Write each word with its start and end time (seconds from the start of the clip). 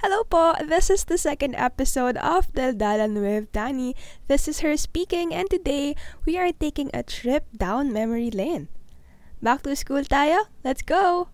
Hello 0.00 0.24
po! 0.24 0.56
This 0.64 0.88
is 0.88 1.04
the 1.04 1.20
second 1.20 1.52
episode 1.60 2.16
of 2.24 2.48
Del 2.56 2.72
Daldalan 2.72 3.20
with 3.20 3.52
Dani. 3.52 3.92
This 4.32 4.48
is 4.48 4.64
her 4.64 4.72
speaking 4.80 5.36
and 5.36 5.44
today 5.52 5.92
we 6.24 6.40
are 6.40 6.56
taking 6.56 6.88
a 6.96 7.04
trip 7.04 7.44
down 7.52 7.92
memory 7.92 8.32
lane. 8.32 8.72
Back 9.44 9.60
to 9.68 9.76
school 9.76 10.00
tayo? 10.00 10.48
Let's 10.64 10.80
go! 10.80 11.28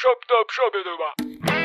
Shop 0.00 0.16
top 0.32 0.48
shop 0.48 1.63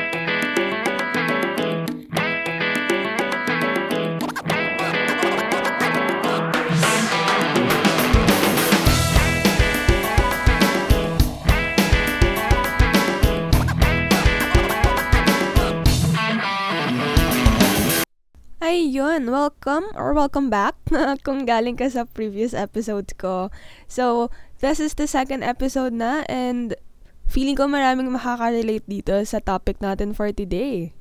ba? 18.70 18.78
Ayun, 18.78 19.34
welcome 19.34 19.90
or 19.98 20.14
welcome 20.14 20.46
back 20.46 20.78
kung 21.26 21.42
galing 21.42 21.74
ka 21.74 21.90
sa 21.90 22.06
previous 22.06 22.54
episodes 22.54 23.10
ko. 23.18 23.50
So, 23.90 24.30
this 24.62 24.78
is 24.78 24.94
the 24.94 25.10
second 25.10 25.42
episode 25.42 25.90
na 25.90 26.22
and 26.30 26.78
feeling 27.26 27.58
ko 27.58 27.66
maraming 27.66 28.14
makaka-relate 28.14 28.86
dito 28.86 29.18
sa 29.26 29.42
topic 29.42 29.82
natin 29.82 30.14
for 30.14 30.30
today. 30.30 30.94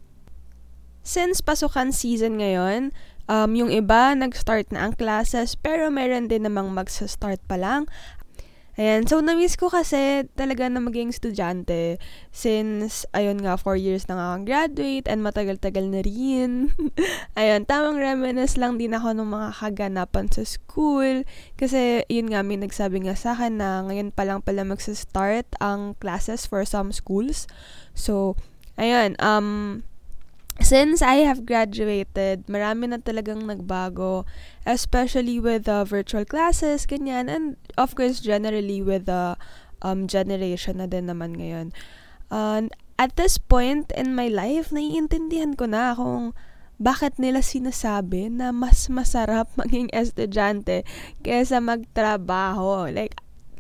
Since 1.06 1.46
pasukan 1.46 1.94
season 1.94 2.42
ngayon, 2.42 2.90
um, 3.30 3.54
yung 3.54 3.70
iba 3.70 4.18
nag-start 4.18 4.74
na 4.74 4.90
ang 4.90 4.98
classes 4.98 5.54
pero 5.54 5.94
meron 5.94 6.26
din 6.26 6.50
namang 6.50 6.74
magsa-start 6.74 7.38
pa 7.46 7.62
lang 7.62 7.86
Ayan, 8.78 9.10
so 9.10 9.18
na-miss 9.20 9.58
ko 9.58 9.68
kasi 9.68 10.30
talaga 10.38 10.70
na 10.70 10.78
maging 10.78 11.10
estudyante 11.10 11.98
since, 12.30 13.10
ayun 13.18 13.42
nga, 13.42 13.58
4 13.58 13.76
years 13.76 14.06
na 14.06 14.16
nga 14.16 14.26
akong 14.30 14.46
graduate 14.46 15.08
and 15.10 15.26
matagal-tagal 15.26 15.90
na 15.90 16.06
rin. 16.06 16.70
ayun, 17.40 17.66
tamang 17.66 17.98
reminisce 17.98 18.62
lang 18.62 18.78
din 18.78 18.94
ako 18.94 19.18
ng 19.18 19.30
mga 19.30 19.50
kaganapan 19.58 20.28
sa 20.30 20.46
school 20.46 21.26
kasi 21.58 22.06
yun 22.08 22.30
nga, 22.30 22.46
may 22.46 22.62
nagsabi 22.62 23.04
nga 23.10 23.18
sa 23.18 23.34
akin 23.34 23.58
na 23.58 23.82
ngayon 23.90 24.14
pa 24.14 24.24
lang 24.28 24.46
pala 24.46 24.62
magsa-start 24.62 25.50
ang 25.58 25.98
classes 25.98 26.46
for 26.46 26.62
some 26.62 26.94
schools. 26.94 27.50
So, 27.98 28.38
ayun, 28.78 29.18
um, 29.18 29.82
since 30.62 31.02
I 31.02 31.24
have 31.24 31.48
graduated, 31.48 32.48
marami 32.48 32.92
na 32.92 33.00
talagang 33.00 33.48
nagbago, 33.48 34.28
especially 34.68 35.40
with 35.40 35.66
the 35.66 35.84
virtual 35.88 36.24
classes, 36.28 36.86
ganyan, 36.86 37.32
and 37.32 37.56
of 37.80 37.96
course, 37.96 38.20
generally 38.20 38.84
with 38.84 39.08
the 39.08 39.40
um, 39.82 40.08
generation 40.08 40.84
na 40.84 40.88
din 40.88 41.08
naman 41.08 41.40
ngayon. 41.40 41.72
Uh, 42.30 42.68
at 43.00 43.16
this 43.16 43.40
point 43.40 43.92
in 43.96 44.12
my 44.12 44.28
life, 44.28 44.76
naiintindihan 44.76 45.56
ko 45.56 45.66
na 45.66 45.96
kung 45.96 46.36
bakit 46.80 47.20
nila 47.20 47.44
sinasabi 47.44 48.32
na 48.32 48.52
mas 48.56 48.88
masarap 48.88 49.52
maging 49.60 49.92
estudyante 49.96 50.88
kaysa 51.24 51.60
magtrabaho. 51.64 52.88
Like, 52.92 53.20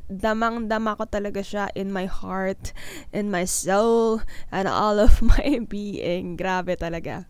damang-dama 0.09 0.97
ko 0.97 1.05
talaga 1.05 1.45
siya 1.45 1.69
in 1.77 1.93
my 1.93 2.09
heart, 2.09 2.73
in 3.13 3.29
my 3.29 3.45
soul, 3.45 4.25
and 4.49 4.65
all 4.65 4.97
of 4.97 5.21
my 5.38 5.61
being. 5.63 6.35
Grabe 6.35 6.73
talaga. 6.75 7.29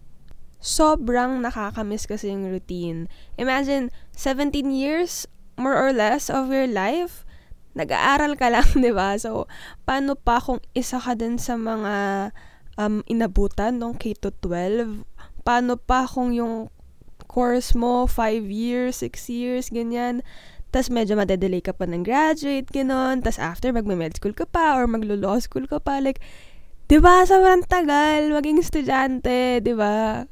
Sobrang 0.60 1.44
nakakamiss 1.44 2.08
kasi 2.08 2.32
yung 2.32 2.48
routine. 2.48 3.12
Imagine, 3.36 3.92
17 4.16 4.72
years, 4.72 5.28
more 5.60 5.76
or 5.76 5.92
less, 5.92 6.32
of 6.32 6.52
your 6.52 6.68
life, 6.68 7.28
nag-aaral 7.76 8.40
ka 8.40 8.48
lang, 8.52 8.68
di 8.84 8.92
ba? 8.96 9.20
So, 9.20 9.46
paano 9.84 10.16
pa 10.16 10.40
kung 10.40 10.64
isa 10.72 11.00
ka 11.00 11.16
din 11.16 11.40
sa 11.40 11.60
mga 11.60 11.96
um, 12.80 13.04
inabutan 13.08 13.80
nung 13.80 13.96
K-12? 13.96 15.04
Paano 15.44 15.80
pa 15.80 16.08
kung 16.08 16.36
yung 16.36 16.72
course 17.30 17.78
mo, 17.78 18.10
5 18.10 18.50
years, 18.50 19.00
6 19.06 19.30
years, 19.30 19.66
ganyan, 19.70 20.26
tas 20.70 20.94
medyo 20.94 21.18
madedelay 21.18 21.62
ka 21.62 21.74
pa 21.74 21.90
ng 21.90 22.06
graduate, 22.06 22.70
gano'n. 22.70 23.26
Tas 23.26 23.42
after, 23.42 23.74
magme-med 23.74 24.18
school 24.18 24.34
ka 24.38 24.46
pa 24.46 24.78
or 24.78 24.86
maglo-law 24.86 25.42
school 25.42 25.66
ka 25.66 25.82
pa. 25.82 25.98
Like, 25.98 26.22
di 26.86 27.02
ba, 27.02 27.26
sobrang 27.26 27.66
tagal 27.66 28.30
maging 28.30 28.62
estudyante, 28.62 29.62
di 29.66 29.74
ba? 29.74 30.26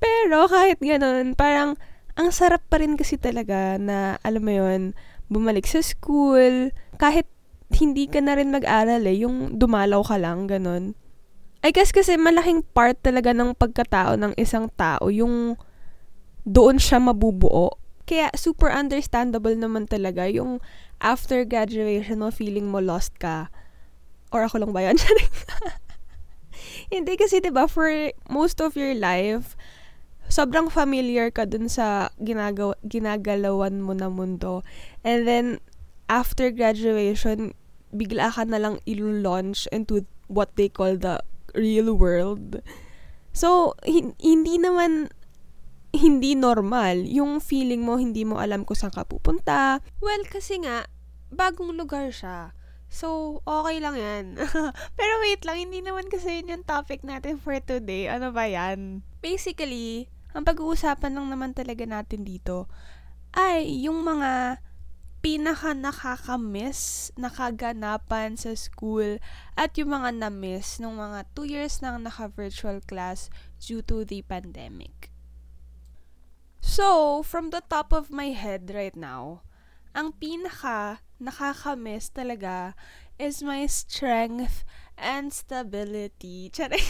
Pero 0.00 0.48
kahit 0.48 0.80
gano'n, 0.80 1.36
parang 1.36 1.76
ang 2.16 2.28
sarap 2.32 2.64
pa 2.68 2.80
rin 2.80 2.96
kasi 2.96 3.16
talaga 3.16 3.76
na, 3.76 4.20
alam 4.24 4.42
mo 4.44 4.52
yon 4.52 4.92
bumalik 5.32 5.64
sa 5.64 5.80
school, 5.80 6.72
kahit 7.00 7.24
hindi 7.72 8.04
ka 8.04 8.20
na 8.20 8.36
rin 8.36 8.52
mag-aral 8.52 9.00
eh, 9.08 9.24
yung 9.24 9.56
dumalaw 9.56 10.04
ka 10.04 10.20
lang, 10.20 10.44
ganun. 10.44 10.92
I 11.64 11.70
guess 11.70 11.94
kasi 11.94 12.18
malaking 12.18 12.66
part 12.74 13.00
talaga 13.00 13.32
ng 13.32 13.56
pagkatao 13.56 14.18
ng 14.20 14.36
isang 14.36 14.68
tao, 14.76 15.08
yung 15.08 15.56
doon 16.42 16.76
siya 16.76 16.98
mabubuo 16.98 17.81
kaya 18.08 18.30
super 18.34 18.68
understandable 18.68 19.54
naman 19.54 19.86
talaga 19.86 20.26
yung 20.26 20.58
after 20.98 21.46
graduation 21.46 22.22
mo 22.22 22.30
feeling 22.30 22.70
mo 22.70 22.82
lost 22.82 23.14
ka. 23.18 23.50
Or 24.32 24.46
ako 24.46 24.66
lang 24.66 24.72
ba 24.72 24.82
yan? 24.86 24.98
Hindi 26.94 27.14
kasi 27.16 27.40
'di 27.40 27.52
ba 27.52 27.68
for 27.68 27.88
most 28.28 28.60
of 28.60 28.76
your 28.76 28.92
life 28.96 29.56
sobrang 30.32 30.72
familiar 30.72 31.28
ka 31.28 31.44
dun 31.44 31.68
sa 31.68 32.08
ginagawa, 32.16 32.72
ginagalawan 32.88 33.84
mo 33.84 33.92
na 33.92 34.08
mundo. 34.08 34.64
And 35.04 35.28
then 35.28 35.60
after 36.08 36.48
graduation, 36.48 37.52
bigla 37.92 38.32
ka 38.32 38.48
na 38.48 38.56
lang 38.56 38.80
i-launch 38.88 39.68
into 39.68 40.08
what 40.32 40.56
they 40.56 40.72
call 40.72 40.96
the 40.96 41.20
real 41.52 41.92
world. 41.92 42.64
So, 43.36 43.76
hindi 43.84 44.56
naman 44.56 45.12
hindi 45.92 46.32
normal. 46.34 47.04
Yung 47.04 47.38
feeling 47.38 47.84
mo, 47.84 48.00
hindi 48.00 48.24
mo 48.24 48.40
alam 48.40 48.64
kung 48.64 48.76
saan 48.76 48.96
ka 48.96 49.04
pupunta. 49.04 49.84
Well, 50.00 50.24
kasi 50.26 50.64
nga, 50.64 50.88
bagong 51.28 51.76
lugar 51.76 52.08
siya. 52.10 52.56
So, 52.92 53.40
okay 53.48 53.80
lang 53.80 53.96
yan. 53.96 54.24
Pero 54.98 55.12
wait 55.24 55.44
lang, 55.48 55.56
hindi 55.68 55.80
naman 55.80 56.12
kasi 56.12 56.40
yun 56.40 56.60
yung 56.60 56.64
topic 56.68 57.00
natin 57.04 57.40
for 57.40 57.56
today. 57.60 58.08
Ano 58.08 58.32
ba 58.36 58.44
yan? 58.44 59.00
Basically, 59.24 60.12
ang 60.32 60.44
pag-uusapan 60.44 61.12
lang 61.16 61.28
naman 61.28 61.52
talaga 61.52 61.84
natin 61.84 62.24
dito 62.24 62.68
ay 63.32 63.64
yung 63.84 64.04
mga 64.04 64.60
pinaka 65.22 65.70
nakakamiss 65.70 67.14
nakaganapan 67.14 68.34
sa 68.34 68.52
school 68.58 69.22
at 69.54 69.70
yung 69.78 69.94
mga 69.94 70.18
na-miss 70.18 70.82
nung 70.82 70.98
mga 70.98 71.30
2 71.38 71.46
years 71.46 71.78
nang 71.78 72.02
naka-virtual 72.02 72.82
class 72.84 73.30
due 73.62 73.80
to 73.80 74.02
the 74.02 74.20
pandemic. 74.26 75.11
So, 76.62 77.22
from 77.26 77.50
the 77.50 77.60
top 77.66 77.92
of 77.92 78.14
my 78.14 78.30
head 78.30 78.70
right 78.70 78.94
now, 78.94 79.42
ang 79.98 80.14
pinaka 80.14 81.02
nakakamiss 81.18 82.14
talaga 82.14 82.78
is 83.18 83.42
my 83.42 83.66
strength 83.66 84.62
and 84.94 85.34
stability. 85.34 86.48
Charay. 86.54 86.80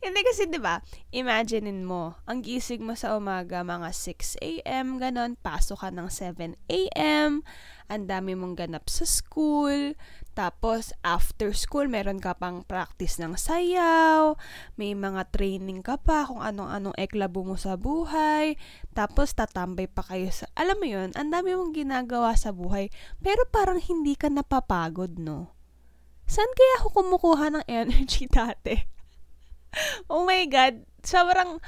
Hindi 0.00 0.20
kasi 0.24 0.48
'di 0.48 0.60
ba? 0.64 0.80
Imaginein 1.12 1.84
mo, 1.84 2.16
ang 2.24 2.40
gising 2.40 2.80
mo 2.80 2.96
sa 2.96 3.20
umaga 3.20 3.60
mga 3.60 3.92
6 3.92 4.40
AM 4.40 4.96
ganon, 4.96 5.36
pasok 5.36 5.84
ka 5.84 5.88
ng 5.92 6.08
7 6.08 6.56
AM, 6.72 7.44
ang 7.90 8.02
dami 8.08 8.32
mong 8.32 8.56
ganap 8.56 8.88
sa 8.88 9.04
school, 9.04 9.92
tapos, 10.30 10.94
after 11.02 11.50
school, 11.52 11.90
meron 11.90 12.22
ka 12.22 12.38
pang 12.38 12.62
practice 12.62 13.18
ng 13.18 13.34
sayaw, 13.34 14.38
may 14.78 14.94
mga 14.94 15.26
training 15.34 15.82
ka 15.82 15.98
pa 15.98 16.24
kung 16.24 16.40
anong-anong 16.40 16.96
eklabo 16.96 17.42
mo 17.42 17.58
sa 17.58 17.74
buhay, 17.74 18.54
tapos 18.94 19.34
tatambay 19.34 19.90
pa 19.90 20.06
kayo 20.06 20.30
sa, 20.30 20.46
alam 20.54 20.78
mo 20.78 20.86
yun, 20.86 21.10
ang 21.18 21.28
dami 21.34 21.52
mong 21.52 21.74
ginagawa 21.74 22.38
sa 22.38 22.54
buhay, 22.54 22.94
pero 23.20 23.42
parang 23.50 23.82
hindi 23.82 24.14
ka 24.14 24.30
napapagod, 24.30 25.18
no? 25.18 25.50
Saan 26.30 26.48
kaya 26.54 26.74
ako 26.80 26.88
kumukuha 27.02 27.46
ng 27.58 27.64
energy 27.84 28.30
dati? 28.30 28.99
oh 30.12 30.26
my 30.26 30.44
God, 30.46 30.82
sobrang, 31.02 31.60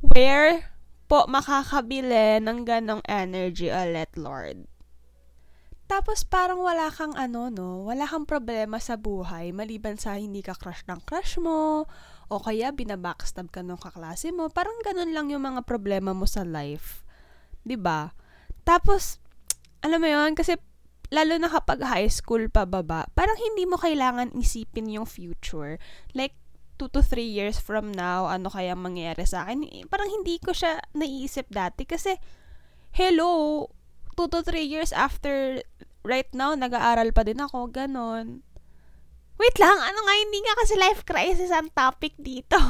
where 0.00 0.70
po 1.06 1.26
makakabili 1.30 2.42
ng 2.42 2.66
ganong 2.66 3.02
energy 3.06 3.70
ulit, 3.70 4.10
Lord? 4.18 4.66
Tapos 5.86 6.26
parang 6.26 6.58
wala 6.66 6.90
kang 6.90 7.14
ano, 7.14 7.46
no? 7.46 7.86
Wala 7.86 8.10
kang 8.10 8.26
problema 8.26 8.82
sa 8.82 8.98
buhay 8.98 9.54
maliban 9.54 9.94
sa 9.94 10.18
hindi 10.18 10.42
ka 10.42 10.58
crush 10.58 10.82
ng 10.90 11.06
crush 11.06 11.38
mo 11.38 11.86
o 12.26 12.34
kaya 12.42 12.74
binabackstab 12.74 13.54
ka 13.54 13.62
ng 13.62 13.78
kaklase 13.78 14.34
mo. 14.34 14.50
Parang 14.50 14.74
ganun 14.82 15.14
lang 15.14 15.30
yung 15.30 15.46
mga 15.46 15.62
problema 15.62 16.10
mo 16.10 16.26
sa 16.26 16.42
life. 16.42 17.06
'Di 17.62 17.78
ba? 17.78 18.10
Tapos 18.66 19.22
alam 19.78 20.02
mo 20.02 20.10
'yon 20.10 20.34
kasi 20.34 20.58
lalo 21.14 21.38
na 21.38 21.46
kapag 21.46 21.86
high 21.86 22.10
school 22.10 22.50
pa 22.50 22.66
baba, 22.66 23.06
parang 23.14 23.38
hindi 23.38 23.62
mo 23.62 23.78
kailangan 23.78 24.34
isipin 24.34 24.90
yung 24.90 25.06
future. 25.06 25.78
Like 26.18 26.34
2 26.76 26.92
to 26.92 27.00
3 27.00 27.24
years 27.24 27.56
from 27.58 27.92
now, 27.92 28.28
ano 28.28 28.52
kaya 28.52 28.76
mangyayari 28.76 29.24
sa 29.24 29.48
akin? 29.48 29.64
Eh, 29.64 29.84
parang 29.88 30.08
hindi 30.08 30.36
ko 30.38 30.52
siya 30.52 30.80
naiisip 30.92 31.48
dati 31.48 31.88
kasi 31.88 32.20
hello, 32.92 33.64
2 34.16 34.32
to 34.32 34.40
3 34.44 34.64
years 34.64 34.92
after 34.92 35.60
right 36.06 36.30
now, 36.32 36.54
nag-aaral 36.54 37.12
pa 37.12 37.26
din 37.26 37.42
ako, 37.42 37.72
ganon. 37.72 38.46
Wait 39.36 39.56
lang, 39.60 39.76
ano 39.76 39.98
nga, 40.00 40.14
hindi 40.16 40.38
nga 40.40 40.54
kasi 40.56 40.74
life 40.80 41.02
crisis 41.04 41.52
ang 41.52 41.68
topic 41.76 42.16
dito. 42.16 42.56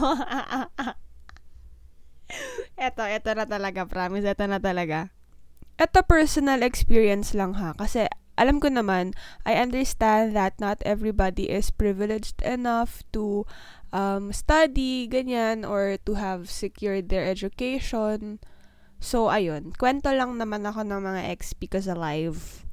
eto, 2.87 3.06
eto 3.06 3.31
na 3.38 3.47
talaga, 3.47 3.87
promise, 3.87 4.26
eto 4.26 4.50
na 4.50 4.59
talaga. 4.59 5.14
Eto 5.79 6.02
personal 6.02 6.67
experience 6.67 7.37
lang 7.37 7.55
ha, 7.55 7.76
kasi 7.79 8.11
alam 8.37 8.61
ko 8.61 8.69
naman, 8.69 9.17
I 9.49 9.56
understand 9.56 10.37
that 10.37 10.61
not 10.61 10.85
everybody 10.85 11.49
is 11.49 11.73
privileged 11.73 12.44
enough 12.44 13.00
to 13.17 13.49
um, 13.97 14.33
study, 14.33 15.09
ganyan, 15.09 15.65
or 15.65 15.97
to 16.05 16.21
have 16.21 16.53
secured 16.53 17.09
their 17.09 17.25
education. 17.25 18.38
So, 19.00 19.29
ayun, 19.33 19.73
kwento 19.77 20.12
lang 20.12 20.37
naman 20.37 20.69
ako 20.69 20.85
ng 20.85 21.00
mga 21.00 21.23
XP 21.37 21.73
ko 21.73 21.79
sa 21.81 21.97
live. 21.97 22.65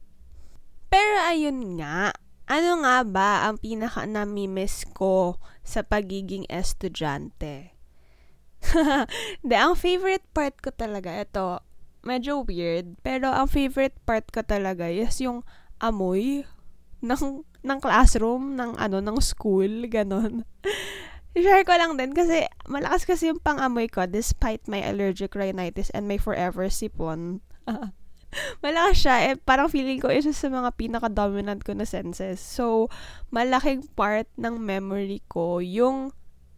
Pero 0.92 1.16
ayun 1.26 1.80
nga, 1.80 2.12
ano 2.48 2.84
nga 2.84 2.98
ba 3.08 3.30
ang 3.48 3.58
pinaka 3.58 4.04
namimiss 4.04 4.84
ko 4.92 5.40
sa 5.64 5.82
pagiging 5.82 6.44
estudyante? 6.52 7.74
De, 9.48 9.56
ang 9.56 9.76
favorite 9.76 10.24
part 10.32 10.56
ko 10.60 10.72
talaga, 10.72 11.12
ito, 11.12 11.60
medyo 12.04 12.44
weird, 12.44 13.00
pero 13.02 13.32
ang 13.32 13.48
favorite 13.48 13.96
part 14.04 14.28
ko 14.30 14.44
talaga 14.44 14.92
is 14.92 15.18
yung 15.24 15.42
amoy 15.80 16.44
ng, 17.00 17.44
ng 17.44 17.80
classroom, 17.80 18.56
ng 18.60 18.76
ano, 18.78 19.00
ng 19.00 19.18
school, 19.24 19.88
ganon. 19.88 20.44
Share 21.34 21.66
ko 21.66 21.74
lang 21.74 21.98
din 21.98 22.14
kasi 22.14 22.46
malakas 22.70 23.10
kasi 23.10 23.34
yung 23.34 23.42
pang-amoy 23.42 23.90
ko 23.90 24.06
despite 24.06 24.62
my 24.70 24.86
allergic 24.86 25.34
rhinitis 25.34 25.90
and 25.98 26.06
my 26.06 26.22
forever 26.22 26.70
sipon. 26.70 27.42
malakas 28.64 29.02
siya. 29.02 29.16
Eh, 29.32 29.36
parang 29.42 29.70
feeling 29.70 29.98
ko 29.98 30.14
isa 30.14 30.30
sa 30.30 30.50
mga 30.50 30.74
pinaka-dominant 30.78 31.62
ko 31.66 31.74
na 31.74 31.90
senses. 31.90 32.38
So, 32.38 32.90
malaking 33.34 33.90
part 33.98 34.30
ng 34.38 34.62
memory 34.62 35.26
ko 35.26 35.58
yung 35.58 36.14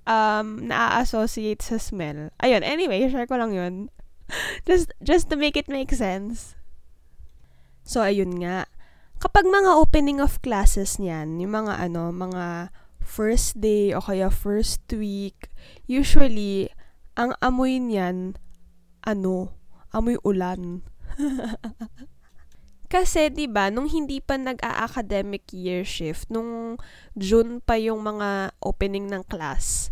um, 0.08 0.48
na-associate 0.60 1.62
sa 1.64 1.80
smell. 1.80 2.32
Ayun, 2.44 2.64
anyway, 2.64 3.08
share 3.08 3.28
ko 3.28 3.40
lang 3.40 3.56
yun. 3.56 3.88
just, 4.68 4.94
just 5.02 5.30
to 5.30 5.36
make 5.36 5.58
it 5.58 5.68
make 5.68 5.92
sense. 5.94 6.56
So, 7.86 8.02
ayun 8.02 8.42
nga. 8.42 8.66
Kapag 9.22 9.46
mga 9.48 9.78
opening 9.78 10.20
of 10.20 10.42
classes 10.42 10.98
niyan, 10.98 11.40
yung 11.40 11.54
mga 11.54 11.80
ano, 11.80 12.10
mga 12.12 12.74
first 13.06 13.62
day 13.62 13.94
o 13.94 14.02
kaya 14.02 14.34
first 14.34 14.82
week, 14.92 15.54
usually, 15.86 16.68
ang 17.16 17.38
amoy 17.40 17.78
niyan, 17.80 18.36
ano, 19.06 19.54
amoy 19.94 20.20
ulan. 20.26 20.84
Kasi 22.92 23.34
'di 23.34 23.50
ba 23.50 23.74
nung 23.74 23.90
hindi 23.90 24.22
pa 24.22 24.38
nag-a-academic 24.38 25.50
year 25.56 25.82
shift, 25.82 26.30
nung 26.30 26.78
June 27.18 27.60
pa 27.64 27.80
yung 27.82 28.06
mga 28.06 28.54
opening 28.62 29.10
ng 29.10 29.26
class. 29.26 29.90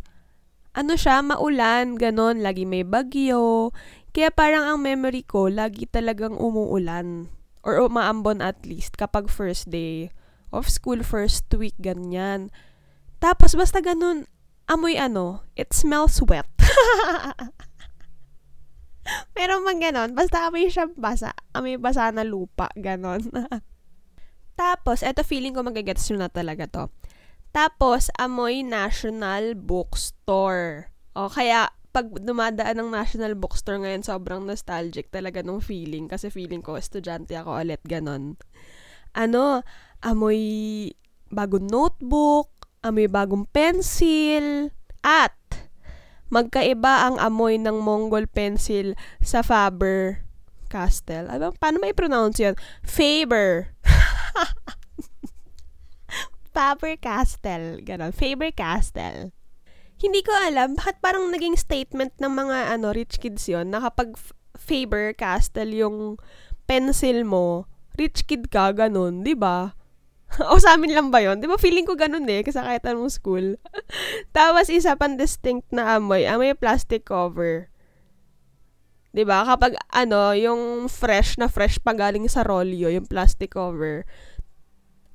Ano 0.73 0.97
siya, 0.97 1.21
maulan, 1.21 1.97
ganon, 1.97 2.41
lagi 2.41 2.65
may 2.65 2.81
bagyo. 2.81 3.69
Kaya 4.13 4.29
parang 4.29 4.63
ang 4.69 4.79
memory 4.79 5.25
ko, 5.25 5.49
lagi 5.49 5.89
talagang 5.89 6.37
umuulan. 6.37 7.33
Or 7.65 7.81
umaambon 7.81 8.45
at 8.45 8.61
least 8.63 8.95
kapag 8.95 9.31
first 9.31 9.73
day 9.73 10.13
of 10.53 10.69
school, 10.69 11.01
first 11.01 11.49
week, 11.57 11.73
ganyan. 11.81 12.53
Tapos 13.17 13.57
basta 13.57 13.81
ganun, 13.81 14.29
amoy 14.69 14.95
ano, 14.95 15.41
it 15.57 15.73
smells 15.73 16.21
wet. 16.21 16.45
Meron 19.35 19.65
man 19.67 19.81
ganon. 19.83 20.15
Basta 20.15 20.47
amoy 20.47 20.71
siyang 20.71 20.95
basa. 20.95 21.35
Amoy 21.51 21.75
basa 21.75 22.07
na 22.13 22.23
lupa. 22.23 22.71
Ganon. 22.77 23.27
Tapos, 24.59 25.01
eto 25.01 25.25
feeling 25.25 25.51
ko 25.51 25.65
magagets 25.65 26.07
nyo 26.07 26.23
na 26.23 26.29
talaga 26.29 26.69
to. 26.69 26.83
Tapos, 27.51 28.13
amoy 28.21 28.61
National 28.61 29.57
Bookstore. 29.57 30.93
O, 31.17 31.29
kaya, 31.29 31.73
pag 31.93 32.09
dumadaan 32.09 32.81
ng 32.81 32.89
National 32.89 33.37
Bookstore 33.37 33.85
ngayon, 33.85 34.01
sobrang 34.01 34.41
nostalgic 34.41 35.13
talaga 35.13 35.45
nung 35.45 35.61
feeling. 35.61 36.09
Kasi 36.09 36.33
feeling 36.33 36.65
ko, 36.65 36.73
estudyante 36.73 37.37
ako 37.37 37.53
ulit, 37.53 37.85
ganon. 37.85 38.33
Ano, 39.13 39.61
amoy 40.01 40.41
bagong 41.29 41.69
notebook, 41.69 42.49
amoy 42.81 43.05
bagong 43.05 43.45
pencil, 43.53 44.73
at 45.05 45.37
magkaiba 46.33 47.13
ang 47.13 47.21
amoy 47.21 47.61
ng 47.61 47.77
Mongol 47.77 48.25
pencil 48.25 48.97
sa 49.21 49.45
Faber 49.45 50.25
Castell. 50.73 51.29
Ano, 51.29 51.53
paano 51.53 51.77
may 51.77 51.93
pronounce 51.93 52.41
yun? 52.41 52.57
Faber. 52.81 53.77
Faber 56.57 56.97
Castell. 56.97 57.85
Ganon. 57.85 58.09
Faber 58.09 58.49
Castell. 58.49 59.29
Hindi 60.03 60.19
ko 60.19 60.35
alam, 60.35 60.75
bakit 60.75 60.99
parang 60.99 61.31
naging 61.31 61.55
statement 61.55 62.11
ng 62.19 62.27
mga 62.27 62.75
ano 62.75 62.91
rich 62.91 63.23
kids 63.23 63.47
yon 63.47 63.71
na 63.71 63.79
kapag 63.79 64.19
Faber 64.59 65.15
Castell 65.15 65.71
yung 65.71 66.19
pencil 66.67 67.23
mo, 67.23 67.71
rich 67.95 68.27
kid 68.27 68.51
ka, 68.51 68.75
ganun, 68.75 69.23
di 69.23 69.31
ba? 69.31 69.79
o 70.51 70.59
sa 70.59 70.75
amin 70.75 70.91
lang 70.91 71.07
ba 71.07 71.23
yon? 71.23 71.39
Di 71.39 71.47
ba 71.47 71.55
feeling 71.55 71.87
ko 71.87 71.95
ganun 71.95 72.27
eh, 72.27 72.43
kasi 72.43 72.59
kahit 72.59 72.83
anong 72.83 73.15
school. 73.15 73.55
Tapos 74.35 74.67
isa 74.67 74.99
pang 74.99 75.15
distinct 75.15 75.71
na 75.71 75.95
amoy, 75.95 76.27
amoy 76.27 76.51
plastic 76.51 77.07
cover. 77.07 77.71
'Di 79.13 79.23
ba? 79.29 79.45
Kapag 79.45 79.77
ano, 79.93 80.33
yung 80.33 80.89
fresh 80.89 81.37
na 81.37 81.45
fresh 81.45 81.77
pa 81.77 81.93
galing 81.93 82.25
sa 82.25 82.41
rolyo, 82.41 82.89
yung 82.89 83.05
plastic 83.05 83.53
cover. 83.53 84.09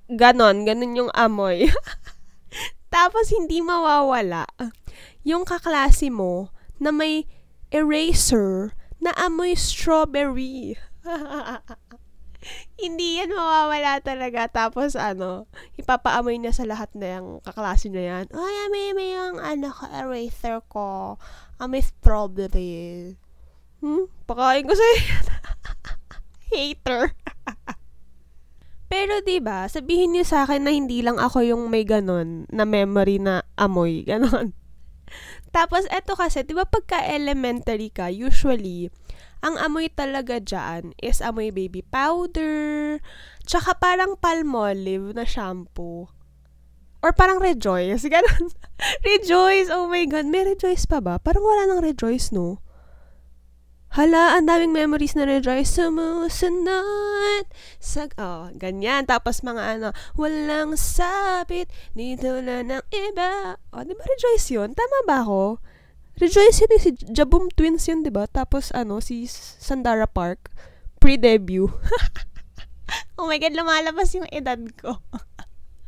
Ganon, 0.09 0.65
ganon 0.65 0.97
yung 0.97 1.11
amoy. 1.13 1.67
Tapos 2.99 3.31
hindi 3.31 3.63
mawawala 3.63 4.43
yung 5.23 5.47
kaklase 5.47 6.11
mo 6.11 6.51
na 6.83 6.91
may 6.91 7.31
eraser 7.71 8.75
na 8.99 9.15
amoy 9.15 9.55
strawberry. 9.55 10.75
hindi 12.83 13.23
yan 13.23 13.31
mawawala 13.31 14.03
talaga. 14.03 14.51
Tapos, 14.51 14.99
ano, 14.99 15.47
ipapaamoy 15.79 16.43
niya 16.43 16.51
sa 16.51 16.67
lahat 16.67 16.91
na 16.99 17.23
yung 17.23 17.39
kaklase 17.47 17.87
niya 17.87 18.19
yan. 18.19 18.27
Ay, 18.35 18.55
amoy 18.67 18.91
mo 18.99 19.05
yung, 19.07 19.37
ano, 19.39 19.71
eraser 19.95 20.59
ko. 20.67 21.23
Amoy 21.63 21.87
strawberry. 21.87 23.15
Hmm? 23.79 24.11
Pakain 24.27 24.67
ko 24.67 24.75
sa'yo. 24.75 24.99
Hater. 26.51 27.15
Pero 28.89 29.21
'di 29.21 29.45
ba, 29.45 29.69
sabihin 29.69 30.17
niyo 30.17 30.25
sa 30.25 30.49
akin 30.49 30.65
na 30.65 30.73
hindi 30.73 31.05
lang 31.05 31.21
ako 31.21 31.45
yung 31.45 31.69
may 31.69 31.85
ganon 31.85 32.49
na 32.49 32.65
memory 32.65 33.21
na 33.21 33.45
amoy, 33.61 34.03
ganon. 34.09 34.57
Tapos 35.53 35.85
eto 35.93 36.17
kasi, 36.17 36.45
'di 36.45 36.57
ba 36.57 36.65
pagka 36.65 37.05
elementary 37.05 37.93
ka, 37.93 38.09
usually 38.09 38.89
ang 39.39 39.55
amoy 39.55 39.87
talaga 39.87 40.43
dyan 40.43 40.99
is 40.99 41.23
amoy 41.23 41.55
baby 41.55 41.85
powder, 41.85 42.99
tsaka 43.47 43.79
parang 43.79 44.19
palmolive 44.19 45.15
na 45.15 45.23
shampoo. 45.23 46.11
Or 46.99 47.15
parang 47.15 47.39
Rejoice. 47.39 48.03
Ganun. 48.11 48.51
Rejoice! 49.07 49.71
Oh 49.71 49.87
my 49.87 50.03
God. 50.11 50.27
May 50.27 50.43
Rejoice 50.43 50.83
pa 50.83 50.99
ba? 50.99 51.23
Parang 51.23 51.47
wala 51.47 51.71
nang 51.71 51.83
Rejoice, 51.83 52.35
no? 52.35 52.59
Hala, 53.89 54.37
ang 54.37 54.45
daming 54.45 54.77
memories 54.77 55.17
na 55.17 55.25
Rejoice. 55.25 55.81
Sumusunod. 55.81 57.49
Sag, 57.81 58.13
oh, 58.21 58.53
ganyan. 58.53 59.09
Tapos 59.09 59.41
mga 59.41 59.81
ano, 59.81 59.89
walang 60.13 60.77
sabit, 60.77 61.73
dito 61.97 62.37
lang 62.45 62.69
ng 62.69 62.85
iba. 62.93 63.57
Oh, 63.73 63.81
di 63.81 63.97
ba 63.97 64.05
Rejoice 64.05 64.53
yun? 64.53 64.77
Tama 64.77 65.09
ba 65.09 65.25
ako? 65.25 65.65
Rejoice 66.21 66.67
yun 66.67 66.73
eh, 66.77 66.81
si 66.83 66.91
Jabum 67.15 67.49
Twins 67.49 67.89
yun, 67.89 68.05
di 68.05 68.13
ba? 68.13 68.29
Tapos, 68.29 68.75
ano, 68.77 69.01
si 69.01 69.25
Sandara 69.31 70.05
Park, 70.05 70.51
pre-debut. 71.01 71.71
oh 73.17 73.31
my 73.31 73.39
God, 73.41 73.55
lumalabas 73.55 74.13
yung 74.19 74.29
edad 74.29 74.59
ko. 74.77 74.99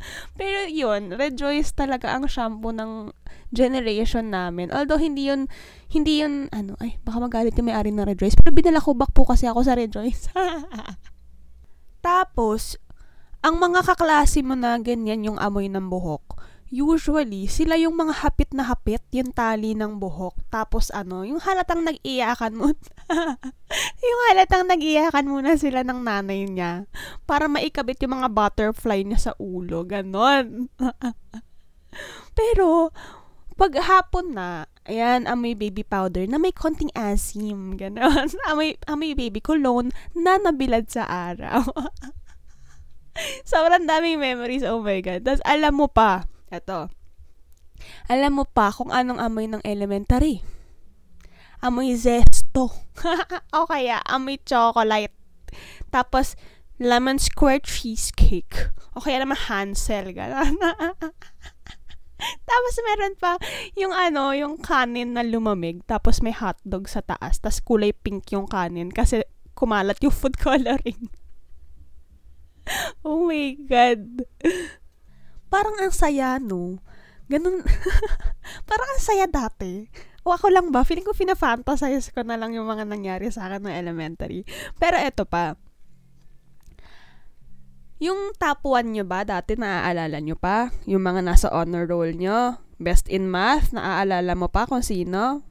Pero 0.39 0.67
yun, 0.67 1.15
Rejoice 1.15 1.73
talaga 1.73 2.13
ang 2.15 2.27
shampoo 2.27 2.73
ng 2.73 3.13
generation 3.51 4.31
namin. 4.31 4.71
Although, 4.71 5.01
hindi 5.01 5.29
yun, 5.29 5.51
hindi 5.91 6.23
yun, 6.23 6.47
ano, 6.55 6.79
ay, 6.79 6.99
baka 7.03 7.19
magalit 7.19 7.55
yung 7.59 7.69
may-ari 7.69 7.91
ng 7.91 8.07
Rejoice. 8.07 8.39
Pero 8.39 8.55
binala 8.55 8.83
ko 8.83 8.95
back 8.95 9.13
po 9.13 9.27
kasi 9.27 9.47
ako 9.51 9.61
sa 9.67 9.77
Rejoice. 9.77 10.31
Tapos, 12.07 12.81
ang 13.41 13.57
mga 13.57 13.85
kaklase 13.85 14.45
mo 14.45 14.53
na 14.53 14.77
ganyan 14.81 15.25
yung 15.25 15.39
amoy 15.41 15.69
ng 15.69 15.89
buhok, 15.89 16.41
usually, 16.71 17.51
sila 17.51 17.75
yung 17.75 17.99
mga 17.99 18.23
hapit 18.23 18.55
na 18.55 18.63
hapit, 18.71 19.03
yung 19.11 19.35
tali 19.35 19.75
ng 19.75 19.99
buhok. 19.99 20.39
Tapos 20.49 20.95
ano, 20.95 21.27
yung 21.27 21.43
halatang 21.43 21.83
nag-iyakan 21.83 22.55
mo. 22.55 22.71
yung 24.07 24.21
halatang 24.31 24.71
nag-iyakan 24.71 25.27
muna 25.27 25.59
sila 25.59 25.83
ng 25.83 26.01
nanay 26.01 26.47
niya 26.47 26.87
para 27.27 27.51
maikabit 27.51 27.99
yung 28.07 28.23
mga 28.23 28.31
butterfly 28.31 29.03
niya 29.03 29.19
sa 29.19 29.33
ulo. 29.43 29.83
Ganon. 29.83 30.71
Pero, 32.39 32.95
pag 33.59 33.75
hapon 33.83 34.39
na, 34.39 34.71
ayan, 34.87 35.27
amoy 35.27 35.59
baby 35.59 35.83
powder 35.83 36.23
na 36.31 36.39
may 36.39 36.55
konting 36.55 36.95
asim. 36.95 37.75
Ganon. 37.75 38.31
amoy, 38.49 38.79
amoy 38.87 39.19
baby 39.19 39.43
cologne 39.43 39.91
na 40.15 40.39
nabilad 40.39 40.87
sa 40.87 41.03
araw. 41.11 41.67
Sobrang 43.43 43.91
daming 43.91 44.23
memories. 44.23 44.63
Oh 44.63 44.79
my 44.79 45.03
God. 45.03 45.27
Tapos 45.27 45.43
alam 45.43 45.75
mo 45.75 45.91
pa, 45.91 46.30
Eto. 46.51 46.91
Alam 48.11 48.43
mo 48.43 48.45
pa 48.45 48.75
kung 48.75 48.91
anong 48.93 49.23
amoy 49.23 49.47
ng 49.47 49.63
elementary? 49.65 50.43
Amoy 51.63 51.95
zesto. 51.97 52.75
o 53.57 53.65
kaya, 53.71 54.03
amoy 54.05 54.37
chocolate. 54.43 55.15
Tapos, 55.95 56.35
lemon 56.81 57.21
square 57.21 57.61
cheesecake. 57.63 58.73
O 58.97 59.05
kaya 59.05 59.23
naman 59.23 59.39
Hansel. 59.39 60.11
Gano'n. 60.11 60.57
tapos 62.49 62.75
meron 62.85 63.17
pa 63.17 63.41
yung 63.81 63.97
ano, 63.97 64.33
yung 64.35 64.59
kanin 64.59 65.15
na 65.15 65.23
lumamig. 65.23 65.85
Tapos 65.87 66.25
may 66.25 66.35
hotdog 66.35 66.89
sa 66.89 67.05
taas. 67.05 67.39
Tapos 67.39 67.63
kulay 67.63 67.95
pink 67.95 68.33
yung 68.35 68.49
kanin. 68.49 68.91
Kasi 68.91 69.23
kumalat 69.55 70.01
yung 70.01 70.15
food 70.15 70.41
coloring. 70.45 71.13
oh 73.05 73.29
my 73.29 73.55
God. 73.69 74.25
Parang 75.51 75.77
ang 75.83 75.91
saya, 75.91 76.39
no? 76.39 76.79
Ganun. 77.27 77.63
parang 78.71 78.89
ang 78.95 79.03
saya 79.03 79.27
dati. 79.27 79.91
O 80.23 80.31
ako 80.31 80.49
lang 80.55 80.71
ba? 80.71 80.87
Feeling 80.87 81.05
ko 81.05 81.11
fina-fantasize 81.11 82.15
ko 82.15 82.23
na 82.23 82.39
lang 82.39 82.55
yung 82.55 82.71
mga 82.71 82.87
nangyari 82.87 83.29
sa 83.35 83.51
akin 83.51 83.67
ng 83.67 83.75
elementary. 83.75 84.47
Pero 84.79 84.95
eto 84.97 85.27
pa. 85.27 85.59
Yung 88.01 88.33
top 88.41 88.65
1 88.65 88.97
nyo 88.97 89.05
ba, 89.05 89.29
dati 89.29 89.61
naaalala 89.61 90.25
nyo 90.25 90.33
pa? 90.33 90.73
Yung 90.89 91.05
mga 91.05 91.21
nasa 91.21 91.53
honor 91.53 91.85
roll 91.85 92.17
nyo? 92.17 92.57
Best 92.81 93.05
in 93.13 93.29
math, 93.29 93.77
naaalala 93.77 94.33
mo 94.33 94.49
pa 94.49 94.65
kung 94.65 94.81
sino? 94.81 95.45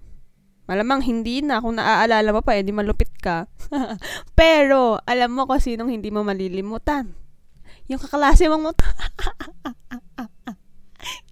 Malamang 0.65 1.05
hindi 1.05 1.45
na. 1.45 1.61
Kung 1.61 1.77
naaalala 1.77 2.29
mo 2.33 2.41
pa, 2.41 2.57
edi 2.57 2.73
malupit 2.73 3.09
ka. 3.21 3.49
Pero, 4.39 4.97
alam 5.05 5.33
mo 5.33 5.45
kung 5.45 5.61
sinong 5.61 5.93
hindi 5.93 6.09
mo 6.09 6.25
malilimutan. 6.25 7.13
Yung 7.89 7.97
kaklase 7.97 8.45
mong 8.45 8.69
mut- 8.69 8.79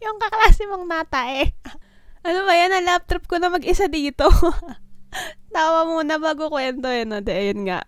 yung 0.03 0.17
kaklase 0.17 0.65
mong 0.65 0.89
nata 0.89 1.29
eh. 1.29 1.53
Ano 2.25 2.43
ba 2.43 2.53
yan? 2.57 2.73
Na 2.73 2.81
laptop 2.83 3.29
ko 3.29 3.37
na 3.37 3.53
mag-isa 3.53 3.85
dito. 3.87 4.27
Tawa 5.55 5.87
muna 5.87 6.19
bago 6.19 6.51
kwento 6.51 6.91
eh, 6.91 7.07
no? 7.07 7.23
Ayun 7.23 7.69
nga. 7.69 7.85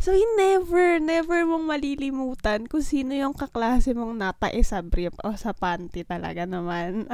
So, 0.00 0.14
never, 0.38 1.02
never 1.02 1.44
mong 1.44 1.66
malilimutan 1.66 2.70
kung 2.70 2.84
sino 2.84 3.12
yung 3.12 3.34
kaklase 3.34 3.92
mong 3.92 4.16
natae 4.16 4.62
sa 4.62 4.80
brief 4.80 5.12
o 5.26 5.34
sa 5.34 5.52
panty 5.52 6.06
talaga 6.06 6.46
naman. 6.46 7.10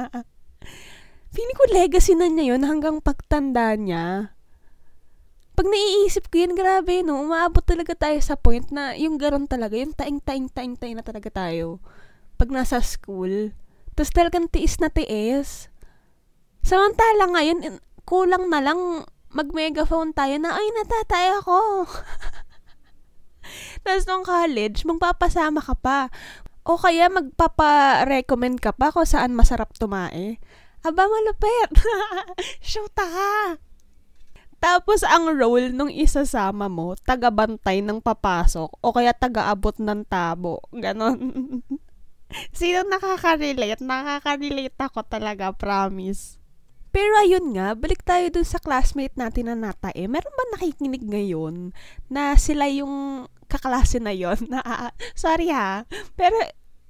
Feeling 1.33 1.57
ko 1.57 1.65
legacy 1.73 2.13
na 2.13 2.29
niya 2.29 2.53
yun 2.53 2.63
hanggang 2.63 3.01
pagtanda 3.01 3.73
niya. 3.73 4.37
Pag 5.53 5.69
naiisip 5.69 6.33
ko 6.33 6.41
yun, 6.41 6.57
grabe, 6.57 7.05
no? 7.05 7.21
Umaabot 7.21 7.61
talaga 7.61 7.93
tayo 7.93 8.17
sa 8.25 8.33
point 8.33 8.65
na 8.73 8.97
yung 8.97 9.21
garon 9.21 9.45
talaga, 9.45 9.77
yung 9.77 9.93
taing-taing-taing-taing 9.93 10.97
na 10.97 11.05
talaga 11.05 11.29
tayo. 11.29 11.77
Pag 12.41 12.49
nasa 12.49 12.81
school. 12.81 13.53
Tapos 13.93 14.09
talagang 14.09 14.49
tiis 14.49 14.81
na 14.81 14.89
tiis. 14.89 15.69
Samantala 16.65 17.29
ngayon, 17.37 17.77
kulang 18.09 18.49
na 18.49 18.65
lang 18.65 19.05
mag-megaphone 19.29 20.09
tayo 20.17 20.41
na, 20.41 20.57
ay, 20.57 20.67
natatay 20.73 21.37
ako. 21.37 21.85
Tapos 23.85 24.03
nung 24.09 24.25
college, 24.25 24.85
magpapasama 24.89 25.61
ka 25.61 25.77
pa. 25.77 25.99
O 26.63 26.79
kaya 26.79 27.11
magpapa-recommend 27.11 28.57
ka 28.57 28.71
pa 28.73 28.89
kung 28.89 29.05
saan 29.05 29.35
masarap 29.35 29.69
tumae. 29.75 30.41
Aba, 30.81 31.05
malupit. 31.05 31.71
Shoota 32.63 33.05
ka. 33.05 33.33
Tapos 34.63 35.03
ang 35.03 35.27
role 35.35 35.75
nung 35.75 35.91
isasama 35.91 36.71
mo, 36.71 36.95
taga-bantay 37.03 37.83
ng 37.83 37.99
papasok 37.99 38.79
o 38.79 38.95
kaya 38.95 39.11
taga-abot 39.11 39.75
ng 39.75 40.07
tabo. 40.07 40.63
Ganon. 40.71 41.19
Sino 42.55 42.87
nakaka-relate? 42.87 43.83
Nakaka-relate 43.83 44.79
ako 44.79 45.03
talaga, 45.03 45.51
promise. 45.51 46.39
Pero 46.95 47.11
ayun 47.19 47.51
nga, 47.59 47.75
balik 47.75 48.07
tayo 48.07 48.23
dun 48.31 48.47
sa 48.47 48.61
classmate 48.61 49.19
natin 49.19 49.51
na 49.51 49.57
natae. 49.59 50.07
Meron 50.07 50.31
ba 50.31 50.45
nakikinig 50.55 51.03
ngayon 51.11 51.75
na 52.07 52.39
sila 52.39 52.71
yung 52.71 53.27
kaklase 53.51 53.99
na 53.99 54.15
yon 54.15 54.39
na, 54.47 54.63
sorry 55.19 55.51
ha, 55.51 55.83
pero 56.15 56.39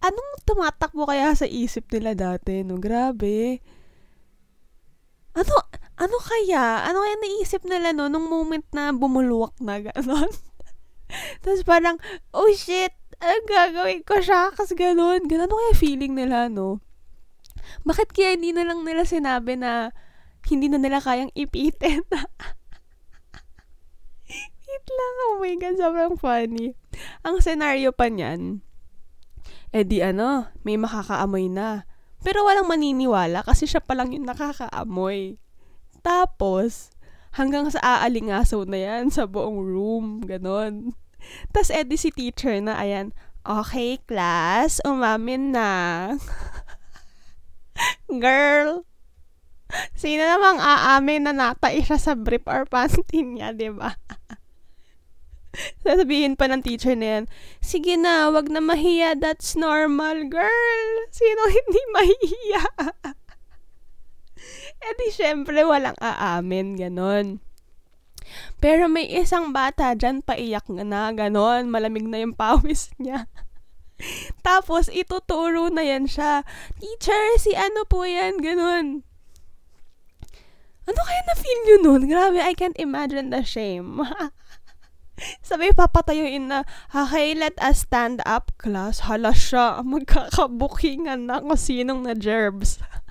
anong 0.06 0.46
tumatakbo 0.46 1.10
kaya 1.10 1.34
sa 1.34 1.50
isip 1.50 1.90
nila 1.90 2.14
dati, 2.14 2.62
no? 2.62 2.78
Grabe. 2.78 3.64
Ano, 5.34 5.56
ano 6.04 6.18
kaya? 6.20 6.84
Ano 6.84 7.08
kaya 7.08 7.16
naisip 7.24 7.64
nila, 7.64 7.96
no, 7.96 8.12
nung 8.12 8.28
moment 8.28 8.66
na 8.76 8.92
bumulwak 8.92 9.56
na, 9.64 9.80
gano'n? 9.80 10.32
Tapos 11.44 11.64
parang, 11.64 11.96
oh 12.36 12.52
shit, 12.52 12.92
ang 13.24 13.48
gagawin 13.48 14.04
ko 14.04 14.20
siya? 14.20 14.52
Kasi 14.52 14.76
gano'n. 14.76 15.24
Gano'n 15.26 15.48
ano 15.48 15.56
kaya 15.56 15.74
feeling 15.80 16.14
nila, 16.14 16.52
no? 16.52 16.84
bakit 17.88 18.12
kaya 18.12 18.36
hindi 18.36 18.52
na 18.52 18.68
lang 18.68 18.84
nila 18.84 19.08
sinabi 19.08 19.56
na 19.56 19.96
hindi 20.48 20.68
na 20.68 20.80
nila 20.80 21.00
kayang 21.00 21.32
ipitin? 21.36 22.04
Wait 24.64 24.88
lang, 24.90 25.14
oh 25.30 25.38
my 25.40 25.54
God, 25.60 25.76
sobrang 25.78 26.16
funny. 26.20 26.76
Ang 27.24 27.40
scenario 27.40 27.94
pa 27.94 28.10
niyan, 28.10 28.60
eh 29.70 29.86
di 29.86 30.02
ano, 30.02 30.50
may 30.66 30.76
makakaamoy 30.82 31.48
na. 31.48 31.86
Pero 32.24 32.48
walang 32.48 32.72
maniniwala 32.72 33.44
kasi 33.44 33.68
siya 33.68 33.84
pa 33.84 33.94
lang 33.94 34.16
yung 34.16 34.26
nakakaamoy. 34.26 35.38
Tapos, 36.04 36.92
hanggang 37.40 37.72
sa 37.72 37.80
aalingaso 37.82 38.68
na 38.68 38.78
yan 38.78 39.10
sa 39.10 39.24
buong 39.24 39.64
room, 39.64 40.22
ganon. 40.28 40.94
Tapos, 41.56 41.72
edi 41.72 41.96
si 41.96 42.12
teacher 42.12 42.60
na, 42.60 42.76
ayan, 42.76 43.16
okay, 43.48 44.04
class, 44.04 44.84
umamin 44.84 45.56
na. 45.56 45.70
Girl, 48.24 48.84
sino 49.96 50.22
namang 50.28 50.60
aamin 50.60 51.26
na 51.26 51.34
natai 51.34 51.82
siya 51.82 51.98
sa 51.98 52.14
brief 52.14 52.46
or 52.46 52.68
panty 52.68 53.24
niya, 53.24 53.56
ba? 53.74 53.96
Sasabihin 55.86 56.34
pa 56.34 56.50
ng 56.50 56.66
teacher 56.66 56.98
na 56.98 57.08
yan, 57.18 57.24
sige 57.62 57.94
na, 57.96 58.28
wag 58.34 58.50
na 58.50 58.60
mahiya, 58.60 59.14
that's 59.18 59.54
normal, 59.54 60.26
girl. 60.28 60.90
Sino 61.14 61.42
hindi 61.56 61.82
mahiya? 61.94 62.64
E 64.84 64.90
di 65.00 65.10
syempre, 65.16 65.64
walang 65.64 65.96
aamin, 66.04 66.76
ganon. 66.76 67.40
Pero 68.60 68.88
may 68.92 69.08
isang 69.08 69.56
bata 69.56 69.96
dyan, 69.96 70.24
paiyak 70.24 70.68
na, 70.72 71.12
ganon, 71.16 71.72
malamig 71.72 72.08
na 72.08 72.24
yung 72.24 72.36
pawis 72.36 72.92
niya. 73.02 73.28
Tapos, 74.44 74.92
ituturo 74.92 75.72
na 75.72 75.84
yan 75.84 76.10
siya. 76.10 76.44
Teacher, 76.80 77.40
si 77.40 77.56
ano 77.56 77.88
po 77.88 78.04
yan? 78.04 78.44
Ganun. 78.44 79.08
Ano 80.84 81.00
kaya 81.00 81.22
na-feel 81.24 81.60
nyo 81.64 81.78
nun? 81.80 82.02
Grabe, 82.12 82.44
I 82.44 82.52
can't 82.52 82.76
imagine 82.76 83.32
the 83.32 83.48
shame. 83.48 84.04
Sabi, 85.48 85.72
papatayuin 85.72 86.52
na, 86.52 86.68
okay, 86.92 87.32
let 87.32 87.56
us 87.64 87.88
stand 87.88 88.20
up, 88.28 88.52
class. 88.60 89.08
Hala 89.08 89.32
siya, 89.32 89.80
magkakabukingan 89.86 91.32
na 91.32 91.40
kung 91.40 91.56
sinong 91.56 92.04
na 92.04 92.18
gerbs. 92.18 92.84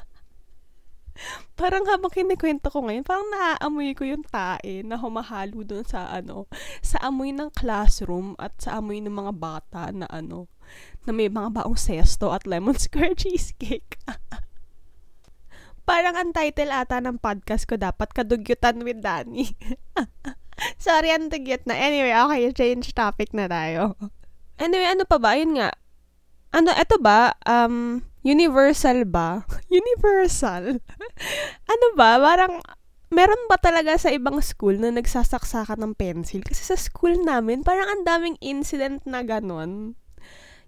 parang 1.61 1.85
habang 1.88 2.12
kinikwento 2.12 2.69
ko 2.73 2.85
ngayon, 2.85 3.04
parang 3.04 3.28
naaamoy 3.31 3.92
ko 3.97 4.04
yung 4.07 4.25
tae 4.26 4.83
na 4.83 4.99
humahalo 4.99 5.62
dun 5.62 5.85
sa 5.85 6.09
ano, 6.11 6.49
sa 6.81 6.99
amoy 7.04 7.33
ng 7.33 7.52
classroom 7.52 8.35
at 8.40 8.57
sa 8.59 8.81
amoy 8.81 9.00
ng 9.00 9.12
mga 9.12 9.33
bata 9.37 9.83
na 9.92 10.09
ano, 10.09 10.49
na 11.04 11.11
may 11.12 11.28
mga 11.28 11.62
baong 11.62 11.78
sesto 11.78 12.31
at 12.31 12.49
lemon 12.49 12.76
square 12.85 13.14
cheesecake. 13.16 13.99
Parang 15.88 16.14
ang 16.14 16.31
title 16.31 16.71
ata 16.71 17.02
ng 17.02 17.19
podcast 17.19 17.66
ko 17.66 17.75
dapat 17.75 18.14
Kadugyutan 18.14 18.87
with 18.87 19.02
Danny. 19.02 19.50
Sorry, 20.78 21.11
ang 21.11 21.26
dugyot 21.26 21.66
na. 21.66 21.75
Anyway, 21.75 22.14
okay, 22.14 22.54
change 22.54 22.95
topic 22.95 23.35
na 23.35 23.50
tayo. 23.50 23.99
Anyway, 24.62 24.87
ano 24.87 25.02
pa 25.02 25.19
ba? 25.19 25.35
Yun 25.35 25.59
nga. 25.59 25.75
Ano, 26.54 26.71
eto 26.71 27.02
ba? 27.02 27.35
Um, 27.42 28.07
universal 28.23 29.05
ba? 29.07 29.47
universal? 29.71 30.79
ano 31.73 31.87
ba? 31.99 32.19
Parang, 32.19 32.62
meron 33.12 33.43
ba 33.50 33.59
talaga 33.61 33.99
sa 33.99 34.09
ibang 34.14 34.41
school 34.41 34.79
na 34.79 34.95
nagsasaksakan 34.95 35.79
ng 35.83 35.93
pencil? 35.99 36.41
Kasi 36.47 36.62
sa 36.62 36.79
school 36.79 37.21
namin, 37.21 37.67
parang 37.67 37.87
ang 37.87 38.02
daming 38.07 38.38
incident 38.41 39.05
na 39.05 39.21
ganon. 39.26 39.99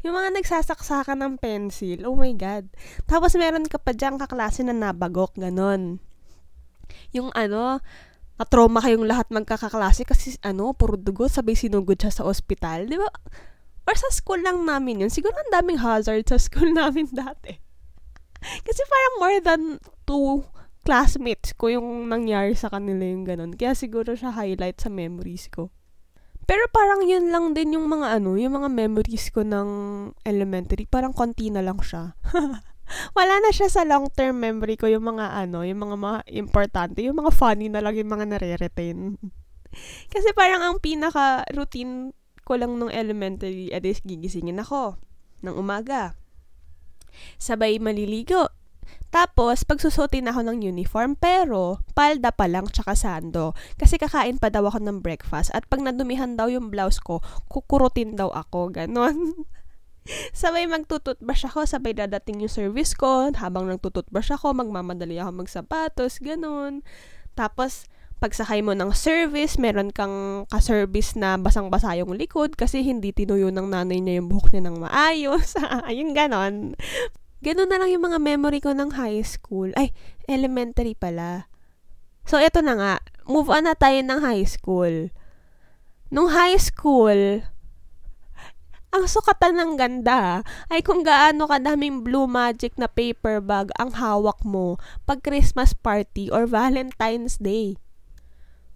Yung 0.04 0.12
mga 0.12 0.36
nagsasaksakan 0.36 1.24
ng 1.24 1.34
pencil, 1.40 2.04
oh 2.04 2.12
my 2.12 2.36
God. 2.36 2.68
Tapos 3.08 3.32
meron 3.40 3.64
ka 3.64 3.80
pa 3.80 3.96
dyan 3.96 4.20
kaklase 4.20 4.60
na 4.60 4.76
nabagok, 4.76 5.32
ganon. 5.40 5.96
Yung 7.16 7.32
ano, 7.32 7.80
na-trauma 8.36 8.82
kayong 8.82 9.06
lahat 9.08 9.30
magkakaklase 9.32 10.04
kasi 10.04 10.36
ano, 10.44 10.76
puro 10.76 11.00
dugo, 11.00 11.30
sabay 11.30 11.56
sinugod 11.56 11.96
siya 11.96 12.12
sa 12.12 12.26
ospital. 12.28 12.84
Di 12.90 13.00
ba? 13.00 13.08
Or 13.84 13.94
sa 13.94 14.08
school 14.12 14.40
lang 14.40 14.64
namin 14.64 15.04
yun. 15.04 15.12
Siguro 15.12 15.36
ang 15.36 15.52
daming 15.52 15.80
hazard 15.80 16.24
sa 16.28 16.40
school 16.40 16.72
namin 16.80 17.08
dati. 17.12 17.60
kasi 18.44 18.80
parang 18.84 19.14
more 19.20 19.38
than 19.40 19.62
two 20.04 20.44
classmates 20.84 21.56
ko 21.56 21.72
yung 21.72 22.12
nangyari 22.12 22.52
sa 22.52 22.68
kanila 22.68 23.04
yung 23.08 23.24
ganun. 23.24 23.52
Kaya 23.56 23.72
siguro 23.72 24.12
siya 24.12 24.36
highlight 24.36 24.80
sa 24.80 24.92
memories 24.92 25.48
ko. 25.48 25.72
Pero 26.44 26.60
parang 26.68 27.08
yun 27.08 27.32
lang 27.32 27.56
din 27.56 27.72
yung 27.80 27.88
mga 27.88 28.20
ano, 28.20 28.36
yung 28.36 28.60
mga 28.60 28.68
memories 28.68 29.32
ko 29.32 29.40
ng 29.40 29.68
elementary. 30.28 30.84
Parang 30.84 31.16
konti 31.16 31.48
na 31.48 31.64
lang 31.64 31.80
siya. 31.80 32.12
wala 33.16 33.34
na 33.40 33.50
siya 33.50 33.72
sa 33.72 33.82
long-term 33.88 34.36
memory 34.36 34.76
ko 34.76 34.84
yung 34.84 35.08
mga 35.08 35.48
ano, 35.48 35.64
yung 35.64 35.80
mga, 35.80 35.96
mga 35.96 36.18
importante, 36.36 37.00
yung 37.00 37.16
mga 37.16 37.32
funny 37.32 37.72
na 37.72 37.80
lang 37.80 37.96
yung 37.96 38.12
mga 38.12 38.28
nare-retain. 38.28 39.16
Kasi 40.12 40.28
parang 40.36 40.62
ang 40.62 40.76
pinaka-routine 40.78 42.12
ko 42.44 42.60
lang 42.60 42.76
nung 42.76 42.92
elementary, 42.92 43.72
edi 43.72 43.96
gigisingin 44.04 44.60
ako 44.60 45.00
ng 45.42 45.54
umaga. 45.56 46.14
Sabay 47.40 47.80
maliligo. 47.80 48.52
Tapos, 49.08 49.62
pagsusutin 49.62 50.26
ako 50.26 50.42
ng 50.44 50.58
uniform, 50.66 51.14
pero 51.14 51.78
palda 51.94 52.34
pa 52.34 52.50
lang 52.50 52.66
tsaka 52.66 52.98
sando. 52.98 53.54
Kasi 53.78 53.96
kakain 53.96 54.36
pa 54.42 54.50
daw 54.50 54.66
ako 54.66 54.82
ng 54.82 54.98
breakfast. 55.00 55.54
At 55.54 55.70
pag 55.70 55.80
nadumihan 55.80 56.34
daw 56.34 56.50
yung 56.50 56.68
blouse 56.68 56.98
ko, 56.98 57.22
kukurutin 57.46 58.18
daw 58.18 58.28
ako. 58.34 58.74
Ganon. 58.74 59.46
sabay 60.36 60.68
magtututbrush 60.68 61.48
ako, 61.48 61.64
sabay 61.64 61.96
dadating 61.96 62.44
yung 62.44 62.52
service 62.52 62.92
ko. 62.92 63.32
Habang 63.32 63.70
nagtututbrush 63.70 64.34
ako, 64.34 64.52
magmamadali 64.52 65.16
ako 65.16 65.46
magsapatos, 65.46 66.20
ganon. 66.20 66.84
Tapos, 67.38 67.88
pagsakay 68.24 68.64
mo 68.64 68.72
ng 68.72 68.88
service, 68.96 69.60
meron 69.60 69.92
kang 69.92 70.48
ka-service 70.48 71.12
na 71.12 71.36
basang-basa 71.36 71.92
yung 72.00 72.16
likod 72.16 72.56
kasi 72.56 72.80
hindi 72.80 73.12
tinuyo 73.12 73.52
ng 73.52 73.68
nanay 73.68 74.00
niya 74.00 74.24
yung 74.24 74.32
buhok 74.32 74.48
niya 74.48 74.64
ng 74.64 74.80
maayos. 74.80 75.52
Ayun, 75.92 76.16
ganon. 76.16 76.72
Ganun 77.44 77.68
na 77.68 77.76
lang 77.76 77.92
yung 77.92 78.08
mga 78.08 78.24
memory 78.24 78.64
ko 78.64 78.72
ng 78.72 78.96
high 78.96 79.20
school. 79.20 79.68
Ay, 79.76 79.92
elementary 80.24 80.96
pala. 80.96 81.52
So, 82.24 82.40
eto 82.40 82.64
na 82.64 82.80
nga. 82.80 82.94
Move 83.28 83.52
on 83.52 83.68
na 83.68 83.76
tayo 83.76 84.00
ng 84.00 84.24
high 84.24 84.48
school. 84.48 85.12
Nung 86.08 86.32
high 86.32 86.56
school, 86.56 87.44
ang 88.88 89.04
sukatan 89.04 89.60
ng 89.60 89.72
ganda 89.76 90.40
ay 90.72 90.80
kung 90.80 91.04
gaano 91.04 91.44
kadaming 91.44 92.00
Blue 92.00 92.24
Magic 92.24 92.72
na 92.80 92.88
paper 92.88 93.44
bag 93.44 93.68
ang 93.76 93.92
hawak 94.00 94.40
mo 94.40 94.80
pag 95.04 95.20
Christmas 95.20 95.76
party 95.76 96.32
or 96.32 96.48
Valentine's 96.48 97.36
Day. 97.36 97.83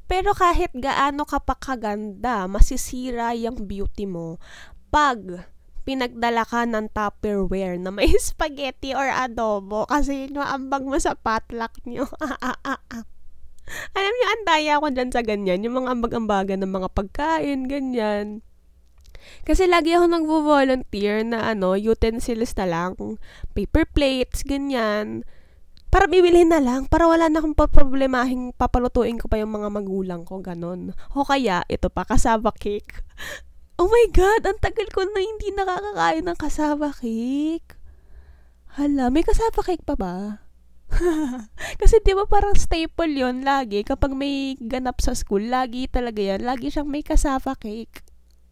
Pero 0.08 0.32
kahit 0.32 0.72
gaano 0.72 1.28
ka 1.28 1.38
pa 1.38 1.54
kaganda, 1.54 2.48
masisira 2.48 3.36
yung 3.36 3.68
beauty 3.68 4.08
mo 4.08 4.40
pag 4.88 5.44
pinagdala 5.84 6.44
ka 6.44 6.64
ng 6.68 6.92
Tupperware 6.92 7.76
na 7.80 7.88
may 7.92 8.12
spaghetti 8.20 8.96
or 8.96 9.08
adobo 9.08 9.84
kasi 9.88 10.28
yun 10.28 10.40
ambag 10.40 10.84
mo 10.84 10.96
sa 10.96 11.12
potluck 11.16 11.76
nyo. 11.84 12.08
Alam 13.96 14.12
niyo, 14.16 14.26
ang 14.32 14.44
daya 14.48 14.80
ko 14.80 14.88
dyan 14.88 15.12
sa 15.12 15.20
ganyan. 15.20 15.60
Yung 15.60 15.84
mga 15.84 15.92
ambag-ambagan 15.92 16.64
ng 16.64 16.72
mga 16.72 16.88
pagkain, 16.92 17.68
ganyan. 17.68 18.40
Kasi 19.44 19.68
lagi 19.68 19.92
ako 19.92 20.08
nagvo-volunteer 20.08 21.20
na 21.24 21.52
ano, 21.52 21.76
utensils 21.76 22.56
na 22.56 22.64
lang, 22.64 22.96
paper 23.52 23.84
plates, 23.92 24.40
ganyan. 24.40 25.24
Para 25.88 26.04
bibili 26.04 26.44
na 26.44 26.60
lang, 26.60 26.84
para 26.84 27.08
wala 27.08 27.32
na 27.32 27.40
akong 27.40 27.56
paproblemahin, 27.56 28.52
papalutuin 28.52 29.16
ko 29.16 29.24
pa 29.24 29.40
yung 29.40 29.56
mga 29.56 29.72
magulang 29.72 30.22
ko, 30.28 30.44
ganon. 30.44 30.92
O 31.16 31.24
kaya, 31.24 31.64
ito 31.64 31.88
pa, 31.88 32.04
kasaba 32.04 32.52
cake. 32.52 32.92
Oh 33.78 33.86
my 33.86 34.10
God, 34.10 34.42
ang 34.42 34.58
tagal 34.58 34.90
ko 34.90 35.06
na 35.06 35.22
hindi 35.22 35.54
nakakakain 35.54 36.26
ng 36.26 36.34
kasama 36.34 36.90
cake. 36.98 37.78
Hala, 38.74 39.06
may 39.06 39.22
kasama 39.22 39.62
cake 39.62 39.86
pa 39.86 39.94
ba? 39.94 40.42
Kasi 41.80 42.02
di 42.02 42.10
ba 42.10 42.26
parang 42.26 42.58
staple 42.58 43.14
yon 43.14 43.46
lagi 43.46 43.86
kapag 43.86 44.18
may 44.18 44.58
ganap 44.58 44.98
sa 44.98 45.14
school, 45.14 45.46
lagi 45.46 45.86
talaga 45.86 46.18
yan, 46.18 46.42
lagi 46.42 46.74
siyang 46.74 46.90
may 46.90 47.06
kasama 47.06 47.54
cake. 47.54 48.07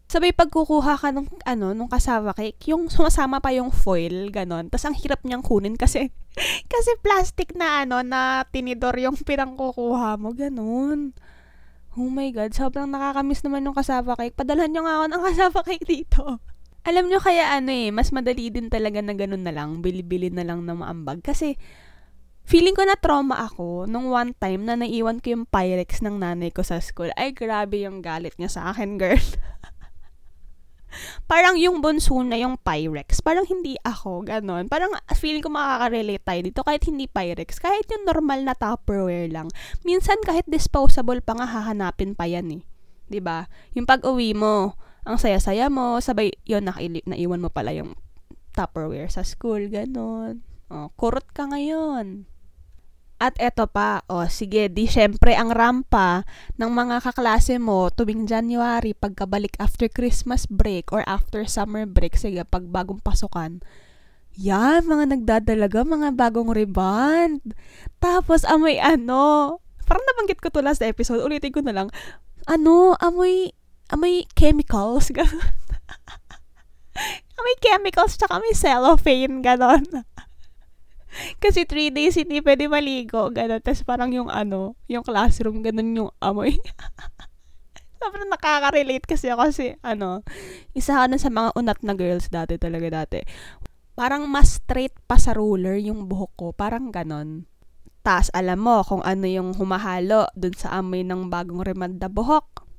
Sabay 0.07 0.31
pagkukuha 0.31 0.95
ka 0.95 1.11
ng 1.11 1.27
ano, 1.43 1.75
nung 1.75 1.91
kasama 1.91 2.31
cake, 2.31 2.71
yung 2.71 2.87
sumasama 2.87 3.43
pa 3.43 3.51
yung 3.51 3.75
foil, 3.75 4.31
ganon. 4.31 4.71
Tapos 4.71 4.87
ang 4.87 4.95
hirap 4.95 5.19
niyang 5.27 5.43
kunin 5.43 5.75
kasi, 5.75 6.15
kasi 6.71 6.91
plastic 7.03 7.51
na 7.59 7.83
ano, 7.83 7.99
na 8.07 8.47
tinidor 8.47 8.95
yung 8.95 9.19
pinangkukuha 9.19 10.15
mo, 10.15 10.31
ganon. 10.31 11.11
Oh 11.99 12.07
my 12.07 12.31
God, 12.31 12.55
sobrang 12.55 12.87
nakakamiss 12.87 13.43
naman 13.43 13.67
yung 13.67 13.75
kasava 13.75 14.15
cake. 14.15 14.37
Padalhan 14.37 14.71
nyo 14.71 14.87
nga 14.87 14.95
ako 14.95 15.05
ng 15.11 15.23
kasava 15.27 15.59
cake 15.67 15.83
dito. 15.83 16.39
Alam 16.87 17.11
nyo 17.11 17.19
kaya 17.19 17.51
ano 17.51 17.67
eh, 17.67 17.91
mas 17.91 18.15
madali 18.15 18.47
din 18.47 18.71
talaga 18.71 19.03
na 19.03 19.11
ganun 19.11 19.43
na 19.43 19.51
lang, 19.51 19.83
bili-bili 19.83 20.31
na 20.31 20.47
lang 20.47 20.63
na 20.63 20.71
maambag. 20.71 21.19
Kasi, 21.19 21.59
feeling 22.47 22.79
ko 22.79 22.87
na 22.87 22.95
trauma 22.95 23.43
ako 23.43 23.91
nung 23.91 24.07
one 24.07 24.31
time 24.39 24.63
na 24.63 24.79
naiwan 24.79 25.19
ko 25.19 25.35
yung 25.35 25.43
Pyrex 25.51 25.99
ng 25.99 26.15
nanay 26.15 26.47
ko 26.47 26.63
sa 26.63 26.79
school. 26.79 27.11
Ay, 27.19 27.35
grabe 27.35 27.83
yung 27.83 27.99
galit 27.99 28.39
niya 28.39 28.47
sa 28.47 28.61
akin, 28.71 28.95
girl. 28.95 29.19
parang 31.25 31.59
yung 31.59 31.79
bunso 31.83 32.15
na 32.23 32.37
yung 32.37 32.55
Pyrex. 32.61 33.19
Parang 33.19 33.43
hindi 33.45 33.75
ako, 33.81 34.25
ganon. 34.25 34.69
Parang 34.71 34.93
feeling 35.17 35.41
ko 35.41 35.49
makaka-relate 35.49 36.23
tayo 36.23 36.41
dito 36.43 36.61
kahit 36.63 36.83
hindi 36.85 37.05
Pyrex. 37.09 37.57
Kahit 37.59 37.89
yung 37.89 38.05
normal 38.05 38.45
na 38.45 38.53
Tupperware 38.53 39.29
lang. 39.31 39.51
Minsan 39.83 40.21
kahit 40.23 40.45
disposable 40.47 41.19
pa 41.19 41.35
nga 41.37 41.47
hahanapin 41.47 42.13
pa 42.13 42.29
yan 42.29 42.61
eh. 42.61 43.21
ba? 43.23 43.47
Yung 43.73 43.87
pag-uwi 43.87 44.37
mo, 44.37 44.75
ang 45.07 45.15
saya-saya 45.15 45.71
mo, 45.71 46.03
sabay 46.03 46.35
yon 46.43 46.67
nakaili- 46.67 47.05
naiwan 47.07 47.39
mo 47.39 47.47
pala 47.47 47.71
yung 47.71 47.95
Tupperware 48.51 49.07
sa 49.07 49.21
school, 49.21 49.69
ganon. 49.69 50.41
Oh, 50.67 50.91
kurot 50.99 51.29
ka 51.31 51.47
ngayon. 51.47 52.27
At 53.17 53.33
eto 53.41 53.65
pa, 53.65 54.05
o 54.05 54.21
oh, 54.21 54.27
sige, 54.29 54.69
di 54.69 54.85
syempre 54.85 55.33
ang 55.33 55.49
rampa 55.49 56.21
ng 56.61 56.69
mga 56.69 57.01
kaklase 57.01 57.57
mo 57.57 57.89
tuwing 57.89 58.29
January 58.29 58.93
pagkabalik 58.93 59.57
after 59.57 59.89
Christmas 59.89 60.45
break 60.45 60.93
or 60.93 61.01
after 61.09 61.41
summer 61.49 61.89
break, 61.89 62.13
sige, 62.13 62.45
pag 62.45 62.69
bagong 62.69 63.01
pasukan. 63.01 63.57
Yan, 64.37 64.85
mga 64.85 65.17
nagdadalaga, 65.17 65.81
mga 65.81 66.13
bagong 66.13 66.53
reband. 66.53 67.41
Tapos 67.97 68.45
amoy 68.45 68.77
ano, 68.77 69.57
parang 69.89 70.05
nabanggit 70.05 70.37
ko 70.37 70.53
to 70.53 70.61
last 70.61 70.85
episode, 70.85 71.25
ulitin 71.25 71.49
ko 71.49 71.65
na 71.65 71.73
lang. 71.73 71.89
Ano, 72.45 72.93
amoy, 73.01 73.49
amoy 73.89 74.29
chemicals, 74.37 75.09
gano'n. 75.17 75.57
amoy 77.33 77.55
chemicals, 77.65 78.13
tsaka 78.13 78.37
may 78.37 78.53
cellophane, 78.53 79.41
gano'n. 79.41 80.05
Kasi 81.43 81.63
three 81.63 81.89
days 81.89 82.15
hindi 82.19 82.39
pwede 82.43 82.67
maligo, 82.67 83.31
gano'n. 83.31 83.61
Tapos 83.63 83.83
parang 83.83 84.11
yung 84.13 84.29
ano, 84.29 84.75
yung 84.91 85.03
classroom, 85.03 85.63
gano'n 85.63 85.97
yung 85.97 86.11
amoy. 86.21 86.55
Sobrang 88.01 88.29
nakaka-relate 88.29 89.09
kasi 89.09 89.33
ako 89.33 89.49
kasi, 89.49 89.73
ano, 89.81 90.21
isa 90.77 90.93
ka 90.93 91.09
na 91.09 91.17
sa 91.17 91.33
mga 91.33 91.49
unat 91.57 91.79
na 91.81 91.97
girls 91.97 92.29
dati 92.29 92.61
talaga 92.61 93.03
dati. 93.03 93.19
Parang 93.97 94.29
mas 94.29 94.61
straight 94.61 94.93
pa 95.09 95.17
sa 95.17 95.33
ruler 95.33 95.81
yung 95.81 96.05
buhok 96.05 96.33
ko. 96.37 96.47
Parang 96.53 96.93
ganon. 96.93 97.49
Tas 98.05 98.29
alam 98.37 98.61
mo 98.61 98.85
kung 98.85 99.01
ano 99.01 99.25
yung 99.25 99.57
humahalo 99.57 100.29
dun 100.37 100.53
sa 100.53 100.77
amoy 100.77 101.01
ng 101.01 101.33
bagong 101.33 101.65
remanda 101.65 102.05
buhok. 102.05 102.69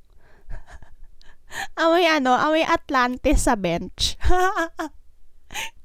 amoy 1.83 2.07
ano, 2.07 2.39
amoy 2.39 2.63
Atlantis 2.63 3.51
sa 3.51 3.59
bench. 3.59 4.15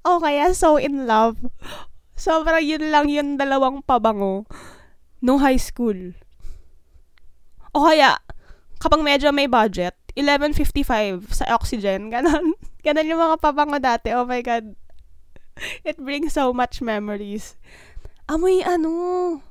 o 0.06 0.22
kaya 0.22 0.54
so 0.54 0.78
in 0.78 1.10
love 1.10 1.42
Sobrang 2.14 2.62
yun 2.62 2.94
lang 2.94 3.10
yung 3.10 3.36
dalawang 3.36 3.82
pabango 3.82 4.46
nung 5.24 5.42
high 5.42 5.60
school. 5.60 6.14
O 7.74 7.90
kaya, 7.90 8.22
kapag 8.78 9.02
medyo 9.02 9.34
may 9.34 9.50
budget, 9.50 9.98
11.55 10.14 11.34
sa 11.34 11.46
oxygen. 11.58 12.14
Ganon. 12.14 12.54
Ganon 12.86 13.10
yung 13.10 13.22
mga 13.22 13.38
pabango 13.42 13.82
dati. 13.82 14.14
Oh 14.14 14.30
my 14.30 14.42
God. 14.46 14.78
It 15.82 15.98
brings 15.98 16.38
so 16.38 16.54
much 16.54 16.82
memories. 16.82 17.58
Amoy 18.30 18.62
ano, 18.64 19.42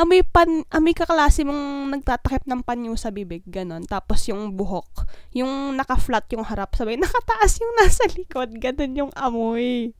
amoy 0.00 0.24
pan, 0.24 0.64
amoy 0.72 0.96
kaklase 0.96 1.44
mong 1.46 1.92
nagtatakip 1.94 2.44
ng 2.48 2.64
panyo 2.64 2.96
sa 2.98 3.12
bibig, 3.12 3.46
ganon. 3.46 3.86
Tapos 3.86 4.26
yung 4.26 4.56
buhok, 4.56 5.06
yung 5.36 5.76
naka-flat 5.78 6.26
yung 6.34 6.44
harap, 6.44 6.74
sabay 6.74 6.98
nakataas 6.98 7.60
yung 7.62 7.72
nasa 7.78 8.04
likod, 8.12 8.50
ganon 8.58 8.98
yung 8.98 9.12
amoy. 9.14 9.94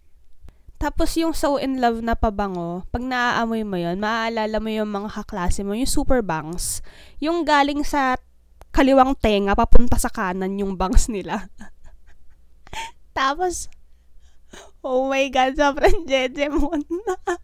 Tapos 0.81 1.12
yung 1.21 1.37
so 1.37 1.61
in 1.61 1.77
love 1.77 2.01
na 2.01 2.16
pabango, 2.16 2.88
pag 2.88 3.05
naaamoy 3.05 3.69
mo 3.69 3.77
yon 3.77 4.01
maaalala 4.01 4.57
mo 4.64 4.73
yung 4.73 4.88
mga 4.88 5.12
kaklase 5.12 5.61
mo, 5.61 5.77
yung 5.77 5.85
super 5.85 6.25
bangs. 6.25 6.81
Yung 7.21 7.45
galing 7.45 7.85
sa 7.85 8.16
kaliwang 8.73 9.12
tenga, 9.21 9.53
papunta 9.53 10.01
sa 10.01 10.09
kanan 10.09 10.57
yung 10.57 10.81
bangs 10.81 11.12
nila. 11.12 11.53
Tapos, 13.19 13.69
oh 14.81 15.12
my 15.12 15.29
God, 15.29 15.61
sobrang 15.61 16.09
jeje 16.09 16.49
mo 16.49 16.73
na. 16.73 17.14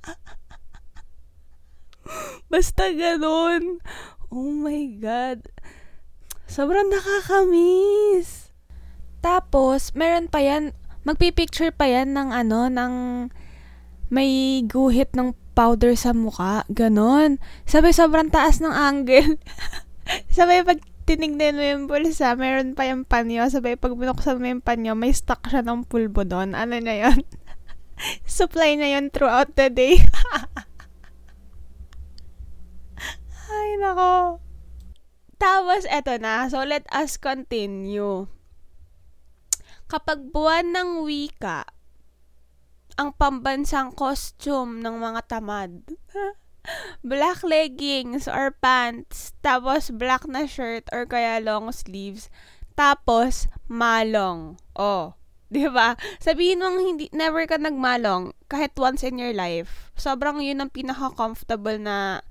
Basta 2.48 2.88
ganun. 2.88 3.84
Oh 4.32 4.48
my 4.48 4.96
God. 4.96 5.44
Sobrang 6.48 6.88
nakakamiss. 6.88 8.48
Tapos, 9.20 9.92
meron 9.92 10.32
pa 10.32 10.40
yan, 10.40 10.72
magpipicture 11.06 11.70
pa 11.70 11.86
yan 11.86 12.18
ng 12.18 12.34
ano, 12.34 12.66
ng 12.66 12.94
may 14.10 14.62
guhit 14.66 15.14
ng 15.14 15.38
powder 15.54 15.94
sa 15.94 16.10
mukha. 16.10 16.66
Ganon. 16.68 17.38
Sabay 17.64 17.94
sobrang 17.94 18.28
taas 18.28 18.58
ng 18.58 18.74
angle. 18.74 19.38
Sabay 20.36 20.66
pag 20.66 20.82
tinignan 21.06 21.54
mo 21.54 21.62
yung 21.62 21.86
bulsa, 21.86 22.34
meron 22.34 22.74
pa 22.74 22.90
yung 22.90 23.06
panyo. 23.06 23.46
Sabay 23.46 23.78
pag 23.78 23.94
binuksan 23.94 24.42
mo 24.42 24.46
yung 24.50 24.60
panyo, 24.60 24.98
may 24.98 25.14
stock 25.14 25.46
siya 25.46 25.62
ng 25.62 25.86
pulbo 25.86 26.26
doon. 26.26 26.58
Ano 26.58 26.76
na 26.82 26.94
yon 26.98 27.22
Supply 28.28 28.74
na 28.74 28.90
yun 28.98 29.08
throughout 29.14 29.54
the 29.54 29.70
day. 29.70 30.02
Ay, 33.46 33.78
nako. 33.78 34.42
Tapos, 35.38 35.86
eto 35.86 36.18
na. 36.18 36.50
So, 36.50 36.66
let 36.66 36.84
us 36.90 37.16
continue. 37.16 38.26
Kapag 39.86 40.34
buwan 40.34 40.74
ng 40.74 40.90
wika, 41.06 41.62
ang 42.96 43.14
pambansang 43.14 43.94
costume 43.94 44.82
ng 44.82 44.96
mga 44.98 45.20
tamad. 45.30 45.84
black 47.06 47.46
leggings 47.46 48.26
or 48.26 48.50
pants, 48.50 49.30
tapos 49.40 49.94
black 49.94 50.26
na 50.26 50.44
shirt 50.50 50.82
or 50.90 51.06
kaya 51.06 51.38
long 51.38 51.70
sleeves, 51.70 52.26
tapos 52.74 53.46
malong. 53.70 54.58
Oh, 54.74 55.14
'di 55.52 55.70
ba? 55.70 55.94
Sabihin 56.18 56.58
mong 56.58 56.82
hindi 56.82 57.06
never 57.14 57.46
ka 57.46 57.54
nagmalong 57.54 58.34
kahit 58.50 58.74
once 58.74 59.06
in 59.06 59.22
your 59.22 59.30
life. 59.30 59.94
Sobrang 59.94 60.42
'yun 60.42 60.58
ang 60.58 60.74
pinaka-comfortable 60.74 61.78
na 61.78 62.26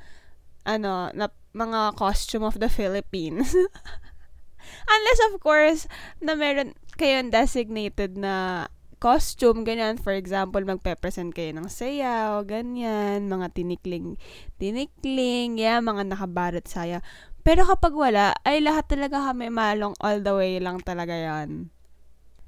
ano, 0.67 1.13
na 1.15 1.31
mga 1.55 1.95
costume 1.95 2.43
of 2.43 2.59
the 2.59 2.67
Philippines. 2.67 3.55
Unless 4.93 5.19
of 5.31 5.39
course 5.39 5.87
na 6.19 6.33
meron 6.35 6.75
kayong 6.95 7.31
designated 7.31 8.15
na 8.15 8.65
costume, 8.97 9.61
ganyan. 9.67 10.01
For 10.01 10.15
example, 10.15 10.63
magpe-present 10.65 11.35
kayo 11.35 11.53
ng 11.53 11.69
sayaw, 11.69 12.41
ganyan, 12.47 13.27
mga 13.29 13.53
tinikling, 13.53 14.17
tinikling, 14.57 15.61
yeah, 15.61 15.77
mga 15.83 16.09
nakabarat 16.09 16.65
saya. 16.65 17.05
Pero 17.45 17.61
kapag 17.69 17.93
wala, 17.93 18.33
ay 18.41 18.65
lahat 18.65 18.89
talaga 18.89 19.29
kami 19.29 19.53
malong 19.53 19.93
all 20.01 20.25
the 20.25 20.33
way 20.33 20.57
lang 20.57 20.81
talaga 20.81 21.13
yan. 21.13 21.69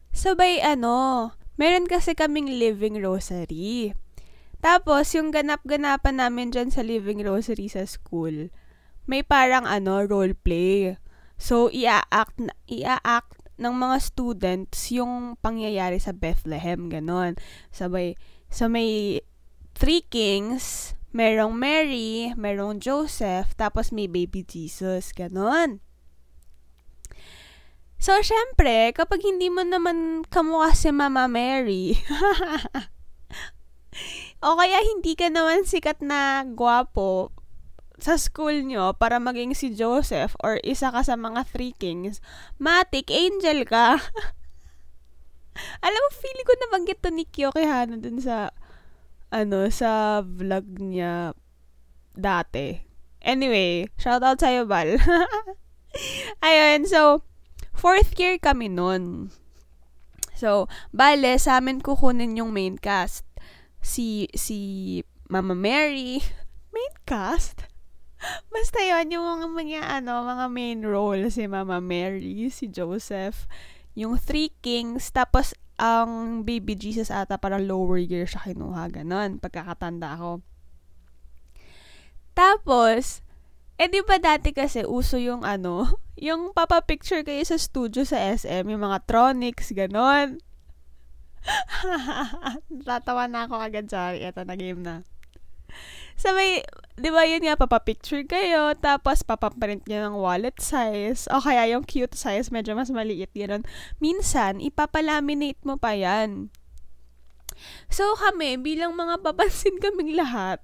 Sabay 0.09 0.57
ano, 0.65 1.29
meron 1.61 1.85
kasi 1.85 2.17
kaming 2.17 2.57
living 2.57 2.97
rosary. 2.97 3.93
Tapos, 4.57 5.13
yung 5.13 5.29
ganap-ganapan 5.29 6.17
namin 6.17 6.49
dyan 6.49 6.73
sa 6.73 6.81
living 6.81 7.21
rosary 7.21 7.69
sa 7.69 7.85
school, 7.85 8.49
may 9.05 9.21
parang 9.21 9.69
ano, 9.69 10.01
role 10.09 10.33
play. 10.33 10.97
So, 11.37 11.69
ia-act, 11.69 12.41
ia-act 12.65 13.36
ng 13.57 13.73
mga 13.73 13.97
students 14.01 14.93
yung 14.93 15.35
pangyayari 15.41 15.97
sa 15.97 16.13
Bethlehem, 16.13 16.89
ganon. 16.89 17.35
Sabay, 17.73 18.13
so 18.47 18.69
may 18.69 19.21
three 19.77 20.05
kings, 20.05 20.97
merong 21.13 21.57
Mary, 21.57 22.33
merong 22.37 22.77
Joseph, 22.77 23.57
tapos 23.57 23.89
may 23.89 24.05
baby 24.05 24.45
Jesus, 24.45 25.13
ganon. 25.13 25.81
So, 27.97 28.21
syempre, 28.21 28.93
kapag 28.93 29.25
hindi 29.25 29.49
mo 29.49 29.65
naman 29.65 30.21
kamukha 30.29 30.77
si 30.77 30.93
Mama 30.93 31.25
Mary, 31.25 31.97
o 34.45 34.53
kaya 34.53 34.85
hindi 34.85 35.17
ka 35.17 35.33
naman 35.33 35.65
sikat 35.65 36.05
na 36.05 36.45
gwapo, 36.45 37.33
sa 37.97 38.13
school 38.15 38.61
nyo 38.61 38.93
para 38.93 39.17
maging 39.17 39.57
si 39.57 39.73
Joseph 39.73 40.37
or 40.45 40.61
isa 40.61 40.93
ka 40.93 41.01
sa 41.01 41.17
mga 41.17 41.49
three 41.49 41.73
kings, 41.73 42.21
matik, 42.61 43.09
angel 43.09 43.65
ka. 43.65 43.97
Alam 45.85 45.99
mo, 46.05 46.09
feeling 46.13 46.45
ko 46.45 46.53
nabanggit 46.53 46.99
to 47.01 47.09
ni 47.09 47.25
Kyo 47.25 47.49
Kihano 47.49 47.97
dun 47.97 48.21
sa, 48.21 48.53
ano, 49.33 49.65
sa 49.73 50.21
vlog 50.21 50.77
niya 50.77 51.33
dati. 52.13 52.85
Anyway, 53.25 53.89
shout 53.97 54.21
out 54.21 54.37
sa'yo, 54.37 54.69
Bal. 54.69 55.01
Ayun, 56.45 56.85
so, 56.85 57.25
fourth 57.73 58.13
year 58.21 58.37
kami 58.37 58.69
nun. 58.69 59.33
So, 60.37 60.69
bale, 60.93 61.41
sa 61.41 61.57
amin 61.57 61.81
kukunin 61.81 62.37
yung 62.37 62.53
main 62.53 62.77
cast. 62.77 63.25
Si, 63.81 64.29
si 64.37 65.01
Mama 65.33 65.57
Mary, 65.57 66.21
main 66.73 66.93
cast? 67.09 67.66
Basta 68.53 68.79
yon 68.81 69.13
yung 69.13 69.25
mga, 69.53 70.01
ano, 70.01 70.25
mga 70.25 70.45
main 70.49 70.81
role, 70.81 71.29
si 71.29 71.45
Mama 71.45 71.77
Mary, 71.77 72.49
si 72.49 72.69
Joseph, 72.69 73.45
yung 73.93 74.17
Three 74.17 74.53
Kings, 74.61 75.09
tapos 75.13 75.53
ang 75.77 76.41
baby 76.41 76.73
Jesus 76.73 77.13
ata 77.13 77.37
parang 77.37 77.69
lower 77.69 78.01
year 78.01 78.25
siya 78.25 78.41
kinuha, 78.49 78.89
ganun, 78.89 79.37
pagkakatanda 79.37 80.17
ko. 80.17 80.41
Tapos, 82.33 83.21
eh 83.77 83.89
di 83.89 84.01
ba 84.01 84.17
dati 84.17 84.53
kasi 84.53 84.81
uso 84.85 85.21
yung 85.21 85.45
ano, 85.45 86.01
yung 86.17 86.53
papapicture 86.53 87.21
kayo 87.21 87.41
sa 87.45 87.61
studio 87.61 88.01
sa 88.05 88.17
SM, 88.17 88.65
yung 88.65 88.81
mga 88.81 89.05
tronics, 89.05 89.69
ganon. 89.73 90.41
Tatawa 92.87 93.29
na 93.29 93.45
ako 93.45 93.55
agad, 93.61 93.85
sorry, 93.85 94.25
eto 94.25 94.41
na 94.41 94.57
game 94.57 94.81
na. 94.81 95.05
Sabay, 96.17 96.65
di 96.97 97.13
ba 97.13 97.29
yun 97.29 97.45
nga, 97.45 97.53
papapicture 97.53 98.25
kayo, 98.25 98.73
tapos 98.73 99.21
papaprint 99.21 99.85
nyo 99.85 100.09
ng 100.09 100.17
wallet 100.17 100.57
size, 100.57 101.29
o 101.29 101.37
kaya 101.37 101.69
yung 101.69 101.85
cute 101.85 102.17
size, 102.17 102.49
medyo 102.49 102.73
mas 102.73 102.89
maliit, 102.89 103.29
gano'n. 103.37 103.61
Minsan, 104.01 104.57
ipapalaminate 104.57 105.61
mo 105.61 105.77
pa 105.77 105.93
yan. 105.93 106.49
So, 107.93 108.17
kami, 108.17 108.57
bilang 108.57 108.97
mga 108.97 109.21
papansin 109.21 109.77
kaming 109.83 110.17
lahat, 110.17 110.57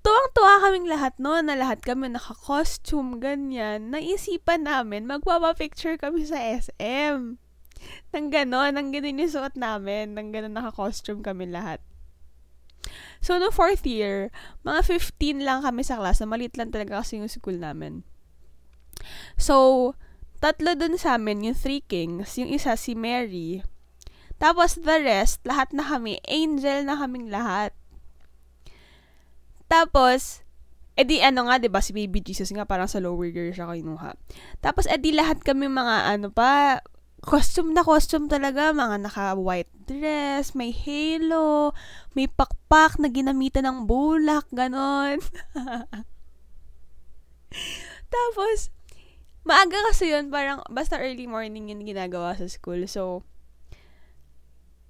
tuwang-tuwa 0.00 0.64
kaming 0.64 0.88
lahat 0.88 1.20
no, 1.20 1.36
na 1.44 1.52
lahat 1.52 1.84
kami 1.84 2.08
naka-costume, 2.08 3.20
ganyan. 3.20 3.92
Naisipan 3.92 4.64
namin, 4.64 5.04
magpapapicture 5.04 6.00
kami 6.00 6.24
sa 6.24 6.40
SM. 6.40 7.36
Nang 8.16 8.26
gano'n, 8.32 8.72
nang 8.72 8.88
ganun 8.88 9.20
yung 9.20 9.32
suot 9.36 9.52
namin, 9.52 10.16
nang 10.16 10.32
gano'n 10.32 10.56
naka-costume 10.56 11.20
kami 11.20 11.52
lahat. 11.52 11.84
So, 13.18 13.36
no 13.36 13.50
fourth 13.50 13.84
year, 13.84 14.30
mga 14.62 14.86
15 14.86 15.42
lang 15.42 15.66
kami 15.66 15.82
sa 15.82 15.98
class. 15.98 16.22
Malit 16.22 16.54
lang 16.54 16.70
talaga 16.70 17.02
kasi 17.02 17.18
yung 17.18 17.30
school 17.30 17.58
namin. 17.58 18.06
So, 19.34 19.94
tatlo 20.38 20.78
dun 20.78 20.98
sa 20.98 21.18
amin, 21.18 21.50
yung 21.50 21.58
three 21.58 21.82
kings, 21.82 22.38
yung 22.38 22.50
isa 22.50 22.78
si 22.78 22.94
Mary. 22.94 23.62
Tapos 24.38 24.78
the 24.78 25.02
rest, 25.02 25.42
lahat 25.42 25.74
na 25.74 25.82
kami, 25.82 26.22
angel 26.30 26.86
na 26.86 26.94
kaming 26.94 27.26
lahat. 27.26 27.74
Tapos, 29.66 30.46
edi 30.98 31.22
ano 31.22 31.46
nga, 31.46 31.62
'di 31.62 31.70
ba 31.70 31.78
si 31.78 31.94
Baby 31.94 32.22
Jesus 32.22 32.50
nga 32.50 32.66
parang 32.66 32.90
sa 32.90 32.98
lower 32.98 33.30
gear 33.30 33.54
siya 33.54 33.70
kinuha. 33.70 34.18
Tapos 34.58 34.90
edi 34.90 35.14
lahat 35.14 35.42
kami 35.46 35.70
mga 35.70 36.10
ano 36.10 36.34
pa, 36.34 36.82
costume 37.22 37.74
na 37.74 37.82
costume 37.82 38.30
talaga, 38.30 38.70
mga 38.70 39.02
naka-white 39.02 39.72
dress, 39.88 40.54
may 40.54 40.70
halo, 40.70 41.74
may 42.14 42.30
pakpak 42.30 43.00
na 43.02 43.10
ginamitan 43.10 43.66
ng 43.66 43.78
bulak, 43.88 44.46
ganon. 44.54 45.18
Tapos, 48.14 48.70
maaga 49.42 49.78
kasi 49.90 50.12
yun, 50.12 50.30
parang 50.30 50.62
basta 50.68 51.00
early 51.00 51.26
morning 51.26 51.72
yun 51.72 51.82
ginagawa 51.82 52.36
sa 52.36 52.46
school. 52.46 52.84
So, 52.86 53.24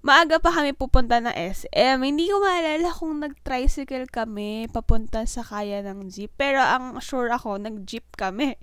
maaga 0.02 0.38
pa 0.38 0.54
kami 0.54 0.74
pupunta 0.74 1.18
na 1.22 1.34
SM. 1.34 2.02
Hindi 2.02 2.30
ko 2.30 2.42
maalala 2.42 2.90
kung 2.94 3.22
nag-tricycle 3.22 4.10
kami 4.10 4.70
papunta 4.70 5.26
sa 5.26 5.42
kaya 5.42 5.82
ng 5.82 6.10
jeep. 6.10 6.34
Pero 6.38 6.62
ang 6.62 6.98
sure 7.02 7.30
ako, 7.30 7.58
nag-jeep 7.58 8.06
kami. 8.14 8.54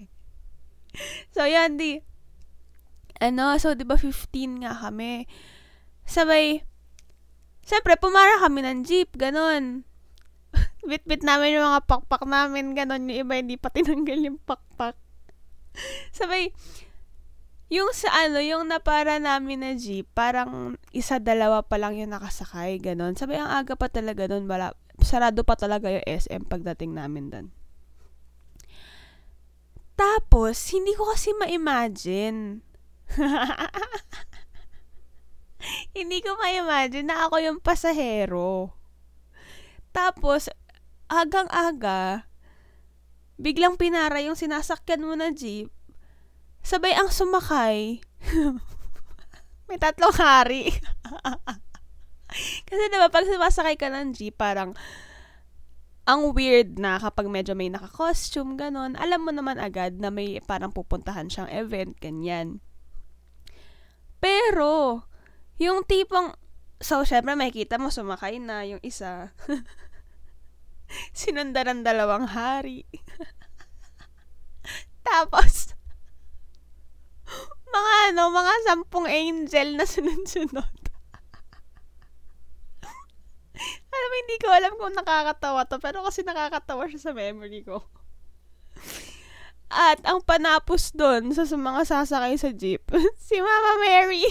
so, 1.36 1.44
yan, 1.44 1.76
di 1.76 2.00
ano, 3.20 3.56
so, 3.60 3.74
di 3.74 3.88
ba 3.88 3.96
15 3.96 4.64
nga 4.64 4.74
kami. 4.76 5.28
Sabay, 6.06 6.62
syempre, 7.64 7.96
pumara 7.98 8.44
kami 8.44 8.62
ng 8.62 8.80
jeep, 8.84 9.16
ganon. 9.16 9.88
Bit-bit 10.90 11.24
namin 11.24 11.58
yung 11.58 11.68
mga 11.72 11.84
pakpak 11.88 12.24
namin, 12.28 12.76
ganon. 12.76 13.08
Yung 13.08 13.26
iba, 13.26 13.34
hindi 13.40 13.56
pa 13.56 13.72
tinanggal 13.72 14.20
yung 14.20 14.40
pakpak. 14.44 15.00
Sabay, 16.18 16.52
yung 17.72 17.90
sa 17.98 18.14
ano, 18.28 18.38
yung 18.44 18.70
napara 18.70 19.18
namin 19.18 19.66
na 19.66 19.72
jeep, 19.74 20.06
parang 20.14 20.78
isa, 20.94 21.18
dalawa 21.18 21.66
pa 21.66 21.82
lang 21.82 21.98
yung 21.98 22.14
nakasakay, 22.14 22.78
ganon. 22.78 23.18
Sabay, 23.18 23.42
ang 23.42 23.50
aga 23.50 23.74
pa 23.74 23.90
talaga 23.90 24.30
doon, 24.30 24.46
bala, 24.46 24.78
sarado 25.02 25.42
pa 25.42 25.58
talaga 25.58 25.90
yung 25.90 26.06
SM 26.06 26.46
pagdating 26.46 26.94
namin 26.94 27.34
doon. 27.34 27.48
Tapos, 29.96 30.60
hindi 30.76 30.92
ko 30.94 31.08
kasi 31.08 31.32
ma-imagine 31.40 32.75
Hindi 35.98 36.22
ko 36.22 36.38
ma-imagine 36.38 37.08
na 37.10 37.26
ako 37.26 37.42
yung 37.42 37.60
pasahero. 37.64 38.76
Tapos, 39.96 40.52
agang-aga, 41.08 42.28
biglang 43.40 43.80
pinara 43.80 44.20
yung 44.22 44.36
sinasakyan 44.36 45.06
mo 45.06 45.16
na 45.16 45.32
jeep. 45.32 45.72
Sabay 46.66 46.94
ang 46.98 47.14
sumakay. 47.14 48.02
May 49.68 49.78
tatlong 49.82 50.14
hari. 50.18 50.74
Kasi 52.68 52.82
diba, 52.92 53.08
pag 53.10 53.26
sumasakay 53.26 53.76
ka 53.80 53.88
ng 53.90 54.12
jeep, 54.14 54.36
parang 54.36 54.76
ang 56.06 56.38
weird 56.38 56.78
na 56.78 57.02
kapag 57.02 57.26
medyo 57.26 57.58
may 57.58 57.74
naka-costume, 57.74 58.58
ganon, 58.62 58.94
alam 58.94 59.26
mo 59.26 59.34
naman 59.34 59.58
agad 59.58 59.98
na 59.98 60.14
may 60.14 60.38
parang 60.46 60.70
pupuntahan 60.70 61.26
siyang 61.26 61.50
event, 61.50 61.98
ganyan. 61.98 62.62
Pero, 64.26 65.06
yung 65.62 65.86
tipong 65.86 66.34
So, 66.84 67.08
syempre, 67.08 67.40
makikita 67.40 67.80
mo, 67.80 67.88
sumakay 67.88 68.36
na 68.44 68.68
yung 68.68 68.84
isa. 68.84 69.32
Sinundan 71.16 71.72
ng 71.72 71.82
dalawang 71.88 72.28
hari. 72.28 72.84
Tapos, 75.08 75.72
mga 77.72 77.94
ano, 78.12 78.24
mga 78.30 78.54
sampung 78.68 79.08
angel 79.08 79.80
na 79.80 79.88
sunod-sunod. 79.88 80.76
alam 83.96 84.10
mo, 84.12 84.16
hindi 84.20 84.38
ko 84.44 84.48
alam 84.52 84.76
kung 84.76 84.94
nakakatawa 85.00 85.64
to, 85.66 85.80
pero 85.80 86.04
kasi 86.04 86.28
nakakatawa 86.28 86.92
siya 86.92 87.02
sa 87.02 87.14
memory 87.16 87.64
ko. 87.64 87.88
At 89.70 90.00
ang 90.06 90.22
panapos 90.22 90.94
doon 90.94 91.34
sa, 91.34 91.44
mga 91.46 91.82
sasakay 91.84 92.38
sa 92.38 92.54
jeep, 92.54 92.86
si 93.28 93.42
Mama 93.42 93.82
Mary. 93.82 94.24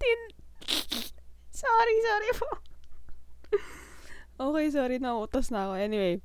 Tin 0.00 0.20
sorry, 1.62 1.96
sorry 2.02 2.30
po. 2.34 2.48
okay, 4.50 4.66
sorry, 4.74 4.96
nautos 4.98 5.54
na 5.54 5.70
ako. 5.70 5.74
Anyway. 5.78 6.18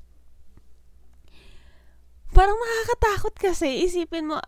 Parang 2.33 2.57
nakakatakot 2.57 3.33
kasi. 3.37 3.85
Isipin 3.85 4.29
mo, 4.33 4.41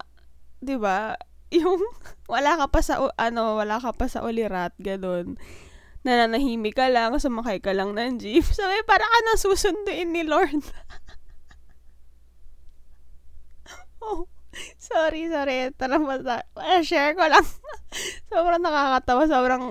di 0.59 0.75
ba, 0.75 1.15
yung 1.53 1.81
wala 2.33 2.57
ka 2.57 2.65
pa 2.69 2.81
sa, 2.81 3.01
ano, 3.17 3.57
wala 3.57 3.77
ka 3.77 3.93
pa 3.93 4.09
sa 4.09 4.25
ulirat, 4.25 4.73
ganun. 4.81 5.37
Nananahimik 6.01 6.79
ka 6.79 6.87
lang, 6.87 7.11
sumakay 7.19 7.59
ka 7.59 7.75
lang 7.75 7.93
ng 7.93 8.17
jeep. 8.23 8.45
Sabi, 8.47 8.81
para 8.87 9.03
ka 9.03 9.17
nang 9.27 9.39
susunduin 9.39 10.15
ni 10.15 10.23
Lord. 10.23 10.63
Oh, 14.01 14.27
sorry, 14.77 15.29
sorry. 15.29 15.71
Tara, 15.75 15.99
basta, 15.99 16.43
share 16.83 17.15
ko 17.15 17.25
lang. 17.27 17.45
sobrang 18.31 18.61
nakakatawa, 18.61 19.23
sobrang 19.29 19.63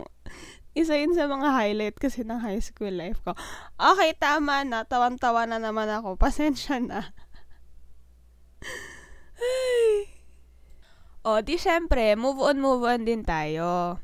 isa 0.79 0.95
yun 0.95 1.11
sa 1.17 1.27
mga 1.27 1.49
highlight 1.51 1.97
kasi 1.99 2.23
ng 2.23 2.39
high 2.39 2.63
school 2.63 2.95
life 2.95 3.19
ko. 3.27 3.35
Okay, 3.75 4.15
tama 4.15 4.63
na. 4.63 4.87
Tawan-tawa 4.87 5.51
na 5.51 5.59
naman 5.59 5.91
ako. 5.91 6.15
Pasensya 6.15 6.79
na. 6.79 7.11
o, 11.27 11.43
di 11.43 11.59
syempre, 11.59 12.15
move 12.15 12.39
on, 12.39 12.63
move 12.63 12.87
on 12.87 13.03
din 13.03 13.27
tayo. 13.27 13.99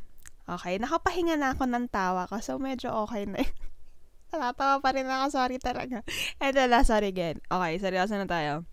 Okay, 0.45 0.77
nakapahinga 0.77 1.41
na 1.41 1.57
ako 1.57 1.65
ng 1.65 1.89
tawa 1.89 2.29
ko, 2.29 2.37
so 2.45 2.61
medyo 2.61 2.93
okay 3.07 3.25
na 3.25 3.41
Nakatawa 4.35 4.83
pa 4.83 4.91
rin 4.93 5.07
ako, 5.07 5.27
sorry 5.31 5.57
talaga. 5.63 6.03
Eto 6.43 6.67
na, 6.67 6.83
sorry 6.83 7.15
again. 7.15 7.39
Okay, 7.47 7.79
seryoso 7.79 8.19
na 8.19 8.27
tayo. 8.27 8.67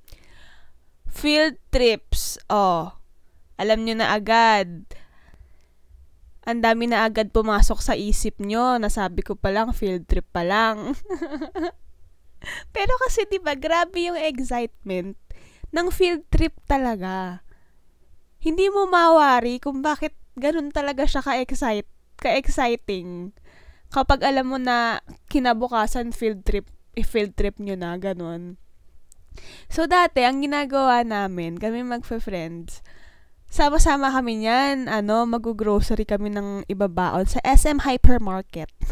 Field 1.12 1.60
trips. 1.69 2.39
Oh, 2.47 2.95
alam 3.60 3.84
nyo 3.84 4.00
na 4.00 4.15
agad 4.15 4.88
ang 6.41 6.58
dami 6.65 6.89
na 6.89 7.06
agad 7.06 7.30
pumasok 7.30 7.80
sa 7.84 7.93
isip 7.93 8.41
nyo. 8.41 8.82
Nasabi 8.82 9.21
ko 9.21 9.38
pa 9.38 9.54
lang, 9.54 9.69
field 9.78 10.10
trip 10.10 10.26
pa 10.34 10.41
lang. 10.41 10.97
Pero 12.76 12.93
kasi 13.06 13.30
'di 13.30 13.38
ba, 13.38 13.54
grabe 13.54 14.10
yung 14.10 14.17
excitement 14.17 15.13
ng 15.71 15.88
field 15.93 16.26
trip 16.34 16.58
talaga. 16.65 17.45
Hindi 18.41 18.67
mo 18.74 18.89
mawari 18.89 19.62
kung 19.62 19.86
bakit 19.86 20.17
ganun 20.34 20.74
talaga 20.74 21.06
siya 21.06 21.21
ka-excite, 21.21 21.89
ka-exciting. 22.17 23.38
Kapag 23.93 24.26
alam 24.26 24.50
mo 24.50 24.58
na 24.58 25.06
kinabukasan 25.30 26.15
field 26.15 26.41
trip, 26.41 26.65
i-field 26.97 27.38
trip 27.38 27.60
nyo 27.62 27.78
na, 27.78 27.93
ganun. 28.02 28.58
So, 29.72 29.88
dati, 29.88 30.24
ang 30.28 30.44
ginagawa 30.44 31.08
namin, 31.08 31.58
kami 31.58 31.84
magfe-friends, 31.88 32.84
Sama-sama 33.52 34.08
kami 34.15 34.48
niyan, 34.48 34.88
ano, 34.88 35.28
mag-grocery 35.28 36.08
kami 36.08 36.32
ng 36.32 36.63
ibabaon 36.72 37.28
sa 37.28 37.44
SM 37.44 37.84
Hypermarket. 37.84 38.72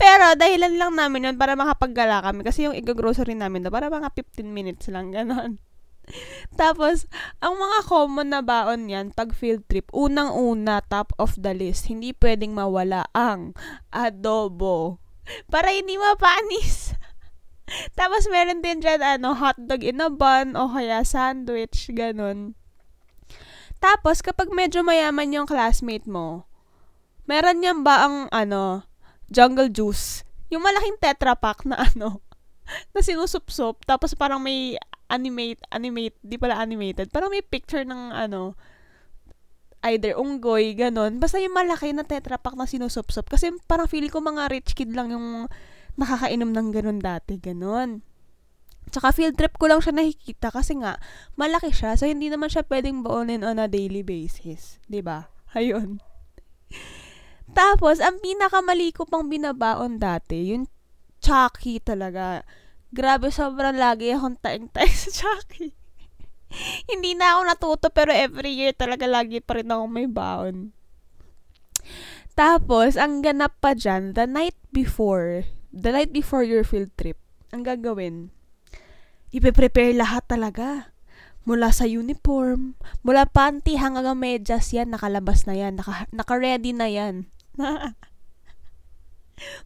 Pero 0.00 0.36
dahilan 0.36 0.76
lang 0.76 0.92
namin 0.92 1.32
yun 1.32 1.36
para 1.40 1.56
makapaggala 1.56 2.20
kami 2.20 2.44
kasi 2.44 2.68
yung 2.68 2.76
i-grocery 2.76 3.32
namin 3.32 3.64
na 3.64 3.72
para 3.72 3.88
mga 3.88 4.12
15 4.12 4.44
minutes 4.44 4.92
lang, 4.92 5.08
ganon. 5.08 5.56
Tapos, 6.60 7.08
ang 7.40 7.56
mga 7.56 7.88
common 7.88 8.28
na 8.28 8.44
baon 8.44 8.92
yan 8.92 9.16
pag 9.16 9.32
field 9.32 9.64
trip, 9.64 9.88
unang-una, 9.96 10.84
top 10.84 11.16
of 11.16 11.32
the 11.40 11.56
list, 11.56 11.88
hindi 11.88 12.12
pwedeng 12.20 12.52
mawala 12.52 13.08
ang 13.16 13.56
adobo. 13.88 15.00
Para 15.52 15.72
hindi 15.72 15.96
mapanis. 15.96 16.92
Tapos 17.98 18.26
meron 18.26 18.62
din 18.62 18.82
dyan, 18.82 19.00
ano, 19.02 19.34
hotdog 19.34 19.82
in 19.86 20.02
a 20.02 20.10
bun 20.10 20.58
o 20.58 20.70
kaya 20.70 21.06
sandwich, 21.06 21.90
ganun. 21.94 22.58
Tapos, 23.80 24.20
kapag 24.20 24.52
medyo 24.52 24.84
mayaman 24.84 25.32
yung 25.32 25.48
classmate 25.48 26.04
mo, 26.04 26.44
meron 27.24 27.64
niyan 27.64 27.80
ba 27.80 28.04
ang, 28.04 28.16
ano, 28.28 28.84
jungle 29.32 29.72
juice. 29.72 30.26
Yung 30.52 30.60
malaking 30.60 31.00
tetra 31.00 31.32
pack 31.38 31.64
na, 31.64 31.80
ano, 31.88 32.20
na 32.92 33.00
sinusupsop. 33.00 33.82
Tapos 33.88 34.14
parang 34.14 34.42
may 34.42 34.76
animate, 35.10 35.58
animate, 35.72 36.14
di 36.22 36.36
pala 36.36 36.60
animated. 36.60 37.08
Parang 37.10 37.32
may 37.32 37.42
picture 37.42 37.86
ng, 37.86 38.12
ano, 38.12 38.54
either 39.80 40.12
unggoy, 40.12 40.76
ganun. 40.76 41.16
Basta 41.16 41.40
yung 41.40 41.56
malaki 41.56 41.96
na 41.96 42.04
tetra 42.04 42.36
pack 42.36 42.52
na 42.52 42.68
sinusupsop. 42.68 43.32
Kasi 43.32 43.56
parang 43.64 43.88
feel 43.88 44.12
ko 44.12 44.20
mga 44.20 44.52
rich 44.52 44.76
kid 44.76 44.92
lang 44.92 45.08
yung 45.08 45.48
nakakainom 45.96 46.50
ng 46.52 46.68
ganun 46.74 47.00
dati, 47.02 47.40
ganun. 47.40 48.04
Tsaka 48.90 49.14
field 49.14 49.38
trip 49.38 49.54
ko 49.54 49.70
lang 49.70 49.78
siya 49.78 49.94
nakikita 49.94 50.50
kasi 50.50 50.74
nga, 50.82 50.98
malaki 51.38 51.70
siya. 51.70 51.94
So, 51.94 52.10
hindi 52.10 52.26
naman 52.26 52.50
siya 52.50 52.66
pwedeng 52.66 53.06
baonin 53.06 53.46
on 53.46 53.62
a 53.62 53.70
daily 53.70 54.02
basis. 54.02 54.82
ba 54.82 54.90
diba? 54.90 55.18
Ayun. 55.58 56.02
Tapos, 57.50 58.02
ang 58.02 58.18
pinakamali 58.18 58.94
ko 58.94 59.06
pang 59.06 59.26
binabaon 59.26 59.98
dati, 60.02 60.54
yung 60.54 60.66
Chucky 61.22 61.78
talaga. 61.78 62.42
Grabe, 62.90 63.30
sobrang 63.30 63.78
lagi 63.78 64.10
akong 64.10 64.38
taing-taing 64.42 64.98
sa 65.06 65.10
Chucky. 65.14 65.74
hindi 66.90 67.14
na 67.14 67.38
ako 67.38 67.40
natuto, 67.46 67.86
pero 67.94 68.10
every 68.10 68.50
year 68.50 68.74
talaga 68.74 69.06
lagi 69.06 69.38
pa 69.38 69.62
rin 69.62 69.70
ako 69.70 69.84
may 69.86 70.10
baon. 70.10 70.74
Tapos, 72.34 72.98
ang 72.98 73.22
ganap 73.22 73.54
pa 73.62 73.76
dyan, 73.76 74.18
the 74.18 74.26
night 74.26 74.58
before, 74.74 75.46
the 75.70 75.90
night 75.94 76.10
before 76.10 76.42
your 76.42 76.66
field 76.66 76.90
trip, 76.98 77.18
ang 77.50 77.66
gagawin, 77.66 78.30
ipe-prepare 79.30 79.94
lahat 79.94 80.26
talaga. 80.26 80.94
Mula 81.48 81.72
sa 81.72 81.88
uniform, 81.88 82.76
mula 83.00 83.24
panty 83.24 83.80
hanggang 83.80 84.12
medyas 84.20 84.76
yan, 84.76 84.92
nakalabas 84.92 85.48
na 85.48 85.56
yan, 85.56 85.80
naka, 85.80 86.04
naka-ready 86.12 86.76
na 86.76 86.86
yan. 86.86 87.26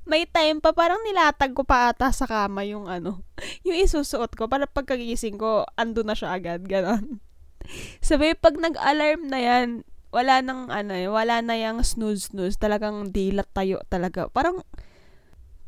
May 0.06 0.22
time 0.30 0.62
pa, 0.62 0.70
parang 0.70 1.02
nilatag 1.02 1.50
ko 1.50 1.66
pa 1.66 1.90
ata 1.90 2.14
sa 2.14 2.30
kama 2.30 2.62
yung 2.62 2.86
ano, 2.86 3.26
yung 3.66 3.74
isusuot 3.74 4.38
ko, 4.38 4.46
para 4.46 4.70
pagkagising 4.70 5.34
ko, 5.34 5.66
ando 5.74 6.06
na 6.06 6.14
siya 6.14 6.38
agad, 6.38 6.62
ganon. 6.62 7.18
Sabi, 8.06 8.38
pag 8.38 8.54
nag-alarm 8.54 9.26
na 9.26 9.40
yan, 9.42 9.82
wala 10.14 10.46
nang 10.46 10.70
ano 10.70 10.94
eh, 10.94 11.10
wala 11.10 11.42
na 11.42 11.58
yung 11.58 11.82
snooze-snooze, 11.82 12.54
talagang 12.54 13.10
dilat 13.10 13.50
tayo 13.50 13.82
talaga. 13.90 14.30
Parang, 14.30 14.62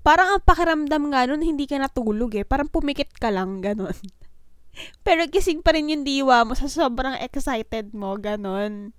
parang 0.06 0.38
ang 0.38 0.42
pakiramdam 0.46 1.10
nga 1.10 1.26
nun, 1.26 1.42
hindi 1.42 1.66
ka 1.66 1.82
natulog 1.82 2.38
eh. 2.38 2.46
Parang 2.46 2.70
pumikit 2.70 3.10
ka 3.18 3.34
lang, 3.34 3.58
ganon. 3.58 3.90
Pero 5.06 5.26
gising 5.26 5.66
pa 5.66 5.74
rin 5.74 5.90
yung 5.90 6.06
diwa 6.06 6.46
mo 6.46 6.54
sa 6.54 6.70
sobrang 6.70 7.18
excited 7.18 7.90
mo, 7.90 8.14
ganon. 8.14 8.94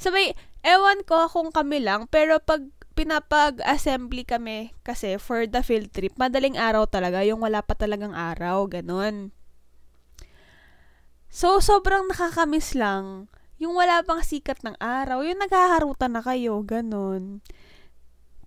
Sabay, 0.00 0.32
ewan 0.64 1.04
ko 1.04 1.28
kung 1.28 1.52
kami 1.52 1.84
lang, 1.84 2.10
pero 2.10 2.42
pag 2.42 2.64
pinapag-assembly 2.98 4.26
kami 4.26 4.74
kasi 4.82 5.14
for 5.14 5.46
the 5.46 5.62
field 5.62 5.94
trip, 5.94 6.14
madaling 6.18 6.58
araw 6.58 6.88
talaga, 6.90 7.22
yung 7.22 7.38
wala 7.44 7.60
pa 7.62 7.76
talagang 7.78 8.10
araw, 8.10 8.66
ganon. 8.66 9.30
So, 11.32 11.62
sobrang 11.62 12.10
nakakamiss 12.10 12.74
lang. 12.74 13.30
Yung 13.62 13.78
wala 13.78 14.02
pang 14.02 14.20
sikat 14.20 14.64
ng 14.66 14.74
araw, 14.82 15.22
yung 15.22 15.38
naghaharutan 15.38 16.18
na 16.18 16.22
kayo, 16.24 16.60
ganon. 16.66 17.44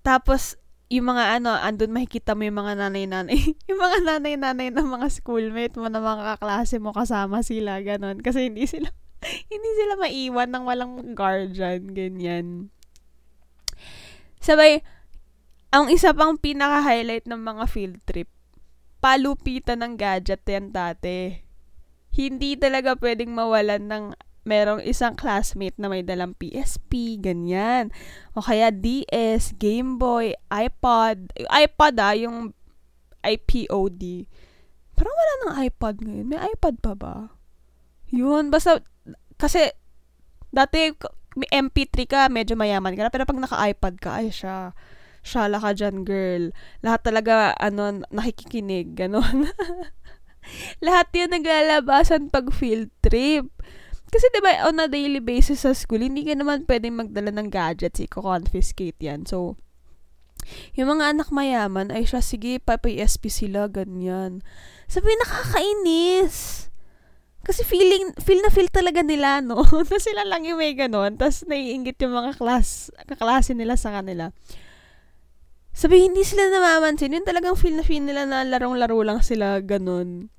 Tapos, 0.04 0.60
yung 0.86 1.10
mga 1.10 1.42
ano, 1.42 1.58
andun 1.58 1.94
makikita 1.98 2.38
mo 2.38 2.46
yung 2.46 2.62
mga 2.62 2.78
nanay-nanay, 2.78 3.40
yung 3.70 3.80
mga 3.82 3.98
nanay-nanay 4.06 4.70
ng 4.70 4.86
mga 4.86 5.08
schoolmate 5.10 5.76
mo 5.82 5.90
na 5.90 5.98
mga 5.98 6.38
kaklase 6.38 6.78
mo 6.78 6.94
kasama 6.94 7.42
sila, 7.42 7.82
ganon. 7.82 8.22
Kasi 8.22 8.54
hindi 8.54 8.70
sila, 8.70 8.94
hindi 9.52 9.70
sila 9.82 9.98
maiwan 9.98 10.50
ng 10.54 10.64
walang 10.64 10.94
guardian, 11.18 11.90
ganyan. 11.90 12.70
Sabay, 14.38 14.86
ang 15.74 15.90
isa 15.90 16.14
pang 16.14 16.38
pinaka-highlight 16.38 17.26
ng 17.26 17.42
mga 17.42 17.66
field 17.66 17.98
trip, 18.06 18.30
palupitan 19.02 19.82
ng 19.82 19.94
gadget 19.98 20.46
yan 20.46 20.70
dati. 20.70 21.42
Hindi 22.14 22.56
talaga 22.56 22.94
pwedeng 22.96 23.34
mawalan 23.34 23.90
ng 23.90 24.06
merong 24.46 24.86
isang 24.86 25.18
classmate 25.18 25.76
na 25.82 25.90
may 25.90 26.06
dalang 26.06 26.38
PSP, 26.38 27.18
ganyan. 27.18 27.90
O 28.38 28.46
kaya 28.46 28.70
DS, 28.70 29.58
Game 29.58 29.98
Boy, 29.98 30.38
iPod. 30.54 31.34
iPod 31.36 31.96
ah, 31.98 32.14
yung 32.14 32.54
iPod. 33.26 34.30
Parang 34.96 35.16
wala 35.18 35.34
nang 35.42 35.56
iPod 35.66 35.96
ngayon. 36.06 36.28
May 36.30 36.40
iPod 36.54 36.80
pa 36.80 36.94
ba? 36.94 37.36
Yun, 38.14 38.54
basta, 38.54 38.80
kasi, 39.36 39.74
Dati, 40.56 40.94
may 41.36 41.50
MP3 41.52 42.08
ka, 42.08 42.22
medyo 42.32 42.56
mayaman 42.56 42.96
ka 42.96 43.04
na. 43.04 43.12
Pero 43.12 43.28
pag 43.28 43.44
naka-iPad 43.44 43.96
ka, 44.00 44.24
ay 44.24 44.32
siya, 44.32 44.72
shala 45.20 45.60
ka 45.60 45.76
dyan, 45.76 46.08
girl. 46.08 46.56
Lahat 46.80 47.04
talaga, 47.04 47.52
ano, 47.60 48.08
nakikikinig, 48.08 48.96
ganon. 48.96 49.52
Lahat 50.86 51.10
yun 51.12 51.34
naglalabasan 51.36 52.32
pag 52.32 52.56
field 52.56 52.88
trip. 53.04 53.52
Kasi 54.10 54.26
diba, 54.32 54.64
on 54.70 54.80
a 54.80 54.88
daily 54.88 55.20
basis 55.20 55.66
sa 55.66 55.74
school, 55.74 56.02
hindi 56.02 56.24
ka 56.24 56.38
naman 56.38 56.66
pwedeng 56.70 56.98
magdala 56.98 57.34
ng 57.34 57.50
gadgets, 57.52 58.00
i-confiscate 58.00 58.98
yan. 59.02 59.26
So, 59.26 59.60
yung 60.78 60.98
mga 60.98 61.18
anak 61.18 61.30
mayaman 61.34 61.90
ay 61.90 62.06
siya, 62.06 62.22
sige, 62.22 62.62
papa-ESP 62.62 63.28
sila, 63.28 63.66
ganyan. 63.68 64.46
Sabi, 64.86 65.10
nakakainis. 65.18 66.70
Kasi 67.46 67.62
feeling, 67.62 68.14
feel 68.26 68.42
na 68.42 68.50
feel 68.50 68.70
talaga 68.74 69.06
nila, 69.06 69.42
no? 69.42 69.62
na 69.90 70.00
sila 70.02 70.26
lang 70.26 70.50
yung 70.50 70.58
may 70.58 70.74
ganon. 70.74 71.14
Tapos 71.18 71.46
naiingit 71.46 72.02
yung 72.02 72.18
mga 72.18 72.42
class, 72.42 72.90
kaklase 73.06 73.54
nila 73.54 73.78
sa 73.78 73.94
kanila. 73.94 74.34
Sabi, 75.76 76.10
hindi 76.10 76.26
sila 76.26 76.50
namamansin. 76.50 77.14
Yun 77.14 77.28
talagang 77.28 77.54
feel 77.54 77.78
na 77.78 77.86
feel 77.86 78.02
nila 78.02 78.26
na 78.26 78.42
larong-laro 78.42 78.98
lang 79.06 79.22
sila 79.22 79.62
ganon. 79.62 80.34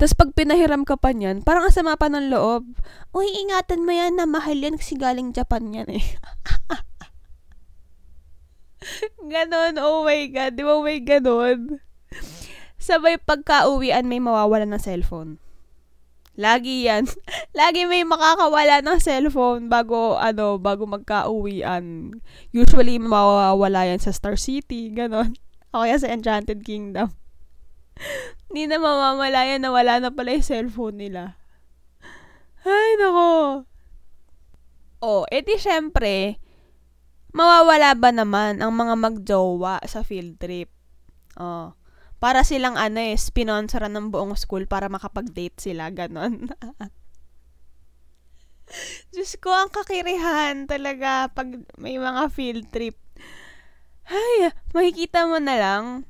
Tapos 0.00 0.16
pag 0.16 0.30
pinahiram 0.32 0.88
ka 0.88 0.96
pa 0.96 1.12
niyan, 1.12 1.44
parang 1.44 1.68
asama 1.68 1.96
pa 2.00 2.08
ng 2.08 2.32
loob. 2.32 2.64
Uy, 3.12 3.28
ingatan 3.28 3.84
mo 3.84 3.92
yan 3.92 4.16
na 4.16 4.24
mahal 4.24 4.56
yan 4.56 4.80
kasi 4.80 4.96
galing 4.96 5.36
Japan 5.36 5.72
yan 5.72 5.88
eh. 5.92 6.04
ganon, 9.32 9.76
oh 9.76 10.08
my 10.08 10.24
God. 10.32 10.56
Di 10.56 10.64
ba 10.64 10.80
may 10.80 11.04
ganon? 11.04 11.80
Sabay 12.80 13.20
pagka-uwian 13.20 14.08
may 14.08 14.24
mawawala 14.24 14.64
ng 14.64 14.80
cellphone. 14.80 15.36
Lagi 16.40 16.88
yan. 16.88 17.04
Lagi 17.58 17.84
may 17.84 18.08
makakawala 18.08 18.80
ng 18.80 18.98
cellphone 19.04 19.68
bago, 19.68 20.16
ano, 20.16 20.56
bago 20.56 20.88
magka-uwian. 20.88 22.16
Usually, 22.56 22.96
mawawala 22.96 23.84
yan 23.84 24.00
sa 24.00 24.16
Star 24.16 24.40
City, 24.40 24.88
ganon. 24.96 25.36
O 25.76 25.84
kaya 25.84 26.00
sa 26.00 26.08
Enchanted 26.08 26.64
Kingdom. 26.64 27.12
Hindi 28.50 28.66
na 28.66 28.82
mamamalayan 28.82 29.62
na 29.62 29.70
wala 29.70 30.02
na 30.02 30.10
pala 30.10 30.34
yung 30.34 30.46
cellphone 30.46 30.98
nila. 30.98 31.38
Ay, 32.66 32.98
nako. 33.00 33.64
Oh, 35.00 35.24
edi 35.32 35.56
syempre, 35.56 36.36
mawawala 37.32 37.96
ba 37.96 38.12
naman 38.12 38.60
ang 38.60 38.74
mga 38.76 38.94
magjowa 39.00 39.80
sa 39.88 40.04
field 40.04 40.36
trip? 40.36 40.68
Oh. 41.40 41.72
Para 42.20 42.44
silang 42.44 42.76
ano 42.76 43.00
eh, 43.00 43.16
spinonsoran 43.16 43.96
ng 43.96 44.12
buong 44.12 44.36
school 44.36 44.68
para 44.68 44.92
makapag-date 44.92 45.56
sila, 45.56 45.88
ganon. 45.88 46.52
Diyos 49.16 49.40
ko, 49.40 49.50
ang 49.50 49.72
kakirihan 49.72 50.68
talaga 50.68 51.32
pag 51.32 51.48
may 51.80 51.96
mga 51.96 52.28
field 52.28 52.68
trip. 52.68 53.00
Ay, 54.04 54.52
makikita 54.76 55.24
mo 55.24 55.40
na 55.40 55.56
lang, 55.56 56.04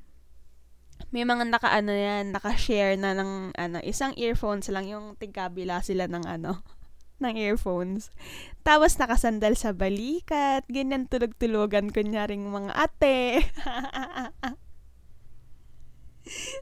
may 1.10 1.26
mga 1.26 1.50
naka-ano 1.50 1.90
yan, 1.90 2.30
naka-share 2.30 2.94
na 2.94 3.14
ng 3.18 3.54
ano, 3.58 3.78
isang 3.82 4.14
earphones 4.14 4.70
lang 4.70 4.86
yung 4.86 5.18
tigkabila 5.18 5.82
sila 5.82 6.06
ng 6.06 6.22
ano, 6.22 6.62
ng 7.22 7.34
earphones. 7.34 8.14
Tapos 8.62 8.94
nakasandal 8.94 9.58
sa 9.58 9.74
balikat, 9.74 10.62
ganyan 10.70 11.10
tulog-tulogan 11.10 11.90
kunyaring 11.90 12.46
mga 12.46 12.72
ate. 12.78 13.42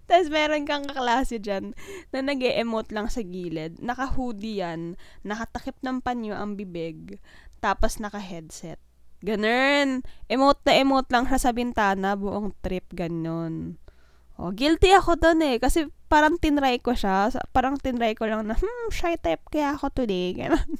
Tapos 0.08 0.32
meron 0.32 0.64
kang 0.64 0.88
kaklase 0.88 1.36
dyan 1.36 1.76
na 2.08 2.24
nag 2.24 2.40
emote 2.40 2.94
lang 2.96 3.12
sa 3.12 3.20
gilid. 3.20 3.76
Naka-hoodie 3.84 4.64
yan, 4.64 4.96
nakatakip 5.28 5.76
ng 5.84 6.00
panyo 6.00 6.32
ang 6.32 6.56
bibig, 6.56 7.20
tapos 7.60 8.00
naka-headset. 8.00 8.80
Ganun. 9.18 10.06
Emote 10.30 10.62
na 10.62 10.72
emote 10.78 11.10
lang 11.10 11.26
siya 11.26 11.38
sa 11.42 11.50
bintana, 11.50 12.14
buong 12.14 12.54
trip, 12.62 12.86
ganun. 12.94 13.76
Oh, 14.38 14.54
guilty 14.54 14.94
ako 14.94 15.18
doon 15.18 15.42
eh. 15.42 15.56
Kasi 15.58 15.90
parang 16.06 16.38
tinry 16.38 16.78
ko 16.78 16.94
siya. 16.94 17.34
Parang 17.50 17.74
tinry 17.74 18.14
ko 18.14 18.30
lang 18.30 18.46
na, 18.46 18.54
hmm, 18.54 18.88
shy 18.94 19.18
type 19.18 19.42
kaya 19.50 19.74
ako 19.74 19.90
today. 19.90 20.30
Ganun. 20.38 20.78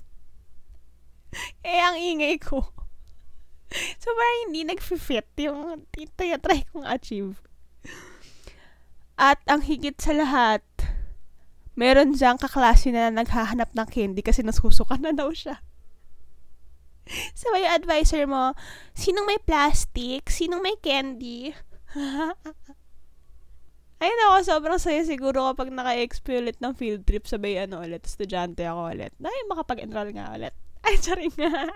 eh, 1.67 1.83
ang 1.83 1.99
ingay 1.99 2.39
ko. 2.39 2.63
so, 4.01 4.07
parang 4.15 4.39
hindi 4.49 4.63
nag-fit 4.63 5.29
yung 5.43 5.85
try 6.41 6.63
kong 6.71 6.87
achieve. 6.87 7.43
At 9.19 9.43
ang 9.51 9.67
higit 9.67 9.99
sa 9.99 10.15
lahat, 10.15 10.63
meron 11.75 12.15
diyang 12.15 12.39
kaklase 12.39 12.95
na 12.95 13.11
naghahanap 13.11 13.75
ng 13.75 13.89
candy 13.91 14.23
kasi 14.23 14.47
nasusuka 14.47 14.95
na 15.03 15.11
daw 15.11 15.35
siya. 15.35 15.59
So, 17.33 17.57
yung 17.57 17.73
advisor 17.73 18.29
mo, 18.29 18.53
sinong 18.93 19.25
may 19.25 19.41
plastic? 19.41 20.29
Sinong 20.29 20.61
may 20.61 20.77
candy? 20.77 21.57
Ay, 23.99 24.15
nako, 24.15 24.47
sobrang 24.47 24.79
saya 24.79 25.03
siguro 25.03 25.51
kapag 25.51 25.75
naka-exp 25.75 26.31
ulit 26.31 26.59
ng 26.63 26.71
field 26.79 27.03
trip, 27.03 27.27
sabay 27.27 27.59
ano 27.59 27.83
ulit, 27.83 28.07
estudyante 28.07 28.63
ako 28.63 28.95
ulit. 28.95 29.11
Ay, 29.19 29.43
makapag-enroll 29.51 30.15
nga 30.15 30.39
ulit. 30.39 30.55
Ay, 30.87 30.95
charing 31.03 31.35
nga. 31.35 31.67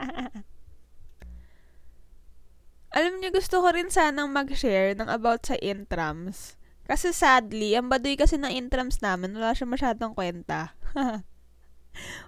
Alam 2.95 3.19
niyo, 3.19 3.35
gusto 3.35 3.59
ko 3.59 3.75
rin 3.75 3.91
sanang 3.91 4.31
mag-share 4.31 4.95
ng 4.95 5.11
about 5.11 5.43
sa 5.43 5.59
intrams. 5.59 6.55
Kasi 6.87 7.11
sadly, 7.11 7.75
ang 7.75 7.91
baduy 7.91 8.15
kasi 8.15 8.39
ng 8.39 8.55
intrams 8.55 9.03
namin, 9.03 9.35
wala 9.35 9.51
siya 9.57 9.67
masyadong 9.67 10.15
kwenta. 10.15 10.79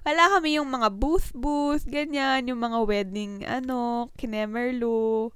wala 0.07 0.22
kami 0.35 0.59
yung 0.59 0.66
mga 0.74 0.90
booth-booth, 0.90 1.87
ganyan, 1.87 2.50
yung 2.50 2.59
mga 2.59 2.78
wedding, 2.83 3.46
ano, 3.46 4.11
kinemerlo. 4.18 5.30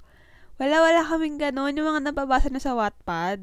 Wala, 0.59 0.83
wala 0.83 1.01
kaming 1.07 1.39
ganon, 1.39 1.77
yung 1.79 1.95
mga 1.95 2.11
nababasa 2.11 2.51
na 2.51 2.59
sa 2.59 2.75
Wattpad. 2.75 3.39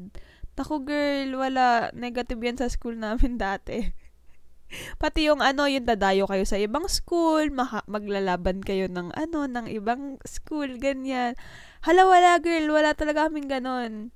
Naku 0.57 0.81
girl, 0.81 1.29
wala. 1.37 1.93
Negative 1.93 2.41
yan 2.41 2.57
sa 2.57 2.67
school 2.67 2.97
namin 2.97 3.37
dati. 3.45 3.93
Pati 4.99 5.31
yung 5.31 5.39
ano, 5.39 5.63
yung 5.69 5.87
dadayo 5.87 6.27
kayo 6.27 6.43
sa 6.43 6.59
ibang 6.59 6.91
school, 6.91 7.47
maka- 7.53 7.87
maglalaban 7.87 8.59
kayo 8.59 8.91
ng 8.91 9.15
ano, 9.15 9.47
ng 9.47 9.69
ibang 9.71 10.19
school, 10.27 10.67
ganyan. 10.81 11.37
Hala, 11.85 12.03
wala 12.03 12.35
girl, 12.43 12.75
wala 12.75 12.91
talaga 12.91 13.31
kaming 13.31 13.47
ganon. 13.47 14.11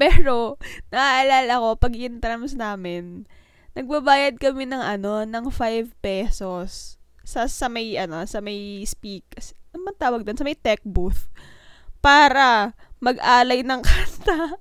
Pero, 0.00 0.58
naaalala 0.94 1.62
ko, 1.62 1.68
pag 1.78 1.94
intrams 1.94 2.58
namin, 2.58 3.28
nagbabayad 3.78 4.40
kami 4.40 4.66
ng 4.66 4.82
ano, 4.82 5.22
ng 5.22 5.46
5 5.52 5.94
pesos 6.02 6.98
sa, 7.22 7.46
sa 7.46 7.70
may, 7.70 7.94
ano, 7.94 8.24
sa 8.26 8.42
may 8.42 8.82
speak, 8.82 9.22
ano 9.70 9.94
tawag 9.94 10.26
doon? 10.26 10.38
Sa 10.40 10.48
may 10.48 10.58
tech 10.58 10.82
booth. 10.82 11.30
Para 12.02 12.74
mag-alay 12.98 13.62
ng 13.62 13.78
kanta 13.86 14.58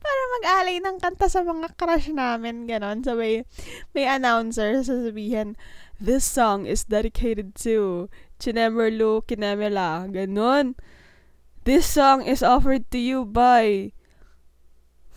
para 0.00 0.22
mag-alay 0.38 0.82
ng 0.82 0.98
kanta 0.98 1.30
sa 1.30 1.46
mga 1.46 1.78
crush 1.78 2.10
namin, 2.10 2.66
ganon. 2.66 3.06
So, 3.06 3.14
may, 3.14 3.46
may 3.94 4.06
announcer 4.10 4.82
sasabihin, 4.82 5.54
this 6.02 6.26
song 6.26 6.66
is 6.66 6.82
dedicated 6.82 7.54
to 7.62 8.08
Chinemerlu 8.42 9.22
Kinemela, 9.30 10.10
ganon. 10.10 10.74
This 11.62 11.86
song 11.86 12.26
is 12.26 12.42
offered 12.42 12.88
to 12.90 12.98
you 12.98 13.22
by 13.28 13.94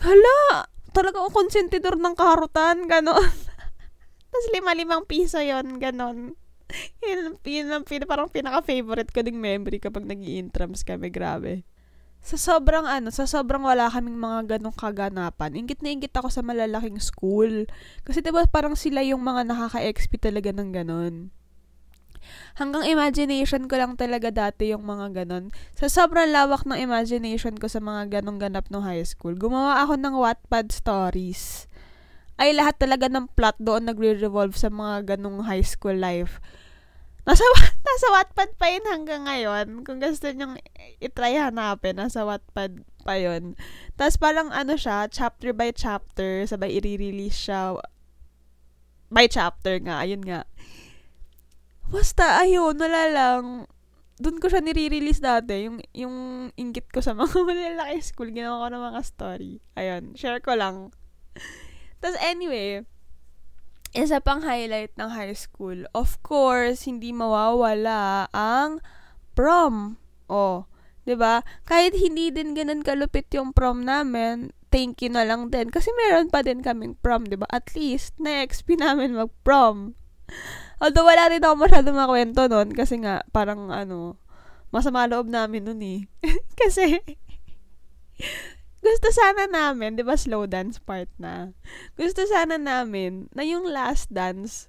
Hala! 0.04 0.68
Talaga 0.94 1.26
ako 1.26 1.30
konsentidor 1.34 1.98
ng 1.98 2.14
karutan, 2.14 2.86
ganon. 2.86 3.34
Tapos 4.30 4.48
lima-limang 4.54 5.10
piso 5.10 5.42
yon 5.42 5.82
ganon. 5.82 6.38
Yun, 7.06 7.38
yun, 7.46 7.82
yun, 7.86 8.06
parang 8.10 8.30
pinaka-favorite 8.30 9.14
ko 9.14 9.22
ding 9.22 9.38
memory 9.38 9.78
kapag 9.78 10.06
nag 10.10 10.22
intrams 10.22 10.82
kami, 10.82 11.14
grabe 11.14 11.66
sa 12.24 12.40
sobrang 12.40 12.88
ano, 12.88 13.12
sa 13.12 13.28
sobrang 13.28 13.68
wala 13.68 13.92
kaming 13.92 14.16
mga 14.16 14.56
ganong 14.56 14.74
kaganapan, 14.80 15.60
ingit 15.60 15.84
na 15.84 15.92
ingit 15.92 16.16
ako 16.16 16.32
sa 16.32 16.40
malalaking 16.40 16.98
school. 17.04 17.68
Kasi 18.08 18.24
'di 18.24 18.32
ba 18.32 18.48
parang 18.48 18.80
sila 18.80 19.04
yung 19.04 19.20
mga 19.20 19.44
nakaka-XP 19.44 20.24
talaga 20.24 20.56
ng 20.56 20.72
ganon. 20.72 21.16
Hanggang 22.56 22.88
imagination 22.88 23.68
ko 23.68 23.76
lang 23.76 24.00
talaga 24.00 24.32
dati 24.32 24.72
yung 24.72 24.88
mga 24.88 25.12
ganon. 25.12 25.52
Sa 25.76 25.92
sobrang 25.92 26.32
lawak 26.32 26.64
ng 26.64 26.80
imagination 26.80 27.60
ko 27.60 27.68
sa 27.68 27.84
mga 27.84 28.24
ganong 28.24 28.40
ganap 28.40 28.72
no 28.72 28.80
high 28.80 29.04
school, 29.04 29.36
gumawa 29.36 29.84
ako 29.84 30.00
ng 30.00 30.16
Wattpad 30.16 30.72
stories. 30.72 31.68
Ay 32.40 32.56
lahat 32.56 32.80
talaga 32.80 33.12
ng 33.12 33.36
plot 33.36 33.60
doon 33.60 33.84
nagre-revolve 33.84 34.56
sa 34.56 34.72
mga 34.72 35.20
ganong 35.20 35.44
high 35.44 35.62
school 35.68 36.00
life 36.00 36.40
Nasa, 37.24 37.44
nasa 37.88 38.08
Wattpad 38.12 38.50
pa 38.60 38.68
yun 38.68 38.86
hanggang 38.88 39.24
ngayon. 39.24 39.88
Kung 39.88 40.04
gusto 40.04 40.28
nyong 40.28 40.60
itry 41.00 41.40
hanapin, 41.40 41.96
nasa 41.96 42.28
Wattpad 42.28 42.84
pa 43.04 43.16
yun. 43.16 43.56
Tapos 43.96 44.20
parang 44.20 44.52
ano 44.52 44.76
siya, 44.76 45.08
chapter 45.08 45.56
by 45.56 45.72
chapter, 45.72 46.44
sabay 46.44 46.76
i-release 46.80 47.36
siya 47.36 47.80
by 49.14 49.30
chapter 49.30 49.78
nga, 49.78 50.02
ayun 50.02 50.26
nga. 50.26 50.44
Basta, 51.94 52.42
ayun, 52.42 52.74
wala 52.74 53.02
lang. 53.14 53.44
Doon 54.18 54.42
ko 54.42 54.50
siya 54.50 54.66
nire-release 54.66 55.22
dati, 55.22 55.70
yung, 55.70 55.78
yung 55.94 56.16
inggit 56.58 56.90
ko 56.90 57.00
sa 57.06 57.14
mga 57.20 57.46
malalaki 57.46 58.02
school, 58.02 58.34
ginawa 58.34 58.66
ko 58.66 58.68
ng 58.74 58.86
mga 58.90 59.02
story. 59.06 59.62
Ayun, 59.78 60.18
share 60.18 60.42
ko 60.42 60.58
lang. 60.58 60.90
Tapos 62.02 62.18
anyway, 62.20 62.84
isa 63.94 64.18
pang 64.20 64.42
highlight 64.42 64.94
ng 64.98 65.10
high 65.14 65.38
school, 65.38 65.86
of 65.94 66.18
course, 66.26 66.90
hindi 66.90 67.14
mawawala 67.14 68.28
ang 68.34 68.82
prom. 69.38 70.02
Oh, 70.26 70.66
'di 71.06 71.16
ba? 71.16 71.46
Kahit 71.64 71.94
hindi 71.94 72.34
din 72.34 72.58
ganun 72.58 72.82
kalupit 72.82 73.30
yung 73.38 73.54
prom 73.54 73.86
namin, 73.86 74.50
thank 74.74 75.06
you 75.06 75.14
na 75.14 75.22
lang 75.22 75.54
din 75.54 75.70
kasi 75.70 75.94
meron 75.94 76.34
pa 76.34 76.42
din 76.42 76.66
kaming 76.66 76.98
prom, 76.98 77.30
'di 77.30 77.38
ba? 77.38 77.48
At 77.54 77.72
least 77.78 78.18
na-XP 78.18 78.76
namin 78.84 79.14
mag-prom. 79.14 79.94
Although 80.82 81.06
wala 81.08 81.30
rin 81.30 81.46
ako 81.46 81.56
masyado 81.56 81.90
makwento 81.94 82.50
noon 82.50 82.74
kasi 82.74 82.98
nga 83.00 83.22
parang 83.30 83.70
ano, 83.70 84.18
masama 84.74 85.06
loob 85.06 85.30
namin 85.30 85.70
noon 85.70 85.82
eh. 85.86 86.00
kasi 86.60 86.98
gusto 88.84 89.08
sana 89.16 89.48
namin, 89.48 89.96
'di 89.96 90.04
ba, 90.04 90.20
slow 90.20 90.44
dance 90.44 90.78
part 90.78 91.08
na. 91.16 91.56
Gusto 91.96 92.28
sana 92.28 92.60
namin 92.60 93.32
na 93.32 93.48
yung 93.48 93.64
last 93.72 94.12
dance 94.12 94.68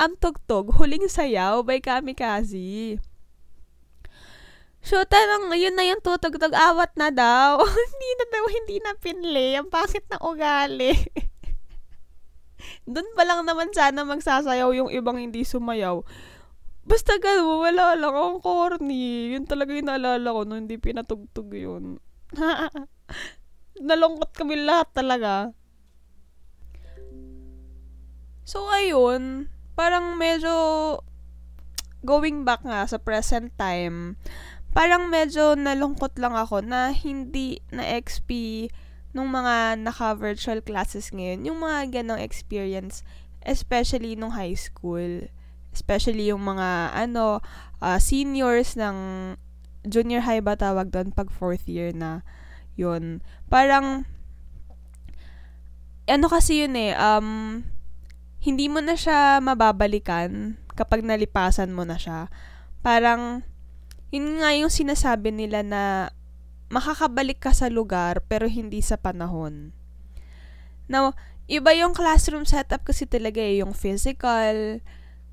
ang 0.00 0.16
tugtog, 0.16 0.80
huling 0.80 1.04
sayaw 1.12 1.60
by 1.60 1.76
Kamikaze. 1.76 2.96
So, 4.80 5.04
tanong, 5.04 5.52
yun 5.60 5.76
na 5.76 5.84
yung 5.84 6.00
tutugtog, 6.00 6.56
awat 6.56 6.96
na 6.96 7.12
daw. 7.12 7.60
hindi 7.92 8.10
na 8.16 8.24
daw, 8.32 8.44
hindi 8.48 8.76
na 8.80 8.92
pinli. 8.96 9.48
Ang 9.60 9.68
bakit 9.68 10.08
na 10.08 10.16
ugali. 10.24 10.96
Doon 12.88 13.12
pa 13.12 13.28
lang 13.28 13.44
naman 13.44 13.68
sana 13.76 14.08
magsasayaw 14.08 14.72
yung 14.72 14.88
ibang 14.88 15.20
hindi 15.20 15.44
sumayaw. 15.44 16.00
Basta 16.88 17.20
gano'n, 17.20 17.60
wala 17.60 17.92
lang. 17.92 18.16
Ang 18.16 18.40
corny. 18.40 19.36
Yun 19.36 19.44
talaga 19.44 19.76
yung 19.76 19.92
naalala 19.92 20.32
ko 20.32 20.40
nung 20.48 20.64
hindi 20.64 20.80
pinatugtog 20.80 21.52
yun. 21.52 22.00
Nalungkot 23.88 24.32
kami 24.36 24.60
lahat 24.60 24.88
talaga. 24.92 25.54
So, 28.44 28.66
ayun, 28.66 29.46
parang 29.78 30.18
medyo 30.18 30.50
going 32.02 32.42
back 32.42 32.66
nga 32.66 32.82
sa 32.88 32.98
present 32.98 33.54
time, 33.54 34.18
parang 34.74 35.06
medyo 35.06 35.54
nalungkot 35.54 36.18
lang 36.18 36.34
ako 36.34 36.64
na 36.64 36.90
hindi 36.90 37.62
na 37.70 37.86
XP 37.86 38.66
nung 39.14 39.30
mga 39.30 39.78
naka-virtual 39.82 40.62
classes 40.62 41.10
ngayon. 41.10 41.46
Yung 41.46 41.58
mga 41.62 42.02
ganong 42.02 42.22
experience, 42.22 43.06
especially 43.46 44.14
nung 44.14 44.34
high 44.34 44.58
school. 44.58 45.26
Especially 45.70 46.30
yung 46.30 46.42
mga, 46.42 46.94
ano, 46.94 47.38
uh, 47.78 47.98
seniors 48.02 48.74
ng 48.74 48.96
junior 49.86 50.26
high 50.26 50.42
ba 50.42 50.58
tawag 50.58 50.92
doon 50.92 51.08
pag 51.14 51.32
fourth 51.32 51.64
year 51.64 51.94
na 51.94 52.20
yun. 52.80 53.20
Parang, 53.52 54.08
ano 56.08 56.26
kasi 56.32 56.64
yun 56.64 56.74
eh, 56.80 56.96
um, 56.96 57.60
hindi 58.40 58.66
mo 58.72 58.80
na 58.80 58.96
siya 58.96 59.38
mababalikan 59.44 60.56
kapag 60.72 61.04
nalipasan 61.04 61.76
mo 61.76 61.84
na 61.84 62.00
siya. 62.00 62.32
Parang, 62.80 63.44
yun 64.08 64.40
nga 64.40 64.56
yung 64.56 64.72
sinasabi 64.72 65.30
nila 65.30 65.60
na 65.60 65.82
makakabalik 66.70 67.42
ka 67.42 67.52
sa 67.52 67.68
lugar 67.68 68.24
pero 68.26 68.48
hindi 68.48 68.80
sa 68.80 68.96
panahon. 68.96 69.76
Now, 70.90 71.14
iba 71.46 71.70
yung 71.74 71.94
classroom 71.94 72.46
setup 72.46 72.82
kasi 72.82 73.06
talaga 73.06 73.38
eh, 73.38 73.62
yung 73.62 73.76
physical. 73.76 74.82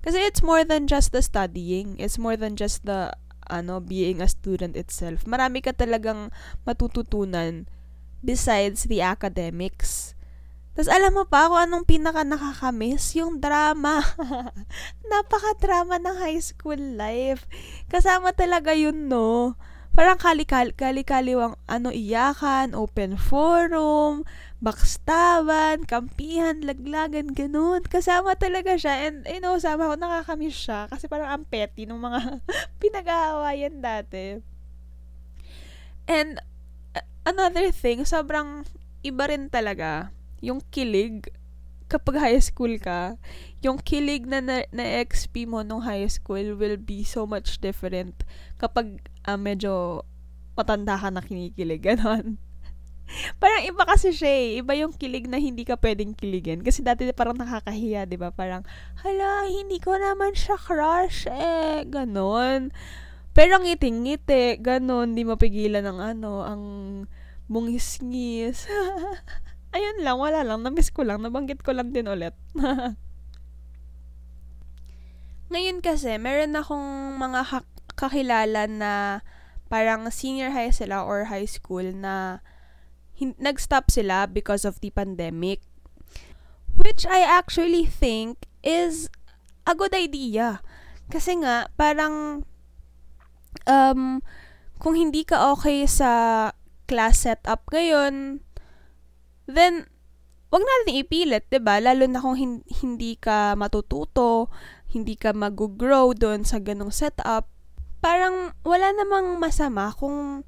Kasi 0.05 0.17
it's 0.21 0.45
more 0.45 0.61
than 0.61 0.85
just 0.85 1.13
the 1.13 1.23
studying. 1.23 1.97
It's 1.97 2.21
more 2.21 2.37
than 2.37 2.53
just 2.53 2.85
the 2.85 3.13
ano, 3.47 3.79
being 3.83 4.19
a 4.23 4.29
student 4.29 4.77
itself. 4.77 5.23
Marami 5.27 5.63
ka 5.63 5.71
talagang 5.73 6.31
matututunan 6.63 7.67
besides 8.21 8.85
the 8.87 9.03
academics. 9.03 10.17
Tapos 10.77 10.93
alam 10.93 11.09
mo 11.17 11.25
pa 11.25 11.49
kung 11.49 11.57
anong 11.57 11.89
pinaka 11.89 12.21
nakakamiss? 12.21 13.17
Yung 13.17 13.41
drama. 13.41 14.05
Napaka-drama 15.09 15.97
ng 15.97 16.17
high 16.21 16.37
school 16.37 16.77
life. 16.77 17.49
Kasama 17.89 18.29
talaga 18.29 18.77
yun, 18.77 19.09
no? 19.09 19.57
Parang 19.97 20.21
kali-kali, 20.21 20.77
kali-kaliwang 20.77 21.57
ano 21.65 21.89
iyakan, 21.89 22.77
open 22.77 23.17
forum, 23.17 24.21
backstaban, 24.61 25.89
kampihan, 25.89 26.61
laglagan, 26.61 27.33
ganun. 27.33 27.81
Kasama 27.81 28.37
talaga 28.37 28.77
siya. 28.77 29.09
And, 29.09 29.25
you 29.25 29.41
know, 29.41 29.57
sama 29.57 29.89
ko, 29.89 29.97
nakakamiss 29.97 30.69
siya. 30.69 30.85
Kasi 30.85 31.09
parang 31.09 31.33
ang 31.33 31.45
petty 31.49 31.89
ng 31.89 31.97
mga 31.97 32.45
pinag-aawayan 32.81 33.81
dati. 33.81 34.37
And, 36.05 36.45
another 37.25 37.73
thing, 37.73 38.05
sobrang 38.05 38.69
iba 39.01 39.23
rin 39.25 39.49
talaga 39.49 40.13
yung 40.45 40.61
kilig 40.69 41.25
kapag 41.88 42.19
high 42.19 42.41
school 42.43 42.75
ka, 42.79 43.15
yung 43.63 43.79
kilig 43.79 44.27
na, 44.27 44.43
na, 44.43 44.67
na 44.75 44.85
XP 45.03 45.47
mo 45.47 45.63
nung 45.63 45.83
high 45.83 46.07
school 46.11 46.55
will 46.59 46.77
be 46.77 47.01
so 47.07 47.23
much 47.23 47.59
different 47.63 48.27
kapag 48.59 48.99
uh, 49.23 49.39
medyo 49.39 50.03
matanda 50.59 50.99
ka 50.99 51.07
na 51.07 51.23
kinikilig. 51.23 51.83
Ganon. 51.88 52.39
parang 53.39 53.63
iba 53.63 53.88
kasi 53.88 54.11
siya 54.11 54.31
eh. 54.35 54.49
Iba 54.59 54.75
yung 54.75 54.91
kilig 54.91 55.31
na 55.31 55.39
hindi 55.39 55.63
ka 55.63 55.79
pwedeng 55.79 56.11
kiligin. 56.11 56.59
Kasi 56.59 56.83
dati 56.83 57.07
parang 57.15 57.39
nakakahiya, 57.39 58.03
di 58.03 58.19
ba? 58.19 58.35
Parang, 58.35 58.67
hala, 58.99 59.47
hindi 59.47 59.79
ko 59.79 59.95
naman 59.95 60.35
siya 60.35 60.59
crush 60.59 61.31
eh. 61.31 61.88
Ganon. 61.88 62.75
Pero 63.31 63.61
ngiti-ngiti, 63.61 64.59
ganon, 64.59 65.13
di 65.13 65.23
mapigilan 65.23 65.85
ng 65.88 65.99
ano, 66.03 66.43
ang 66.43 66.63
mungis-ngis. 67.47 68.67
ayun 69.76 70.03
lang, 70.03 70.18
wala 70.20 70.43
lang. 70.43 70.63
Namiss 70.63 70.91
ko 70.93 71.03
lang. 71.03 71.24
Nabanggit 71.24 71.63
ko 71.63 71.76
lang 71.76 71.91
din 71.91 72.07
ulit. 72.07 72.36
Ngayon 75.51 75.80
kasi, 75.80 76.20
meron 76.20 76.59
akong 76.59 77.15
mga 77.15 77.63
kakilala 77.95 78.68
na 78.68 79.24
parang 79.72 80.07
senior 80.11 80.51
high 80.51 80.72
sila 80.72 81.03
or 81.03 81.28
high 81.32 81.47
school 81.47 81.84
na 81.84 82.43
hin- 83.15 83.39
nag-stop 83.39 83.89
sila 83.91 84.28
because 84.28 84.68
of 84.68 84.80
the 84.84 84.91
pandemic. 84.91 85.63
Which 86.78 87.07
I 87.09 87.26
actually 87.26 87.88
think 87.88 88.45
is 88.61 89.09
a 89.65 89.74
good 89.74 89.95
idea. 89.95 90.61
Kasi 91.07 91.39
nga, 91.41 91.72
parang 91.80 92.45
um, 93.65 94.22
kung 94.78 94.95
hindi 94.95 95.24
ka 95.26 95.57
okay 95.57 95.88
sa 95.89 96.51
class 96.88 97.28
setup 97.28 97.65
ngayon, 97.72 98.43
then, 99.47 99.87
wag 100.47 100.63
natin 100.63 101.03
ipilit, 101.03 101.47
'di 101.47 101.59
ba? 101.59 101.79
Lalo 101.83 102.07
na 102.07 102.23
kung 102.23 102.37
hin- 102.39 102.67
hindi 102.83 103.19
ka 103.19 103.55
matututo, 103.59 104.51
hindi 104.91 105.19
ka 105.19 105.35
mag-grow 105.35 106.15
doon 106.15 106.47
sa 106.47 106.59
ganong 106.63 106.93
setup. 106.93 107.51
Parang 107.99 108.55
wala 108.63 108.93
namang 108.93 109.41
masama 109.41 109.91
kung 109.91 110.47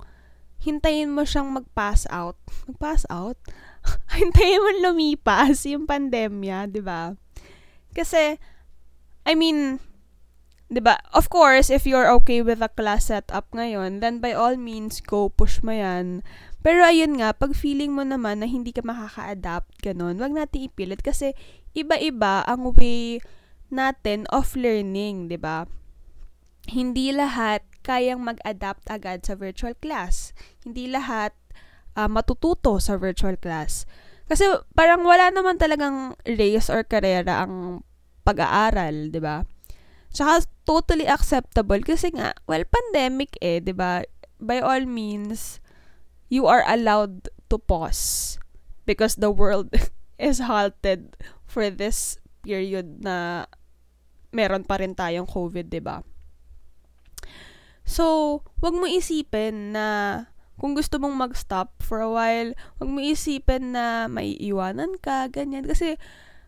hintayin 0.60 1.12
mo 1.12 1.24
siyang 1.28 1.52
mag-pass 1.52 2.08
out. 2.12 2.40
Mag-pass 2.68 3.04
out? 3.12 3.40
hintayin 4.20 4.64
mo 4.64 4.72
lumipas 4.92 5.64
yung 5.68 5.88
pandemya, 5.88 6.68
'di 6.72 6.82
ba? 6.84 7.16
Kasi 7.92 8.40
I 9.28 9.36
mean, 9.36 9.84
'di 10.70 10.82
ba? 10.86 11.02
Of 11.12 11.28
course, 11.34 11.74
if 11.74 11.90
you're 11.90 12.08
okay 12.22 12.46
with 12.46 12.62
the 12.62 12.70
class 12.70 13.10
setup 13.10 13.50
ngayon, 13.52 14.00
then 14.00 14.22
by 14.22 14.32
all 14.38 14.56
means 14.56 15.02
go 15.02 15.34
push 15.34 15.66
mo 15.66 15.74
'yan. 15.74 16.22
Pero 16.62 16.86
ayun 16.86 17.18
nga, 17.18 17.34
pag 17.34 17.58
feeling 17.58 17.92
mo 17.98 18.06
naman 18.06 18.46
na 18.46 18.48
hindi 18.48 18.70
ka 18.70 18.86
makaka-adapt, 18.86 19.82
ganun, 19.82 20.22
wag 20.22 20.36
natin 20.36 20.70
ipilit 20.70 21.02
kasi 21.02 21.34
iba-iba 21.74 22.46
ang 22.46 22.70
way 22.76 23.24
natin 23.74 24.30
of 24.30 24.54
learning, 24.54 25.28
'di 25.28 25.42
ba? 25.42 25.66
Hindi 26.70 27.10
lahat 27.10 27.66
kayang 27.82 28.22
mag-adapt 28.22 28.86
agad 28.94 29.26
sa 29.26 29.34
virtual 29.34 29.74
class. 29.82 30.38
Hindi 30.62 30.86
lahat 30.92 31.34
uh, 31.98 32.06
matututo 32.06 32.78
sa 32.78 33.00
virtual 33.00 33.40
class. 33.42 33.90
Kasi 34.30 34.46
parang 34.78 35.02
wala 35.02 35.34
naman 35.34 35.58
talagang 35.58 36.14
race 36.30 36.70
or 36.70 36.86
karera 36.86 37.42
ang 37.42 37.82
pag-aaral, 38.22 39.10
'di 39.10 39.22
ba? 39.24 39.42
Tsaka 40.10 40.46
totally 40.66 41.06
acceptable 41.06 41.82
kasi 41.86 42.10
nga, 42.14 42.34
well, 42.50 42.66
pandemic 42.66 43.38
eh, 43.42 43.62
'di 43.62 43.74
ba? 43.78 44.06
By 44.42 44.62
all 44.64 44.90
means, 44.90 45.62
you 46.32 46.50
are 46.50 46.66
allowed 46.66 47.30
to 47.50 47.58
pause 47.58 48.38
because 48.90 49.18
the 49.18 49.30
world 49.30 49.70
is 50.18 50.42
halted 50.42 51.14
for 51.46 51.70
this 51.70 52.18
period 52.42 53.04
na 53.06 53.46
meron 54.34 54.66
pa 54.66 54.82
rin 54.82 54.98
tayong 54.98 55.30
COVID, 55.30 55.70
'di 55.70 55.82
ba? 55.82 56.02
So, 57.90 58.40
wag 58.62 58.78
mo 58.78 58.86
isipin 58.86 59.74
na 59.74 59.86
kung 60.62 60.78
gusto 60.78 61.02
mong 61.02 61.18
mag-stop 61.18 61.82
for 61.82 62.06
a 62.06 62.12
while, 62.12 62.54
wag 62.78 62.90
mo 62.90 63.02
isipin 63.02 63.74
na 63.74 64.06
may 64.06 64.38
iwanan 64.38 65.00
ka, 65.02 65.26
ganyan. 65.32 65.66
Kasi, 65.66 65.98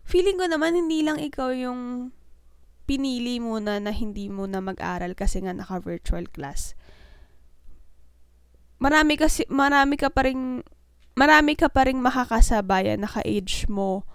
feeling 0.05 0.37
ko 0.37 0.45
naman 0.45 0.77
hindi 0.77 1.01
lang 1.01 1.17
ikaw 1.17 1.49
yung 1.49 2.13
pinili 2.83 3.37
muna 3.37 3.77
na 3.77 3.93
hindi 3.93 4.27
mo 4.27 4.49
na 4.49 4.59
mag-aral 4.59 5.13
kasi 5.13 5.41
nga 5.41 5.53
naka-virtual 5.53 6.27
class 6.29 6.73
marami 8.81 9.13
kasi 9.13 9.45
marami 9.45 9.95
ka 9.95 10.09
pa 10.09 10.25
ring 10.25 10.65
marami 11.13 11.53
ka 11.53 11.69
pa 11.69 11.85
ring 11.85 12.01
makakasabayan 12.01 13.05
na 13.05 13.09
ka-age 13.09 13.69
mo 13.69 14.09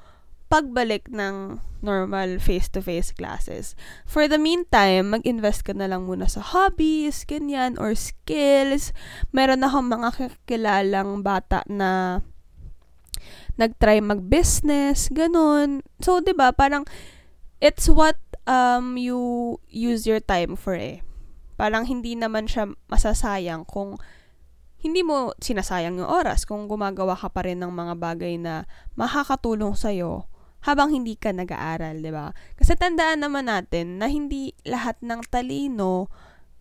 pagbalik 0.47 1.11
ng 1.11 1.59
normal 1.83 2.39
face-to-face 2.39 3.15
classes. 3.15 3.75
For 4.07 4.31
the 4.31 4.39
meantime, 4.39 5.11
mag-invest 5.11 5.67
ka 5.67 5.75
na 5.75 5.91
lang 5.91 6.07
muna 6.07 6.31
sa 6.31 6.39
hobbies, 6.39 7.27
ganyan, 7.27 7.75
or 7.79 7.99
skills. 7.99 8.95
Meron 9.35 9.67
akong 9.67 9.91
mga 9.91 10.09
kilalang 10.47 11.27
bata 11.27 11.67
na 11.67 12.23
nag-try 13.59 13.99
mag-business, 14.03 15.11
ganun. 15.11 15.83
So, 15.99 16.23
'di 16.23 16.35
ba, 16.37 16.55
parang 16.55 16.87
it's 17.59 17.91
what 17.91 18.19
um 18.47 18.97
you 18.97 19.19
use 19.69 20.07
your 20.07 20.23
time 20.23 20.55
for 20.55 20.79
eh. 20.79 21.03
Parang 21.59 21.85
hindi 21.85 22.15
naman 22.15 22.47
siya 22.47 22.71
masasayang 22.89 23.67
kung 23.67 23.99
hindi 24.81 25.03
mo 25.03 25.35
sinasayang 25.43 25.99
yung 25.99 26.11
oras 26.11 26.47
kung 26.47 26.71
gumagawa 26.71 27.19
ka 27.19 27.33
pa 27.33 27.43
rin 27.43 27.59
ng 27.59 27.73
mga 27.73 27.95
bagay 27.99 28.39
na 28.39 28.71
makakatulong 28.95 29.75
sa'yo 29.75 30.31
habang 30.63 30.91
hindi 30.91 31.15
ka 31.15 31.31
nag-aaral, 31.31 32.03
di 32.03 32.11
ba? 32.11 32.35
Kasi 32.59 32.75
tandaan 32.75 33.23
naman 33.23 33.47
natin 33.47 34.03
na 34.03 34.11
hindi 34.11 34.51
lahat 34.67 34.99
ng 34.99 35.27
talino 35.31 36.11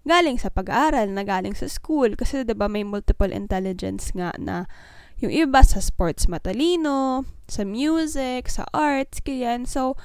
galing 0.05 0.38
sa 0.38 0.53
pag-aaral, 0.53 1.09
na 1.09 1.25
galing 1.25 1.57
sa 1.57 1.65
school. 1.65 2.13
Kasi, 2.13 2.45
di 2.45 2.53
ba, 2.53 2.69
may 2.69 2.86
multiple 2.86 3.33
intelligence 3.33 4.13
nga 4.13 4.29
na 4.38 4.69
yung 5.17 5.33
iba 5.33 5.65
sa 5.65 5.81
sports 5.81 6.29
matalino, 6.29 7.25
sa 7.49 7.65
music, 7.65 8.45
sa 8.45 8.69
arts, 8.71 9.25
ganyan. 9.25 9.65
So, 9.65 9.97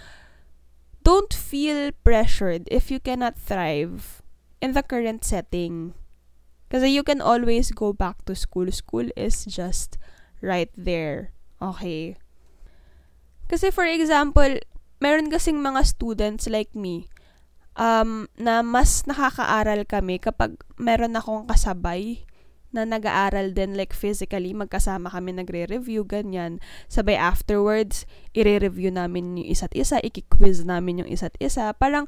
don't 1.10 1.34
feel 1.34 1.90
pressured 2.06 2.70
if 2.70 2.86
you 2.86 3.02
cannot 3.02 3.34
thrive 3.34 4.22
in 4.62 4.78
the 4.78 4.82
current 4.86 5.26
setting. 5.26 5.90
Kasi 6.70 6.86
you 6.86 7.02
can 7.02 7.18
always 7.18 7.74
go 7.74 7.90
back 7.90 8.22
to 8.30 8.38
school. 8.38 8.70
School 8.70 9.10
is 9.18 9.42
just 9.42 9.98
right 10.38 10.70
there. 10.78 11.34
Okay? 11.58 12.14
Kasi 13.50 13.74
for 13.74 13.82
example, 13.82 14.62
meron 15.02 15.34
kasing 15.34 15.58
mga 15.58 15.82
students 15.82 16.46
like 16.46 16.70
me 16.78 17.10
um, 17.74 18.30
na 18.38 18.62
mas 18.62 19.02
nakakaaral 19.02 19.82
kami 19.90 20.22
kapag 20.22 20.62
meron 20.78 21.18
akong 21.18 21.50
kasabay 21.50 22.22
na 22.70 22.86
nag-aaral 22.86 23.50
din 23.50 23.74
like 23.74 23.90
physically, 23.90 24.54
magkasama 24.54 25.10
kami 25.10 25.34
nagre-review, 25.34 26.06
ganyan. 26.06 26.62
Sabay 26.86 27.18
afterwards, 27.18 28.06
ire-review 28.34 28.94
namin 28.94 29.42
yung 29.42 29.48
isa't 29.50 29.74
isa, 29.74 29.98
iki-quiz 30.00 30.62
namin 30.62 31.02
yung 31.02 31.10
isa't 31.10 31.34
isa. 31.42 31.74
Parang, 31.74 32.06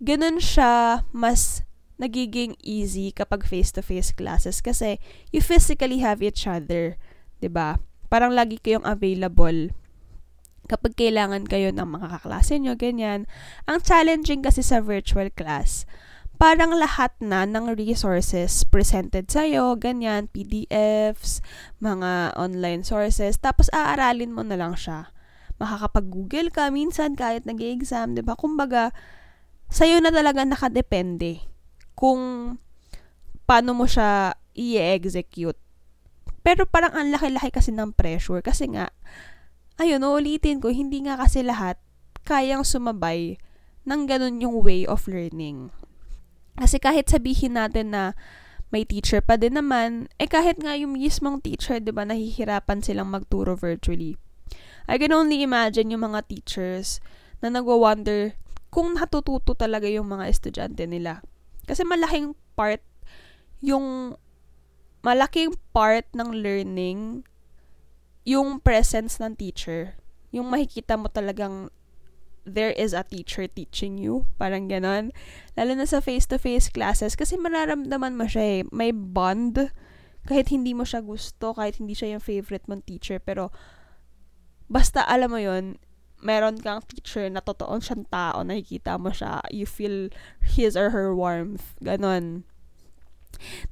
ganun 0.00 0.40
siya 0.40 1.04
mas 1.12 1.62
nagiging 2.00 2.56
easy 2.64 3.12
kapag 3.12 3.44
face-to-face 3.44 4.16
classes 4.16 4.64
kasi 4.64 4.96
you 5.28 5.44
physically 5.44 6.00
have 6.00 6.24
each 6.24 6.48
other, 6.48 6.96
'di 7.38 7.52
ba? 7.52 7.76
Parang 8.08 8.32
lagi 8.32 8.56
kayong 8.56 8.88
available 8.88 9.68
kapag 10.64 10.96
kailangan 10.96 11.44
kayo 11.44 11.74
ng 11.74 11.84
mga 11.84 12.08
kaklase 12.16 12.56
nyo, 12.62 12.78
ganyan. 12.78 13.28
Ang 13.66 13.82
challenging 13.84 14.40
kasi 14.40 14.62
sa 14.62 14.78
virtual 14.78 15.28
class, 15.34 15.84
parang 16.40 16.72
lahat 16.72 17.12
na 17.20 17.44
ng 17.44 17.76
resources 17.76 18.64
presented 18.64 19.28
sa'yo, 19.28 19.76
ganyan, 19.76 20.24
PDFs, 20.32 21.44
mga 21.84 22.32
online 22.32 22.80
sources, 22.80 23.36
tapos 23.36 23.68
aaralin 23.76 24.32
mo 24.32 24.40
na 24.40 24.56
lang 24.56 24.72
siya. 24.72 25.12
Makakapag-google 25.60 26.48
ka 26.48 26.72
minsan 26.72 27.12
kahit 27.12 27.44
nag 27.44 27.60
exam 27.60 28.16
di 28.16 28.24
ba? 28.24 28.40
Kumbaga, 28.40 28.88
sa'yo 29.68 30.00
na 30.00 30.08
talaga 30.08 30.40
nakadepende 30.48 31.44
kung 31.92 32.56
paano 33.44 33.76
mo 33.76 33.84
siya 33.84 34.32
i-execute. 34.56 35.60
Pero 36.40 36.64
parang 36.64 36.96
ang 36.96 37.12
laki-laki 37.12 37.52
kasi 37.52 37.68
ng 37.68 37.92
pressure 37.92 38.40
kasi 38.40 38.64
nga, 38.72 38.88
ayun, 39.76 40.00
uulitin 40.00 40.64
ko, 40.64 40.72
hindi 40.72 41.04
nga 41.04 41.20
kasi 41.20 41.44
lahat 41.44 41.76
kayang 42.24 42.64
sumabay 42.64 43.36
ng 43.84 44.08
ganun 44.08 44.40
yung 44.40 44.56
way 44.64 44.88
of 44.88 45.04
learning. 45.04 45.68
Kasi 46.60 46.76
kahit 46.76 47.08
sabihin 47.08 47.56
natin 47.56 47.96
na 47.96 48.12
may 48.68 48.84
teacher 48.84 49.24
pa 49.24 49.40
din 49.40 49.56
naman, 49.56 50.12
eh 50.20 50.28
kahit 50.28 50.60
nga 50.60 50.76
yung 50.76 50.94
mismong 50.94 51.40
teacher, 51.40 51.80
di 51.80 51.90
ba, 51.90 52.04
nahihirapan 52.04 52.84
silang 52.84 53.08
magturo 53.08 53.56
virtually. 53.56 54.20
I 54.86 55.00
can 55.00 55.10
only 55.16 55.40
imagine 55.40 55.88
yung 55.88 56.04
mga 56.04 56.28
teachers 56.28 57.00
na 57.40 57.48
nagwa-wonder 57.48 58.36
kung 58.68 58.94
natututo 58.94 59.56
talaga 59.56 59.90
yung 59.90 60.06
mga 60.12 60.30
estudyante 60.30 60.86
nila. 60.86 61.24
Kasi 61.66 61.82
malaking 61.82 62.36
part 62.54 62.84
yung 63.60 64.16
malaking 65.00 65.56
part 65.72 66.06
ng 66.12 66.30
learning 66.32 67.24
yung 68.24 68.60
presence 68.60 69.16
ng 69.18 69.34
teacher. 69.34 69.96
Yung 70.30 70.52
makikita 70.52 70.94
mo 70.94 71.08
talagang 71.08 71.72
there 72.44 72.72
is 72.72 72.92
a 72.92 73.04
teacher 73.04 73.46
teaching 73.46 73.98
you. 73.98 74.26
Parang 74.40 74.68
ganon. 74.68 75.12
Lalo 75.54 75.72
na 75.76 75.86
sa 75.86 76.00
face-to-face 76.00 76.72
classes 76.72 77.14
kasi 77.14 77.36
mararamdaman 77.36 78.16
mo 78.16 78.26
siya 78.26 78.44
eh. 78.44 78.62
May 78.72 78.90
bond. 78.92 79.72
Kahit 80.24 80.52
hindi 80.52 80.76
mo 80.76 80.84
siya 80.84 81.00
gusto, 81.00 81.56
kahit 81.56 81.80
hindi 81.80 81.96
siya 81.96 82.16
yung 82.16 82.24
favorite 82.24 82.66
mong 82.68 82.84
teacher. 82.84 83.20
Pero, 83.20 83.52
basta 84.68 85.04
alam 85.04 85.32
mo 85.32 85.40
yon 85.40 85.80
meron 86.20 86.60
kang 86.60 86.84
teacher 86.84 87.32
na 87.32 87.40
totoo 87.40 87.80
siyang 87.80 88.04
tao, 88.12 88.44
nakikita 88.44 89.00
mo 89.00 89.08
siya, 89.08 89.40
you 89.48 89.64
feel 89.64 90.12
his 90.44 90.76
or 90.76 90.92
her 90.92 91.16
warmth. 91.16 91.72
Ganon 91.80 92.44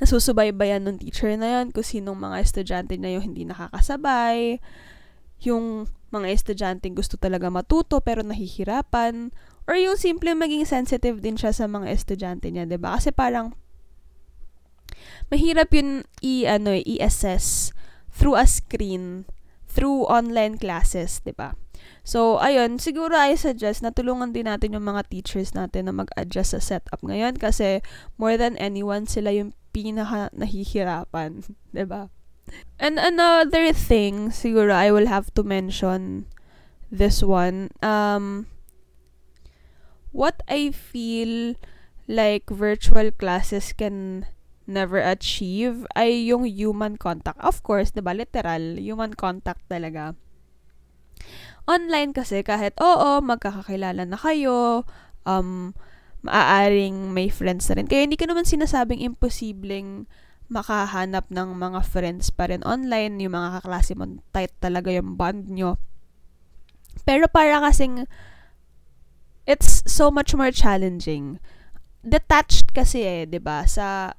nasusubaybayan 0.01 0.87
ng 0.87 0.97
teacher 1.03 1.35
na 1.37 1.61
yon 1.61 1.75
kung 1.75 1.85
sinong 1.85 2.17
mga 2.17 2.37
estudyante 2.41 2.95
na 2.97 3.13
yung 3.13 3.25
hindi 3.33 3.45
nakakasabay, 3.45 4.63
yung 5.45 5.91
mga 6.09 6.33
estudyante 6.33 6.89
gusto 6.93 7.21
talaga 7.21 7.53
matuto 7.53 8.01
pero 8.01 8.25
nahihirapan, 8.25 9.31
or 9.69 9.77
yung 9.77 10.01
simple 10.01 10.33
maging 10.33 10.65
sensitive 10.65 11.21
din 11.21 11.37
siya 11.37 11.53
sa 11.53 11.69
mga 11.69 11.93
estudyante 11.93 12.49
niya, 12.49 12.65
'di 12.65 12.81
ba? 12.81 12.97
Kasi 12.97 13.13
parang 13.13 13.53
mahirap 15.29 15.69
yun 15.77 16.09
i 16.25 16.49
ano 16.49 16.73
i-assess 16.73 17.71
through 18.09 18.35
a 18.35 18.49
screen, 18.49 19.29
through 19.69 20.09
online 20.09 20.57
classes, 20.57 21.21
'di 21.21 21.37
ba? 21.37 21.53
So, 22.03 22.41
ayun, 22.41 22.81
siguro 22.81 23.13
I 23.13 23.37
suggest 23.37 23.85
na 23.85 23.93
tulungan 23.93 24.33
din 24.33 24.49
natin 24.49 24.73
yung 24.73 24.89
mga 24.89 25.13
teachers 25.13 25.53
natin 25.53 25.87
na 25.87 25.95
mag-adjust 25.95 26.57
sa 26.57 26.61
setup 26.61 27.05
ngayon 27.05 27.37
kasi 27.37 27.85
more 28.17 28.41
than 28.41 28.57
anyone, 28.57 29.05
sila 29.05 29.29
yung 29.29 29.53
pinaka 29.77 30.33
nahihirapan, 30.33 31.45
'di 31.77 31.85
ba? 31.85 32.09
And 32.79 32.99
another 32.99 33.75
thing, 33.75 34.31
siguro 34.31 34.71
I 34.71 34.95
will 34.95 35.11
have 35.11 35.35
to 35.35 35.43
mention 35.43 36.31
this 36.89 37.23
one. 37.23 37.75
Um 37.83 38.47
what 40.15 40.41
I 40.49 40.71
feel 40.73 41.55
like 42.09 42.49
virtual 42.49 43.13
classes 43.13 43.77
can 43.77 44.27
never 44.69 45.01
achieve 45.01 45.89
ay 45.97 46.29
yung 46.29 46.45
human 46.45 47.01
contact. 47.01 47.41
Of 47.41 47.65
course, 47.65 47.93
'di 47.93 48.05
ba? 48.05 48.13
Literal, 48.13 48.77
human 48.77 49.17
contact 49.17 49.65
talaga. 49.69 50.17
Online 51.69 52.13
kasi 52.17 52.41
kahit 52.41 52.77
oo, 52.81 53.21
magkakakilala 53.21 54.09
na 54.09 54.17
kayo, 54.17 54.89
um, 55.29 55.77
maaaring 56.25 57.13
may 57.13 57.29
friends 57.29 57.69
na 57.69 57.77
rin. 57.81 57.89
Kaya 57.89 58.09
hindi 58.09 58.17
ko 58.17 58.25
naman 58.25 58.49
sinasabing 58.49 59.05
imposibleng 59.05 60.09
makahanap 60.49 61.29
ng 61.29 61.57
mga 61.57 61.81
friends 61.85 62.33
pa 62.33 62.49
rin 62.49 62.65
online, 62.65 63.21
yung 63.21 63.37
mga 63.37 63.61
kaklase 63.61 63.93
mo, 63.93 64.09
tight 64.33 64.53
talaga 64.61 64.89
yung 64.89 65.15
bond 65.15 65.53
nyo. 65.53 65.77
Pero 67.05 67.29
para 67.29 67.61
kasing, 67.65 68.09
it's 69.45 69.85
so 69.85 70.09
much 70.13 70.33
more 70.33 70.53
challenging. 70.53 71.41
Detached 72.05 72.73
kasi 72.73 73.05
eh, 73.05 73.25
ba 73.25 73.33
diba? 73.33 73.59
Sa 73.69 74.17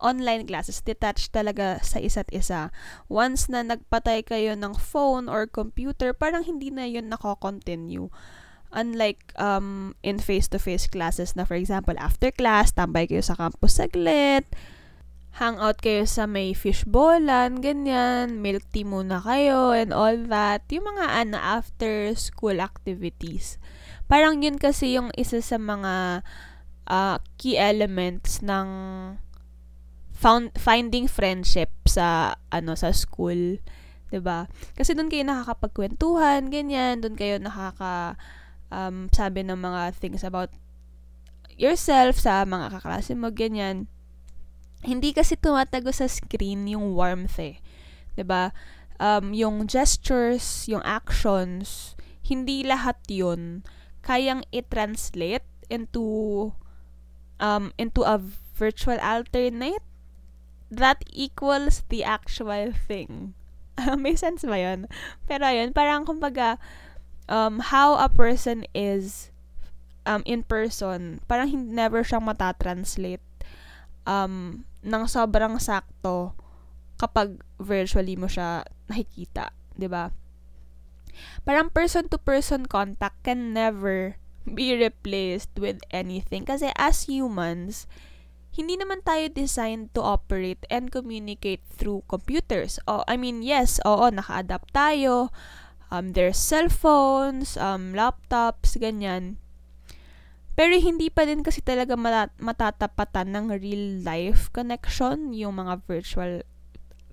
online 0.00 0.44
classes, 0.44 0.84
detached 0.84 1.32
talaga 1.32 1.80
sa 1.80 2.00
isa't 2.00 2.28
isa. 2.32 2.68
Once 3.08 3.48
na 3.48 3.64
nagpatay 3.64 4.24
kayo 4.28 4.52
ng 4.52 4.76
phone 4.76 5.28
or 5.28 5.48
computer, 5.48 6.12
parang 6.12 6.44
hindi 6.44 6.68
na 6.68 6.84
yun 6.84 7.08
nako-continue. 7.08 8.12
Unlike 8.76 9.32
um, 9.40 9.96
in 10.04 10.20
face-to-face 10.20 10.92
classes 10.92 11.32
na 11.32 11.48
for 11.48 11.56
example, 11.56 11.96
after 11.96 12.28
class, 12.28 12.76
tambay 12.76 13.08
kayo 13.08 13.24
sa 13.24 13.38
campus 13.38 13.80
saglit, 13.80 14.44
hangout 15.36 15.84
kayo 15.84 16.08
sa 16.08 16.24
may 16.24 16.56
fishbowlan, 16.56 17.60
ganyan, 17.60 18.40
milk 18.40 18.64
tea 18.72 18.88
muna 18.88 19.20
kayo, 19.20 19.76
and 19.76 19.92
all 19.92 20.16
that. 20.32 20.64
Yung 20.72 20.88
mga 20.88 21.06
ano, 21.12 21.36
after 21.36 22.16
school 22.16 22.56
activities. 22.56 23.60
Parang 24.08 24.40
yun 24.40 24.56
kasi 24.56 24.96
yung 24.96 25.12
isa 25.12 25.44
sa 25.44 25.60
mga 25.60 26.24
uh, 26.88 27.16
key 27.36 27.60
elements 27.60 28.40
ng 28.40 28.68
found, 30.16 30.56
finding 30.56 31.04
friendship 31.04 31.68
sa 31.84 32.40
ano 32.48 32.72
sa 32.72 32.96
school, 32.96 33.60
'di 34.08 34.20
ba? 34.24 34.48
Kasi 34.72 34.96
doon 34.96 35.12
kayo 35.12 35.28
nakakapagkwentuhan, 35.28 36.48
ganyan, 36.48 37.04
doon 37.04 37.18
kayo 37.18 37.36
nakaka 37.36 38.16
um, 38.72 39.12
sabi 39.12 39.44
ng 39.44 39.58
mga 39.58 39.92
things 40.00 40.24
about 40.24 40.48
yourself 41.60 42.16
sa 42.16 42.48
mga 42.48 42.72
kaklase 42.72 43.12
mo, 43.12 43.28
ganyan. 43.28 43.90
Hindi 44.84 45.16
kasi 45.16 45.38
tumatago 45.38 45.92
sa 45.94 46.08
screen 46.10 46.68
yung 46.68 46.92
warmth 46.92 47.38
eh. 47.40 47.60
'Di 48.16 48.24
ba? 48.24 48.52
Um, 48.96 49.36
yung 49.36 49.68
gestures, 49.68 50.64
yung 50.68 50.80
actions, 50.84 51.96
hindi 52.24 52.64
lahat 52.64 52.96
yun 53.12 53.60
kayang 54.00 54.46
i-translate 54.54 55.44
into 55.68 56.48
um, 57.42 57.74
into 57.76 58.06
a 58.06 58.16
virtual 58.56 58.96
alternate 59.02 59.84
that 60.70 61.04
equals 61.12 61.84
the 61.92 62.02
actual 62.02 62.72
thing. 62.72 63.34
May 64.00 64.16
sense 64.16 64.42
ba 64.42 64.56
yun? 64.56 64.88
Pero 65.28 65.46
yun, 65.52 65.76
parang 65.76 66.08
kumbaga, 66.08 66.56
um, 67.28 67.60
how 67.60 68.00
a 68.00 68.08
person 68.08 68.64
is 68.72 69.30
um, 70.08 70.22
in 70.24 70.42
person, 70.42 71.20
parang 71.28 71.52
hindi 71.52 71.70
never 71.76 72.00
siyang 72.02 72.24
matatranslate 72.24 73.22
um, 74.06 74.64
ng 74.86 75.04
sobrang 75.10 75.58
sakto 75.60 76.32
kapag 76.96 77.36
virtually 77.60 78.16
mo 78.16 78.30
siya 78.30 78.64
nakikita, 78.88 79.52
'di 79.76 79.90
ba? 79.90 80.14
Parang 81.44 81.72
person-to-person 81.72 82.68
contact 82.68 83.20
can 83.24 83.52
never 83.52 84.20
be 84.46 84.76
replaced 84.76 85.50
with 85.58 85.80
anything. 85.90 86.46
Kasi 86.46 86.70
as 86.76 87.08
humans, 87.10 87.88
hindi 88.56 88.78
naman 88.78 89.04
tayo 89.04 89.28
designed 89.28 89.92
to 89.92 90.00
operate 90.00 90.64
and 90.72 90.88
communicate 90.88 91.64
through 91.68 92.06
computers. 92.08 92.80
Oh, 92.88 93.04
I 93.04 93.20
mean, 93.20 93.44
yes, 93.44 93.82
oo, 93.84 94.08
naka-adapt 94.08 94.72
tayo. 94.72 95.28
Um, 95.92 96.16
there's 96.16 96.40
cellphones, 96.40 97.60
um, 97.60 97.92
laptops, 97.92 98.76
ganyan. 98.80 99.38
Pero 100.56 100.72
hindi 100.80 101.12
pa 101.12 101.28
din 101.28 101.44
kasi 101.44 101.60
talaga 101.60 101.94
matatapatan 102.40 103.28
ng 103.36 103.46
real 103.60 104.00
life 104.00 104.48
connection, 104.56 105.36
yung 105.36 105.60
mga 105.60 105.84
virtual 105.84 106.40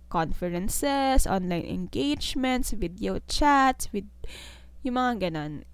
conferences, 0.08 1.28
online 1.28 1.68
engagements, 1.68 2.72
video 2.72 3.20
chats, 3.28 3.92
with 3.92 4.08
yung 4.88 4.96
mga 4.96 5.28
ganon 5.28 5.68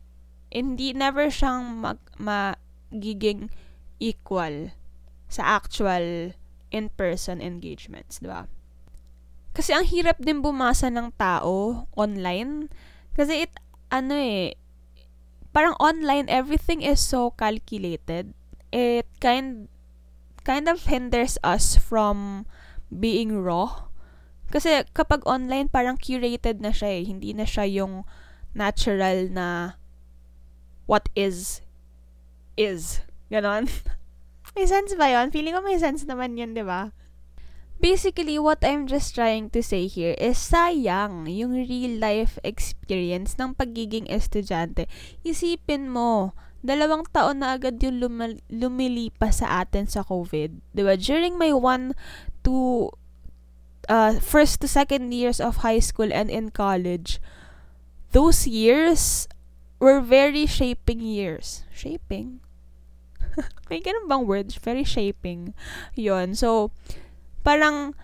hindi 0.49 0.93
never 0.97 1.29
siyang 1.29 1.81
mag, 1.81 2.01
magiging 2.17 3.53
equal 4.01 4.73
sa 5.29 5.61
actual 5.61 6.33
in-person 6.73 7.37
engagements, 7.41 8.17
di 8.17 8.29
ba? 8.29 8.49
Kasi 9.53 9.73
ang 9.73 9.85
hirap 9.85 10.17
din 10.21 10.41
bumasa 10.41 10.89
ng 10.89 11.13
tao 11.17 11.85
online. 11.93 12.69
Kasi 13.13 13.45
it, 13.45 13.53
ano 13.93 14.13
eh, 14.17 14.57
parang 15.59 15.75
online, 15.75 16.31
everything 16.31 16.79
is 16.79 17.03
so 17.03 17.35
calculated. 17.35 18.31
It 18.71 19.03
kind, 19.19 19.67
kind 20.47 20.71
of 20.71 20.87
hinders 20.87 21.35
us 21.43 21.75
from 21.75 22.47
being 22.87 23.43
raw. 23.43 23.91
Kasi 24.55 24.87
kapag 24.95 25.27
online, 25.27 25.67
parang 25.67 25.99
curated 25.99 26.63
na 26.63 26.71
siya 26.71 26.95
eh. 26.95 27.03
Hindi 27.03 27.35
na 27.35 27.43
siya 27.43 27.67
yung 27.67 28.07
natural 28.55 29.27
na 29.27 29.75
what 30.87 31.11
is, 31.11 31.59
is. 32.55 33.03
Ganon. 33.27 33.67
may 34.55 34.63
sense 34.63 34.95
ba 34.95 35.11
yon? 35.11 35.27
Feeling 35.27 35.59
ko 35.59 35.59
may 35.59 35.75
sense 35.75 36.07
naman 36.07 36.39
yun, 36.39 36.55
di 36.55 36.63
ba? 36.63 36.95
Basically, 37.79 38.35
what 38.35 38.59
I'm 38.59 38.91
just 38.91 39.15
trying 39.15 39.55
to 39.55 39.63
say 39.63 39.87
here 39.87 40.11
is 40.19 40.35
sayang 40.35 41.31
yung 41.31 41.55
real 41.55 41.95
life 41.95 42.35
experience 42.43 43.39
ng 43.39 43.55
pagiging 43.55 44.03
estudyante. 44.11 44.83
Isipin 45.23 45.87
mo, 45.87 46.35
dalawang 46.59 47.07
taon 47.15 47.39
na 47.39 47.55
agad 47.55 47.79
yung 47.79 48.03
lum- 48.03 48.43
lumilipas 48.51 49.39
sa 49.39 49.63
atin 49.63 49.87
sa 49.87 50.03
COVID. 50.03 50.75
Ba? 50.75 50.99
During 50.99 51.39
my 51.39 51.55
one 51.55 51.95
to 52.43 52.91
uh, 53.87 54.19
first 54.19 54.59
to 54.59 54.67
second 54.67 55.15
years 55.15 55.39
of 55.39 55.63
high 55.63 55.79
school 55.79 56.11
and 56.11 56.27
in 56.27 56.51
college, 56.51 57.23
those 58.11 58.43
years 58.43 59.31
were 59.79 60.03
very 60.03 60.43
shaping 60.43 60.99
years. 60.99 61.63
Shaping? 61.71 62.43
May 63.71 63.79
ganun 63.79 64.11
bang 64.11 64.27
word? 64.27 64.51
Very 64.59 64.83
shaping. 64.83 65.55
yon 65.95 66.35
So, 66.35 66.75
parang 67.41 67.95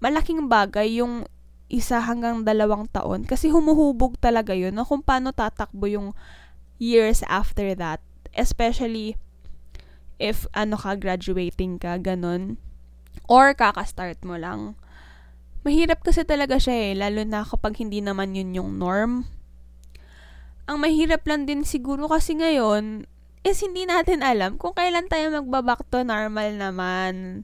malaking 0.00 0.48
bagay 0.48 1.00
yung 1.00 1.28
isa 1.70 2.02
hanggang 2.02 2.42
dalawang 2.42 2.90
taon 2.90 3.22
kasi 3.22 3.46
humuhubog 3.46 4.18
talaga 4.18 4.56
yun 4.56 4.74
no, 4.74 4.82
kung 4.82 5.06
paano 5.06 5.30
tatakbo 5.30 5.86
yung 5.86 6.08
years 6.82 7.22
after 7.30 7.76
that. 7.78 8.02
Especially 8.34 9.18
if 10.22 10.46
ano 10.54 10.78
ka, 10.78 10.94
graduating 10.98 11.78
ka, 11.78 11.98
ganun. 11.98 12.58
Or 13.30 13.54
kaka-start 13.54 14.22
mo 14.26 14.38
lang. 14.38 14.78
Mahirap 15.62 16.02
kasi 16.02 16.24
talaga 16.24 16.56
siya 16.56 16.90
eh, 16.90 16.92
lalo 16.96 17.22
na 17.22 17.44
kapag 17.44 17.78
hindi 17.78 18.00
naman 18.00 18.34
yun 18.34 18.56
yung 18.56 18.70
norm 18.80 19.28
ang 20.70 20.78
mahirap 20.78 21.26
lang 21.26 21.50
din 21.50 21.66
siguro 21.66 22.06
kasi 22.06 22.38
ngayon 22.38 23.02
is 23.42 23.58
hindi 23.58 23.90
natin 23.90 24.22
alam 24.22 24.54
kung 24.54 24.70
kailan 24.70 25.10
tayo 25.10 25.34
magbaback 25.34 25.82
to 25.90 26.06
normal 26.06 26.46
naman. 26.54 27.42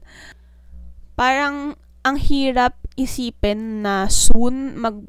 Parang 1.17 1.73
ang 2.05 2.17
hirap 2.21 2.77
isipin 2.93 3.81
na 3.83 4.05
soon 4.07 4.77
mag 4.77 5.03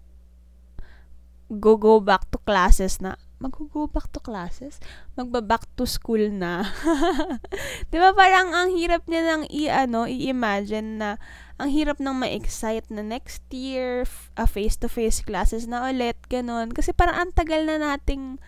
go 1.53 1.77
go 1.77 2.01
back 2.01 2.27
to 2.33 2.41
classes 2.43 2.99
na 2.99 3.21
mag-go 3.39 3.87
back 3.87 4.11
to 4.11 4.19
classes, 4.19 4.83
magba-back 5.15 5.63
to 5.79 5.87
school 5.87 6.19
na. 6.19 6.67
'Di 7.89 7.97
ba 8.03 8.11
parang 8.11 8.51
ang 8.51 8.75
hirap 8.75 9.07
niya 9.07 9.23
nang 9.23 9.45
i-ano, 9.47 10.11
i-imagine 10.11 10.99
na 10.99 11.11
ang 11.59 11.71
hirap 11.71 12.03
nang 12.03 12.19
ma-excite 12.19 12.91
na 12.91 13.03
next 13.03 13.43
year, 13.55 14.07
a 14.35 14.47
face-to-face 14.47 15.23
classes 15.23 15.71
na 15.71 15.87
ulit, 15.87 16.19
ganun. 16.31 16.71
Kasi 16.75 16.95
parang 16.95 17.19
ang 17.19 17.31
tagal 17.35 17.67
na 17.67 17.79
nating 17.79 18.43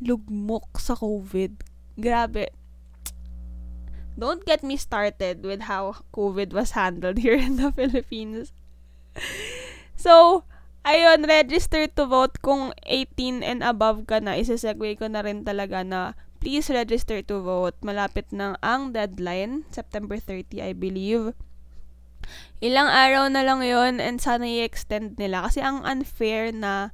lugmok 0.00 0.80
sa 0.80 0.96
COVID. 0.96 1.60
Grabe. 2.00 2.52
Don't 4.20 4.44
get 4.44 4.60
me 4.60 4.76
started 4.76 5.40
with 5.40 5.64
how 5.64 6.04
COVID 6.12 6.52
was 6.52 6.76
handled 6.76 7.24
here 7.24 7.40
in 7.40 7.56
the 7.56 7.72
Philippines. 7.78 8.52
So, 9.96 10.44
ayun, 10.84 11.24
register 11.24 11.88
to 11.96 12.04
vote 12.04 12.44
kung 12.44 12.76
18 12.84 13.40
and 13.40 13.64
above 13.64 14.04
ka 14.04 14.20
na. 14.20 14.36
Isa-segue 14.36 15.00
ko 15.00 15.08
na 15.08 15.24
rin 15.24 15.48
talaga 15.48 15.80
na 15.80 16.12
please 16.36 16.68
register 16.68 17.24
to 17.24 17.40
vote. 17.40 17.80
Malapit 17.80 18.28
nang 18.28 18.60
ang 18.60 18.92
deadline, 18.92 19.64
September 19.72 20.20
30, 20.20 20.60
I 20.60 20.76
believe. 20.76 21.32
Ilang 22.60 22.92
araw 22.92 23.32
na 23.32 23.40
lang 23.40 23.64
yon 23.64 24.04
and 24.04 24.20
sana 24.20 24.44
i-extend 24.44 25.16
nila. 25.16 25.48
Kasi 25.48 25.64
ang 25.64 25.80
unfair 25.88 26.52
na 26.52 26.92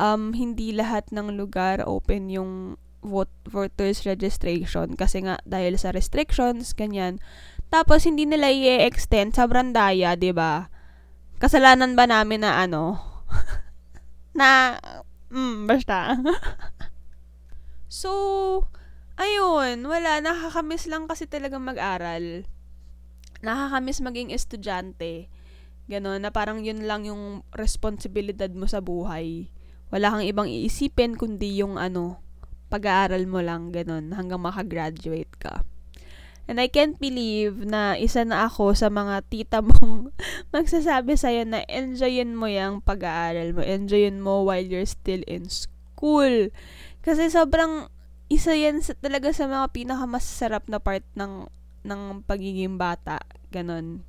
um, 0.00 0.32
hindi 0.32 0.72
lahat 0.72 1.12
ng 1.12 1.36
lugar 1.36 1.84
open 1.84 2.32
yung 2.32 2.80
vote, 3.04 3.30
voters 3.44 4.02
registration. 4.08 4.96
Kasi 4.96 5.28
nga, 5.28 5.36
dahil 5.44 5.76
sa 5.76 5.92
restrictions, 5.92 6.72
ganyan. 6.72 7.20
Tapos, 7.68 8.08
hindi 8.08 8.24
nila 8.24 8.48
i-extend 8.48 9.36
sa 9.36 9.44
Brandaya, 9.44 10.16
ba 10.16 10.20
diba? 10.20 10.52
Kasalanan 11.38 11.94
ba 11.94 12.08
namin 12.08 12.42
na 12.42 12.64
ano? 12.64 12.98
na, 14.38 14.80
mm, 15.28 15.68
basta. 15.68 16.16
so, 18.00 18.10
ayun, 19.20 19.84
wala, 19.84 20.24
nakakamiss 20.24 20.88
lang 20.88 21.04
kasi 21.04 21.28
talagang 21.28 21.62
mag-aral 21.62 22.48
nakakamiss 23.44 24.00
maging 24.00 24.32
estudyante. 24.32 25.28
Ganon, 25.84 26.24
na 26.24 26.32
parang 26.32 26.64
yun 26.64 26.88
lang 26.88 27.04
yung 27.04 27.44
responsibilidad 27.52 28.48
mo 28.56 28.64
sa 28.64 28.80
buhay. 28.80 29.52
Wala 29.92 30.16
kang 30.16 30.24
ibang 30.24 30.48
iisipin 30.48 31.20
kundi 31.20 31.60
yung 31.60 31.76
ano, 31.76 32.23
pag-aaral 32.74 33.22
mo 33.30 33.38
lang, 33.38 33.70
ganon, 33.70 34.10
hanggang 34.10 34.42
makagraduate 34.42 35.30
ka. 35.38 35.62
And 36.50 36.58
I 36.58 36.66
can't 36.66 36.98
believe 36.98 37.62
na 37.62 37.94
isa 37.94 38.26
na 38.26 38.50
ako 38.50 38.74
sa 38.74 38.90
mga 38.90 39.22
tita 39.30 39.58
mong 39.62 40.10
magsasabi 40.54 41.14
sa'yo 41.14 41.46
na 41.46 41.62
enjoyin 41.70 42.34
mo 42.34 42.50
yung 42.50 42.82
pag-aaral 42.82 43.54
mo. 43.54 43.62
Enjoyin 43.62 44.18
mo 44.18 44.42
while 44.42 44.66
you're 44.66 44.84
still 44.84 45.22
in 45.24 45.46
school. 45.48 46.52
Kasi 47.00 47.30
sobrang 47.30 47.88
isa 48.28 48.52
yan 48.52 48.82
sa, 48.82 48.92
talaga 48.98 49.30
sa 49.30 49.48
mga 49.48 49.72
pinakamasarap 49.72 50.68
na 50.68 50.82
part 50.82 51.06
ng 51.16 51.48
ng 51.86 52.24
pagiging 52.28 52.76
bata. 52.76 53.24
Ganon. 53.48 54.04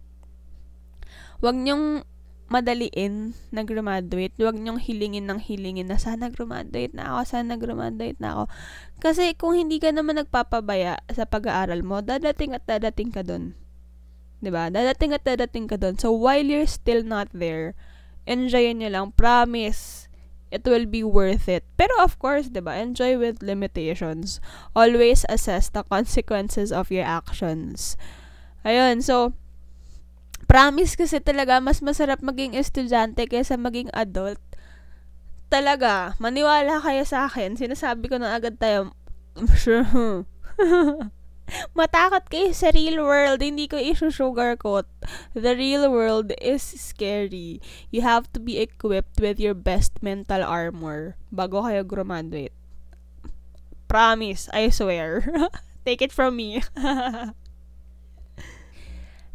Huwag 1.40 1.56
niyong 1.56 2.04
madaliin 2.48 3.34
na 3.50 3.66
graduate. 3.66 4.34
Huwag 4.38 4.58
niyong 4.58 4.78
hilingin 4.78 5.26
ng 5.26 5.42
hilingin 5.42 5.90
na 5.90 5.98
sana 5.98 6.30
graduate 6.30 6.94
na 6.94 7.18
ako, 7.18 7.22
sana 7.26 7.58
graduate 7.58 8.20
na 8.22 8.30
ako. 8.38 8.44
Kasi 9.02 9.34
kung 9.34 9.58
hindi 9.58 9.82
ka 9.82 9.90
naman 9.90 10.22
nagpapabaya 10.22 11.02
sa 11.10 11.26
pag-aaral 11.26 11.82
mo, 11.82 12.06
dadating 12.06 12.54
at 12.54 12.64
dadating 12.70 13.10
ka 13.10 13.26
dun. 13.26 13.58
ba 14.40 14.44
diba? 14.46 14.64
Dadating 14.70 15.12
at 15.18 15.24
dadating 15.26 15.66
ka 15.66 15.78
dun. 15.80 15.98
So, 15.98 16.14
while 16.14 16.46
you're 16.46 16.70
still 16.70 17.02
not 17.02 17.34
there, 17.34 17.74
enjoyin 18.30 18.82
niyo 18.82 18.94
lang. 18.94 19.06
Promise 19.18 20.06
it 20.56 20.64
will 20.64 20.86
be 20.86 21.04
worth 21.04 21.50
it. 21.50 21.66
Pero 21.76 21.92
of 22.00 22.16
course, 22.22 22.48
'di 22.48 22.64
ba? 22.64 22.78
Enjoy 22.80 23.18
with 23.20 23.44
limitations. 23.44 24.40
Always 24.72 25.28
assess 25.28 25.68
the 25.68 25.84
consequences 25.84 26.72
of 26.72 26.94
your 26.94 27.04
actions. 27.04 28.00
Ayun, 28.64 29.04
so 29.04 29.36
promise 30.46 30.96
kasi 30.96 31.20
talaga 31.20 31.60
mas 31.60 31.82
masarap 31.82 32.22
maging 32.22 32.56
estudyante 32.56 33.26
kaysa 33.26 33.58
maging 33.60 33.90
adult. 33.92 34.42
talaga. 35.50 36.18
Maniwala 36.20 36.82
kayo 36.82 37.04
sa 37.06 37.30
akin. 37.30 37.56
Sinasabi 37.56 38.10
ko 38.10 38.20
na 38.20 38.36
agad 38.36 38.60
tayo. 38.60 38.92
Matakot 41.78 42.26
kayo 42.28 42.50
sa 42.58 42.74
real 42.74 43.00
world. 43.00 43.40
Hindi 43.40 43.70
ko 43.70 43.78
issue-sugarcoat. 43.78 44.90
The 45.38 45.54
real 45.54 45.88
world 45.94 46.34
is 46.42 46.66
scary. 46.66 47.62
You 47.94 48.02
have 48.02 48.28
to 48.34 48.42
be 48.42 48.58
equipped 48.58 49.22
with 49.22 49.38
your 49.38 49.54
best 49.54 50.02
mental 50.02 50.42
armor 50.42 51.16
bago 51.30 51.62
kayo 51.64 51.86
graduate. 51.86 52.56
Promise. 53.86 54.50
I 54.52 54.74
swear. 54.74 55.24
Take 55.86 56.02
it 56.02 56.12
from 56.12 56.36
me. 56.36 56.66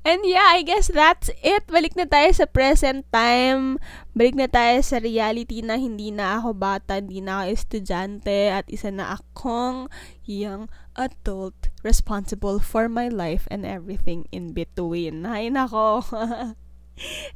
And 0.01 0.25
yeah, 0.25 0.57
I 0.57 0.65
guess 0.65 0.89
that's 0.89 1.29
it. 1.45 1.69
Balik 1.69 1.93
na 1.93 2.09
tayo 2.09 2.33
sa 2.33 2.49
present 2.49 3.05
time. 3.13 3.77
Balik 4.17 4.33
na 4.33 4.49
tayo 4.49 4.81
sa 4.81 4.97
reality 4.97 5.61
na 5.61 5.77
hindi 5.77 6.09
na 6.09 6.41
ako 6.41 6.57
bata, 6.57 6.97
hindi 6.97 7.21
na 7.21 7.45
ako 7.45 7.53
estudyante, 7.53 8.49
at 8.49 8.65
isa 8.73 8.89
na 8.89 9.21
akong 9.21 9.93
young 10.25 10.73
adult 10.97 11.69
responsible 11.85 12.65
for 12.65 12.89
my 12.89 13.13
life 13.13 13.45
and 13.53 13.69
everything 13.69 14.25
in 14.33 14.57
between. 14.57 15.29
Hay 15.29 15.53
nako. 15.53 16.01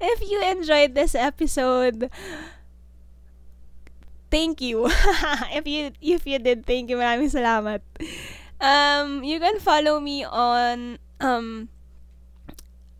If 0.00 0.20
you 0.24 0.40
enjoyed 0.44 0.92
this 0.96 1.16
episode, 1.16 2.12
thank 4.28 4.60
you. 4.60 4.88
if 5.56 5.64
you 5.64 5.92
if 6.00 6.24
you 6.28 6.36
did, 6.40 6.68
thank 6.68 6.92
you. 6.92 7.00
Maraming 7.00 7.32
salamat. 7.32 7.80
Um, 8.60 9.24
you 9.24 9.40
can 9.40 9.60
follow 9.60 10.00
me 10.00 10.24
on 10.24 11.00
um 11.20 11.72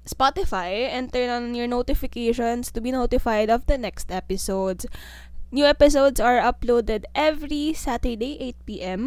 Spotify 0.05 0.89
and 0.89 1.13
turn 1.13 1.33
on 1.33 1.57
your 1.57 1.69
notifications 1.69 2.71
to 2.73 2.81
be 2.81 2.93
notified 2.93 3.49
of 3.49 3.65
the 3.67 3.77
next 3.77 4.13
episodes. 4.13 4.85
New 5.55 5.63
episodes 5.63 6.19
are 6.19 6.43
uploaded 6.43 7.07
every 7.15 7.71
Saturday, 7.79 8.35
8 8.43 8.67
p.m. 8.67 9.03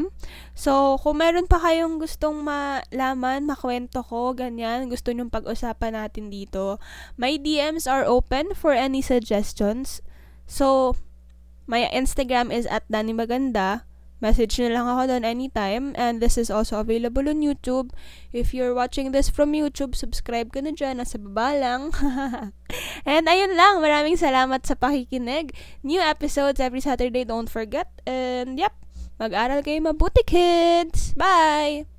So, 0.56 0.96
kung 1.04 1.20
meron 1.20 1.44
pa 1.44 1.60
kayong 1.60 2.00
gustong 2.00 2.40
malaman, 2.40 3.44
makwento 3.44 4.00
ko, 4.00 4.32
ganyan, 4.32 4.88
gusto 4.88 5.12
nyong 5.12 5.28
pag-usapan 5.28 6.00
natin 6.00 6.32
dito, 6.32 6.80
my 7.20 7.36
DMs 7.36 7.84
are 7.84 8.08
open 8.08 8.56
for 8.56 8.72
any 8.72 9.04
suggestions. 9.04 10.00
So, 10.48 10.96
my 11.68 11.84
Instagram 11.92 12.48
is 12.56 12.64
at 12.72 12.88
Dani 12.88 13.12
Maganda. 13.12 13.87
Message 14.18 14.58
nyo 14.58 14.70
lang 14.74 14.86
ako 14.90 15.04
doon 15.14 15.24
anytime. 15.24 15.94
And 15.94 16.18
this 16.18 16.38
is 16.42 16.50
also 16.50 16.82
available 16.82 17.30
on 17.30 17.46
YouTube. 17.46 17.94
If 18.34 18.54
you're 18.54 18.74
watching 18.74 19.14
this 19.14 19.30
from 19.30 19.54
YouTube, 19.54 19.94
subscribe 19.94 20.50
ka 20.50 20.62
na 20.62 20.74
dyan. 20.74 20.98
Nasa 20.98 21.22
baba 21.22 21.54
lang. 21.54 21.94
and 23.10 23.26
ayun 23.30 23.54
lang. 23.54 23.78
Maraming 23.78 24.18
salamat 24.18 24.66
sa 24.66 24.74
pakikinig. 24.74 25.54
New 25.86 26.02
episodes 26.02 26.58
every 26.58 26.82
Saturday. 26.82 27.26
Don't 27.26 27.50
forget. 27.50 27.94
And 28.10 28.58
yep. 28.58 28.74
Mag-aral 29.18 29.66
kayo 29.66 29.82
mabuti, 29.82 30.22
kids. 30.22 31.18
Bye! 31.18 31.97